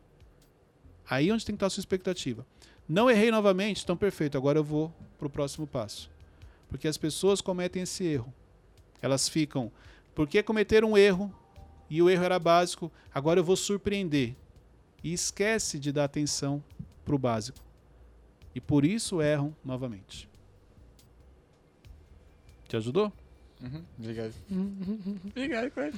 Aí 1.09 1.29
é 1.29 1.33
onde 1.33 1.47
tem 1.47 1.55
que 1.55 1.57
estar 1.57 1.67
a 1.67 1.71
sua 1.71 1.81
expectativa. 1.81 2.45
Não 2.89 3.09
errei 3.09 3.31
novamente, 3.31 3.85
então 3.85 3.97
perfeito, 3.97 4.37
agora 4.37 4.59
eu 4.59 4.65
vou 4.65 4.93
para 5.19 5.27
o 5.27 5.31
próximo 5.31 5.67
passo. 5.67 6.11
Porque 6.69 6.89
as 6.89 6.99
pessoas 6.99 7.41
cometem 7.41 7.83
esse 7.83 8.05
erro. 8.05 8.33
Elas 9.01 9.29
ficam 9.29 9.71
porque 10.19 10.43
cometeram 10.43 10.91
um 10.91 10.99
erro 10.99 11.33
e 11.89 12.03
o 12.03 12.11
erro 12.11 12.25
era 12.25 12.41
básico, 12.41 12.91
agora 13.15 13.39
eu 13.39 13.45
vou 13.45 13.55
surpreender. 13.55 14.35
E 15.05 15.13
esquece 15.13 15.79
de 15.79 15.93
dar 15.93 16.03
atenção 16.07 16.61
para 17.05 17.15
o 17.15 17.19
básico. 17.19 17.61
E 18.53 18.61
por 18.61 18.85
isso 18.85 19.23
erram 19.23 19.55
novamente. 19.65 20.29
Te 22.67 22.77
ajudou? 22.77 23.13
Uhum, 23.63 23.85
obrigado. 23.97 24.35
obrigado, 25.31 25.71
cara. 25.71 25.93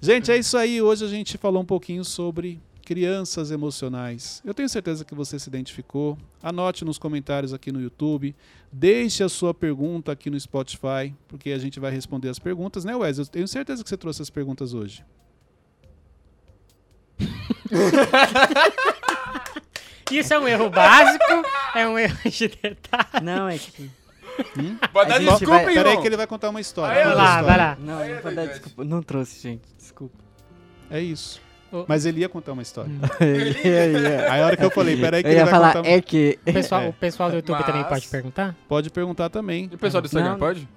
Gente, 0.00 0.32
é 0.32 0.38
isso 0.38 0.56
aí. 0.56 0.80
Hoje 0.80 1.04
a 1.04 1.08
gente 1.08 1.36
falou 1.36 1.60
um 1.60 1.66
pouquinho 1.66 2.02
sobre 2.02 2.58
crianças 2.90 3.52
emocionais. 3.52 4.42
Eu 4.44 4.52
tenho 4.52 4.68
certeza 4.68 5.04
que 5.04 5.14
você 5.14 5.38
se 5.38 5.48
identificou. 5.48 6.18
Anote 6.42 6.84
nos 6.84 6.98
comentários 6.98 7.54
aqui 7.54 7.70
no 7.70 7.80
YouTube. 7.80 8.34
Deixe 8.72 9.22
a 9.22 9.28
sua 9.28 9.54
pergunta 9.54 10.10
aqui 10.10 10.28
no 10.28 10.40
Spotify, 10.40 11.14
porque 11.28 11.52
a 11.52 11.58
gente 11.58 11.78
vai 11.78 11.92
responder 11.92 12.28
as 12.30 12.40
perguntas, 12.40 12.84
né, 12.84 12.96
Wes? 12.96 13.18
Eu 13.18 13.26
tenho 13.26 13.46
certeza 13.46 13.84
que 13.84 13.88
você 13.88 13.96
trouxe 13.96 14.22
as 14.22 14.28
perguntas 14.28 14.74
hoje. 14.74 15.04
Isso 20.10 20.34
é 20.34 20.38
um 20.40 20.48
erro 20.48 20.68
básico? 20.68 21.24
É 21.76 21.86
um 21.86 21.96
erro 21.96 22.18
de 22.28 22.48
detalhe? 22.48 23.22
Não, 23.22 23.48
é 23.48 23.56
que. 23.56 23.88
Hum? 24.58 24.76
Pode 24.92 25.10
dar 25.10 25.18
desculpa, 25.20 25.46
vai- 25.46 25.60
irmão. 25.60 25.74
Peraí 25.84 26.00
que 26.00 26.06
ele 26.08 26.16
vai 26.16 26.26
contar 26.26 26.50
uma 26.50 26.60
história. 26.60 27.04
Vai 27.04 27.14
lá, 27.14 27.24
história. 27.24 27.46
vai 27.46 27.56
lá. 27.56 27.76
Não, 27.78 28.00
é 28.00 28.08
não 28.08 28.14
vou 28.14 28.16
dar 28.16 28.22
verdade. 28.42 28.48
desculpa. 28.48 28.84
Não 28.84 29.00
trouxe, 29.00 29.40
gente. 29.40 29.62
Desculpa. 29.78 30.18
É 30.90 31.00
isso. 31.00 31.40
Mas 31.86 32.04
ele 32.06 32.20
ia 32.20 32.28
contar 32.28 32.52
uma 32.52 32.62
história. 32.62 32.90
Aí 33.20 34.28
Aí 34.30 34.42
a 34.42 34.46
hora 34.46 34.56
que 34.56 34.64
eu 34.64 34.70
falei, 34.70 34.96
peraí 34.96 35.22
que 35.22 35.28
Eu 35.28 35.32
ele 35.32 35.38
ia 35.40 35.44
vai 35.44 35.54
falar, 35.54 35.74
contar. 35.74 35.88
é 35.88 36.00
que. 36.00 36.38
O 36.46 36.52
pessoal, 36.52 36.82
É. 36.82 36.88
o 36.88 36.92
pessoal 36.92 37.30
do 37.30 37.36
YouTube 37.36 37.56
Mas- 37.56 37.66
também 37.66 37.84
pode 37.84 38.08
perguntar? 38.08 38.56
Pode 38.68 38.90
perguntar 38.90 39.28
também. 39.28 39.68
E 39.70 39.74
o 39.74 39.78
pessoal 39.78 40.00
do 40.02 40.06
Instagram, 40.06 40.32
Não. 40.32 40.38
pode? 40.38 40.68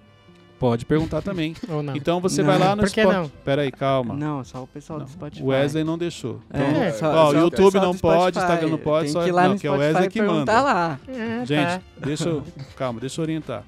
Pode 0.59 0.85
perguntar 0.85 1.21
também. 1.21 1.55
Ou 1.67 1.83
não? 1.83 1.93
Então 1.95 2.21
você 2.21 2.41
Não. 2.41 2.49
vai 2.49 2.57
lá 2.57 2.73
no 2.75 2.83
Por 2.83 2.91
que 2.91 3.01
Spot- 3.01 3.13
não? 3.15 3.29
Peraí, 3.43 3.69
calma. 3.71 4.13
Não, 4.13 4.43
só 4.45 4.63
o 4.63 4.67
pessoal 4.67 4.99
Não, 4.99 5.05
do 5.05 5.11
Spotify. 5.11 5.43
O 5.43 5.47
Wesley 5.47 5.83
não 5.83 5.97
deixou. 5.97 6.39
É, 6.53 6.57
Então, 6.69 6.81
É. 6.83 6.91
só- 6.93 7.11
ó, 7.13 7.31
só 7.31 7.37
YouTube 7.37 7.73
não 7.79 7.93
pode. 7.97 8.37
Instagram 8.39 8.69
não 8.69 8.77
pode, 8.77 9.05
Tem 9.05 9.13
só 9.13 9.23
que 9.23 9.29
ir 9.29 9.31
lá 9.33 9.43
não, 9.43 9.53
no 9.55 9.59
que 9.59 9.67
é 9.67 9.71
o 9.71 9.75
Wesley 9.75 10.09
que 10.09 10.21
manda. 10.21 10.61
lá. 10.61 10.99
Ah, 11.09 11.45
Gente, 11.45 11.67
tá. 11.67 11.81
deixa 11.97 12.29
eu. 12.29 12.43
Calma, 12.77 12.99
deixa 13.01 13.19
eu 13.19 13.23
orientar. 13.23 13.63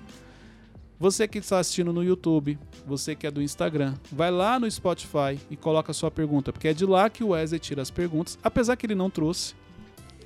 Você 0.98 1.28
que 1.28 1.40
está 1.40 1.60
assistindo 1.60 1.92
no 1.92 2.02
YouTube, 2.02 2.58
você 2.88 3.16
que 3.16 3.28
é 3.28 3.32
do 3.32 3.42
Instagram, 3.42 3.96
vai 4.10 4.32
lá 4.32 4.58
no 4.58 4.70
Spotify 4.70 5.38
e 5.50 5.58
coloca 5.58 5.92
a 5.92 5.94
sua 5.94 6.10
pergunta, 6.10 6.54
porque 6.54 6.70
é 6.70 6.74
de 6.74 6.86
lá 6.86 7.10
que 7.10 7.22
o 7.22 7.30
Wesley 7.30 7.60
tira 7.60 7.82
as 7.82 7.92
perguntas, 7.92 8.40
apesar 8.42 8.78
que 8.78 8.86
ele 8.86 8.96
não 8.96 9.10
trouxe. 9.10 9.54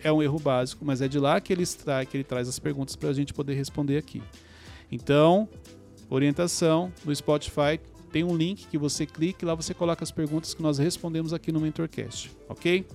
É 0.03 0.11
um 0.11 0.21
erro 0.21 0.39
básico, 0.39 0.85
mas 0.85 1.01
é 1.01 1.07
de 1.07 1.19
lá 1.19 1.41
que 1.41 1.51
ele, 1.51 1.63
extrai, 1.63 2.05
que 2.05 2.15
ele 2.15 2.23
traz 2.23 2.47
as 2.47 2.59
perguntas 2.59 2.95
para 2.95 3.09
a 3.09 3.13
gente 3.13 3.33
poder 3.33 3.55
responder 3.55 3.97
aqui. 3.97 4.21
Então, 4.91 5.49
orientação 6.07 6.93
no 7.03 7.13
Spotify 7.13 7.79
tem 8.11 8.23
um 8.23 8.37
link 8.37 8.67
que 8.67 8.77
você 8.77 9.05
clica 9.05 9.43
e 9.43 9.47
lá 9.47 9.55
você 9.55 9.73
coloca 9.73 10.03
as 10.03 10.11
perguntas 10.11 10.53
que 10.53 10.61
nós 10.61 10.77
respondemos 10.77 11.33
aqui 11.33 11.51
no 11.51 11.59
Mentorcast, 11.59 12.31
ok? 12.47 12.85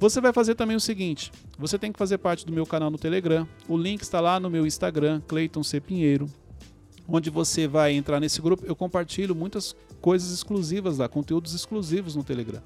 Você 0.00 0.20
vai 0.20 0.32
fazer 0.32 0.56
também 0.56 0.76
o 0.76 0.80
seguinte: 0.80 1.30
você 1.56 1.78
tem 1.78 1.92
que 1.92 1.98
fazer 1.98 2.18
parte 2.18 2.44
do 2.44 2.52
meu 2.52 2.66
canal 2.66 2.90
no 2.90 2.98
Telegram. 2.98 3.48
O 3.68 3.76
link 3.76 4.02
está 4.02 4.20
lá 4.20 4.38
no 4.38 4.50
meu 4.50 4.66
Instagram, 4.66 5.22
Cleiton 5.26 5.62
C. 5.62 5.80
Pinheiro, 5.80 6.28
onde 7.08 7.30
você 7.30 7.66
vai 7.66 7.92
entrar 7.92 8.20
nesse 8.20 8.40
grupo. 8.40 8.64
Eu 8.66 8.76
compartilho 8.76 9.34
muitas 9.34 9.74
coisas 10.00 10.30
exclusivas 10.32 10.98
lá, 10.98 11.08
conteúdos 11.08 11.54
exclusivos 11.54 12.14
no 12.16 12.24
Telegram. 12.24 12.62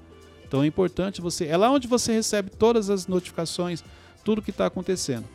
Então 0.47 0.63
é 0.63 0.67
importante 0.67 1.21
você. 1.21 1.45
É 1.45 1.55
lá 1.55 1.69
onde 1.69 1.87
você 1.87 2.11
recebe 2.11 2.49
todas 2.49 2.89
as 2.89 3.07
notificações, 3.07 3.83
tudo 4.23 4.41
que 4.41 4.49
está 4.49 4.65
acontecendo. 4.65 5.25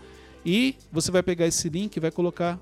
E 0.44 0.76
você 0.92 1.11
vai 1.11 1.22
pegar 1.22 1.46
esse 1.46 1.68
link 1.68 1.96
e 1.96 2.00
vai 2.00 2.11
colocar 2.11 2.59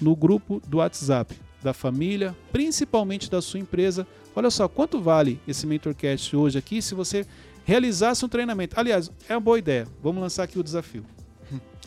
no 0.00 0.16
grupo 0.16 0.60
do 0.66 0.78
WhatsApp 0.78 1.36
da 1.62 1.74
família, 1.74 2.34
principalmente 2.50 3.30
da 3.30 3.42
sua 3.42 3.60
empresa. 3.60 4.06
Olha 4.34 4.50
só, 4.50 4.66
quanto 4.66 5.00
vale 5.00 5.38
esse 5.46 5.66
Mentorcast 5.66 6.34
hoje 6.34 6.58
aqui 6.58 6.80
se 6.80 6.94
você 6.94 7.26
realizasse 7.64 8.24
um 8.24 8.28
treinamento? 8.28 8.78
Aliás, 8.78 9.10
é 9.28 9.34
uma 9.34 9.40
boa 9.40 9.58
ideia. 9.58 9.86
Vamos 10.02 10.22
lançar 10.22 10.44
aqui 10.44 10.58
o 10.58 10.64
desafio. 10.64 11.04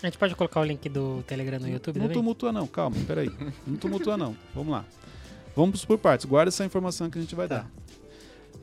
A 0.03 0.07
gente 0.07 0.17
pode 0.17 0.35
colocar 0.35 0.59
o 0.59 0.65
link 0.65 0.89
do 0.89 1.23
Telegram 1.23 1.59
no 1.59 1.69
YouTube 1.69 1.95
Não 1.97 2.03
também? 2.07 2.17
tumultua 2.17 2.51
não, 2.51 2.67
calma, 2.67 2.97
peraí. 3.07 3.31
Não 3.65 3.77
tumultua 3.77 4.17
não. 4.17 4.35
Vamos 4.53 4.71
lá. 4.73 4.85
Vamos 5.55 5.85
por 5.85 5.97
partes. 5.97 6.25
Guarda 6.25 6.49
essa 6.49 6.65
informação 6.65 7.09
que 7.09 7.17
a 7.17 7.21
gente 7.21 7.33
vai 7.33 7.47
Tá. 7.47 7.59
dar. 7.59 7.71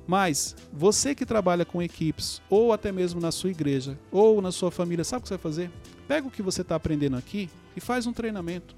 Mas 0.07 0.55
você 0.73 1.15
que 1.15 1.25
trabalha 1.25 1.65
com 1.65 1.81
equipes, 1.81 2.43
ou 2.51 2.73
até 2.75 2.93
mesmo 2.93 3.21
na 3.21 3.33
sua 3.33 3.51
igreja, 3.51 3.99
ou 4.13 4.43
na 4.43 4.53
sua 4.53 4.71
família, 4.71 5.03
sabe 5.03 5.21
o 5.21 5.23
que 5.23 5.29
você 5.29 5.35
vai 5.35 5.43
fazer? 5.43 5.71
Pega 6.07 6.27
o 6.27 6.31
que 6.31 6.43
você 6.43 6.61
está 6.61 6.75
aprendendo 6.75 7.17
aqui 7.17 7.49
e 7.75 7.81
faz 7.81 8.07
um 8.07 8.13
treinamento. 8.13 8.75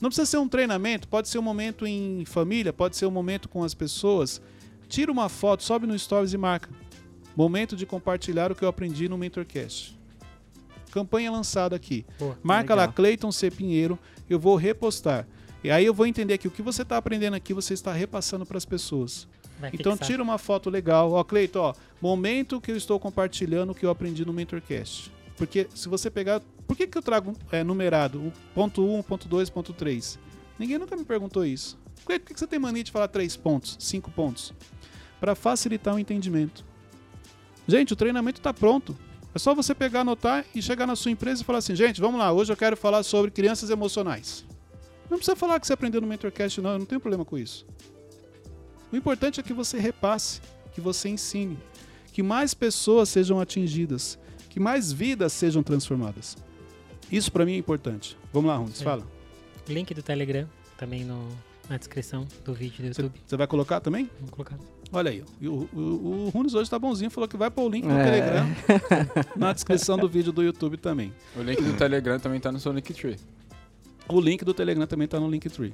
Não 0.00 0.08
precisa 0.08 0.24
ser 0.26 0.38
um 0.38 0.48
treinamento, 0.48 1.06
pode 1.08 1.28
ser 1.28 1.38
um 1.38 1.42
momento 1.42 1.86
em 1.86 2.24
família, 2.24 2.72
pode 2.72 2.96
ser 2.96 3.04
um 3.06 3.10
momento 3.10 3.48
com 3.50 3.62
as 3.62 3.74
pessoas. 3.74 4.40
Tira 4.88 5.12
uma 5.12 5.28
foto, 5.28 5.62
sobe 5.62 5.86
no 5.86 5.98
Stories 5.98 6.32
e 6.32 6.38
marca. 6.38 6.70
Momento 7.36 7.76
de 7.76 7.84
compartilhar 7.84 8.50
o 8.50 8.54
que 8.54 8.64
eu 8.64 8.68
aprendi 8.68 9.08
no 9.08 9.18
Mentorcast. 9.18 9.98
Campanha 10.92 11.32
lançada 11.32 11.74
aqui. 11.74 12.04
Marca 12.42 12.74
lá 12.74 12.82
Legal. 12.82 12.94
Cleiton 12.94 13.32
C. 13.32 13.50
Pinheiro, 13.50 13.98
eu 14.28 14.38
vou 14.38 14.54
repostar. 14.56 15.26
E 15.64 15.70
aí 15.70 15.86
eu 15.86 15.94
vou 15.94 16.06
entender 16.06 16.36
que 16.38 16.46
o 16.46 16.50
que 16.50 16.60
você 16.60 16.82
está 16.82 16.98
aprendendo 16.98 17.34
aqui, 17.34 17.54
você 17.54 17.72
está 17.72 17.92
repassando 17.92 18.44
para 18.44 18.58
as 18.58 18.64
pessoas. 18.64 19.26
Vai 19.58 19.70
Então 19.72 19.92
fixar. 19.92 20.06
tira 20.08 20.22
uma 20.22 20.36
foto 20.36 20.68
legal. 20.68 21.12
Ó, 21.12 21.24
Cleiton, 21.24 21.60
ó, 21.60 21.74
momento 22.00 22.60
que 22.60 22.70
eu 22.70 22.76
estou 22.76 23.00
compartilhando 23.00 23.70
o 23.70 23.74
que 23.74 23.86
eu 23.86 23.90
aprendi 23.90 24.24
no 24.24 24.32
Mentorcast. 24.32 25.10
Porque 25.36 25.66
se 25.74 25.88
você 25.88 26.10
pegar. 26.10 26.40
Por 26.66 26.76
que, 26.76 26.86
que 26.86 26.96
eu 26.98 27.02
trago 27.02 27.32
é, 27.50 27.64
numerado? 27.64 28.20
O 28.20 28.32
ponto 28.54 28.84
1, 28.84 29.02
ponto 29.02 29.28
2, 29.28 29.48
ponto 29.50 29.72
3? 29.72 30.18
Ninguém 30.58 30.78
nunca 30.78 30.94
me 30.96 31.04
perguntou 31.04 31.44
isso. 31.44 31.78
Cleiton, 32.04 32.22
por 32.22 32.28
que, 32.28 32.34
que 32.34 32.40
você 32.40 32.46
tem 32.46 32.58
mania 32.58 32.84
de 32.84 32.90
falar 32.92 33.08
3 33.08 33.34
pontos, 33.36 33.76
5 33.80 34.10
pontos? 34.10 34.52
Para 35.18 35.34
facilitar 35.34 35.94
o 35.94 35.98
entendimento. 35.98 36.64
Gente, 37.66 37.92
o 37.92 37.96
treinamento 37.96 38.40
está 38.40 38.52
pronto. 38.52 38.96
É 39.34 39.38
só 39.38 39.54
você 39.54 39.74
pegar, 39.74 40.00
anotar 40.00 40.44
e 40.54 40.60
chegar 40.60 40.86
na 40.86 40.94
sua 40.96 41.10
empresa 41.10 41.42
e 41.42 41.44
falar 41.44 41.58
assim: 41.58 41.74
gente, 41.74 42.00
vamos 42.00 42.18
lá, 42.18 42.32
hoje 42.32 42.52
eu 42.52 42.56
quero 42.56 42.76
falar 42.76 43.02
sobre 43.02 43.30
crianças 43.30 43.70
emocionais. 43.70 44.44
Não 45.10 45.18
precisa 45.18 45.36
falar 45.36 45.58
que 45.60 45.66
você 45.66 45.72
aprendeu 45.72 46.00
no 46.00 46.06
Mentorcast, 46.06 46.60
não, 46.60 46.70
eu 46.72 46.78
não 46.78 46.86
tenho 46.86 47.00
problema 47.00 47.24
com 47.24 47.36
isso. 47.38 47.66
O 48.92 48.96
importante 48.96 49.40
é 49.40 49.42
que 49.42 49.52
você 49.52 49.78
repasse, 49.78 50.40
que 50.74 50.80
você 50.80 51.08
ensine, 51.08 51.58
que 52.12 52.22
mais 52.22 52.52
pessoas 52.54 53.08
sejam 53.08 53.40
atingidas, 53.40 54.18
que 54.50 54.60
mais 54.60 54.92
vidas 54.92 55.32
sejam 55.32 55.62
transformadas. 55.62 56.36
Isso 57.10 57.30
para 57.32 57.44
mim 57.44 57.52
é 57.54 57.56
importante. 57.58 58.16
Vamos 58.32 58.48
lá, 58.50 58.56
Runes, 58.56 58.80
É. 58.80 58.84
fala. 58.84 59.06
Link 59.68 59.92
do 59.94 60.02
Telegram 60.02 60.48
também 60.76 61.04
no, 61.04 61.28
na 61.68 61.76
descrição 61.76 62.26
do 62.44 62.52
vídeo 62.52 62.78
do 62.82 62.86
YouTube. 62.88 63.12
você 63.26 63.36
vai 63.36 63.46
colocar 63.46 63.80
também? 63.80 64.10
Vamos 64.18 64.30
colocar. 64.30 64.58
Olha 64.92 65.10
aí, 65.10 65.24
o, 65.42 65.68
o, 65.72 65.78
o 66.26 66.28
Runes 66.28 66.52
hoje 66.54 66.68
tá 66.68 66.78
bonzinho, 66.78 67.10
falou 67.10 67.26
que 67.26 67.36
vai 67.36 67.50
pôr 67.50 67.62
o 67.64 67.68
link 67.70 67.84
no 67.84 67.96
É. 67.98 68.04
Telegram 68.04 68.46
na 69.34 69.52
descrição 69.52 69.96
do 69.96 70.06
vídeo 70.08 70.32
do 70.32 70.42
YouTube 70.42 70.76
também. 70.76 71.12
O 71.34 71.40
link 71.42 71.62
do 71.62 71.72
Telegram 71.74 72.18
também 72.18 72.38
tá 72.38 72.52
no 72.52 72.60
seu 72.60 72.72
Linktree. 72.72 73.16
O 74.08 74.20
link 74.20 74.44
do 74.44 74.52
Telegram 74.52 74.86
também 74.86 75.08
tá 75.08 75.18
no 75.18 75.30
Linktree. 75.30 75.72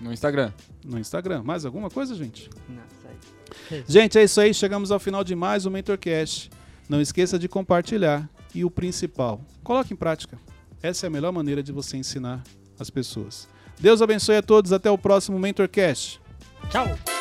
No 0.00 0.12
Instagram. 0.12 0.52
No 0.84 0.98
Instagram. 0.98 1.42
Mais 1.42 1.64
alguma 1.64 1.90
coisa, 1.90 2.14
gente? 2.14 2.48
Não, 2.68 2.82
sai. 3.02 3.84
Gente, 3.88 4.18
é 4.18 4.22
isso 4.24 4.40
aí. 4.40 4.54
Chegamos 4.54 4.90
ao 4.92 5.00
final 5.00 5.24
de 5.24 5.34
mais 5.34 5.66
um 5.66 5.70
MentorCast. 5.70 6.48
Não 6.88 7.00
esqueça 7.00 7.38
de 7.38 7.48
compartilhar. 7.48 8.30
E 8.54 8.64
o 8.64 8.70
principal, 8.70 9.40
coloque 9.62 9.92
em 9.92 9.96
prática. 9.96 10.38
Essa 10.82 11.06
é 11.06 11.08
a 11.08 11.10
melhor 11.10 11.32
maneira 11.32 11.62
de 11.62 11.70
você 11.72 11.96
ensinar 11.96 12.42
as 12.78 12.88
pessoas. 12.88 13.48
Deus 13.78 14.00
abençoe 14.00 14.36
a 14.36 14.42
todos. 14.42 14.72
Até 14.72 14.90
o 14.90 14.96
próximo 14.98 15.38
MentorCast. 15.38 16.20
Tchau! 16.70 17.19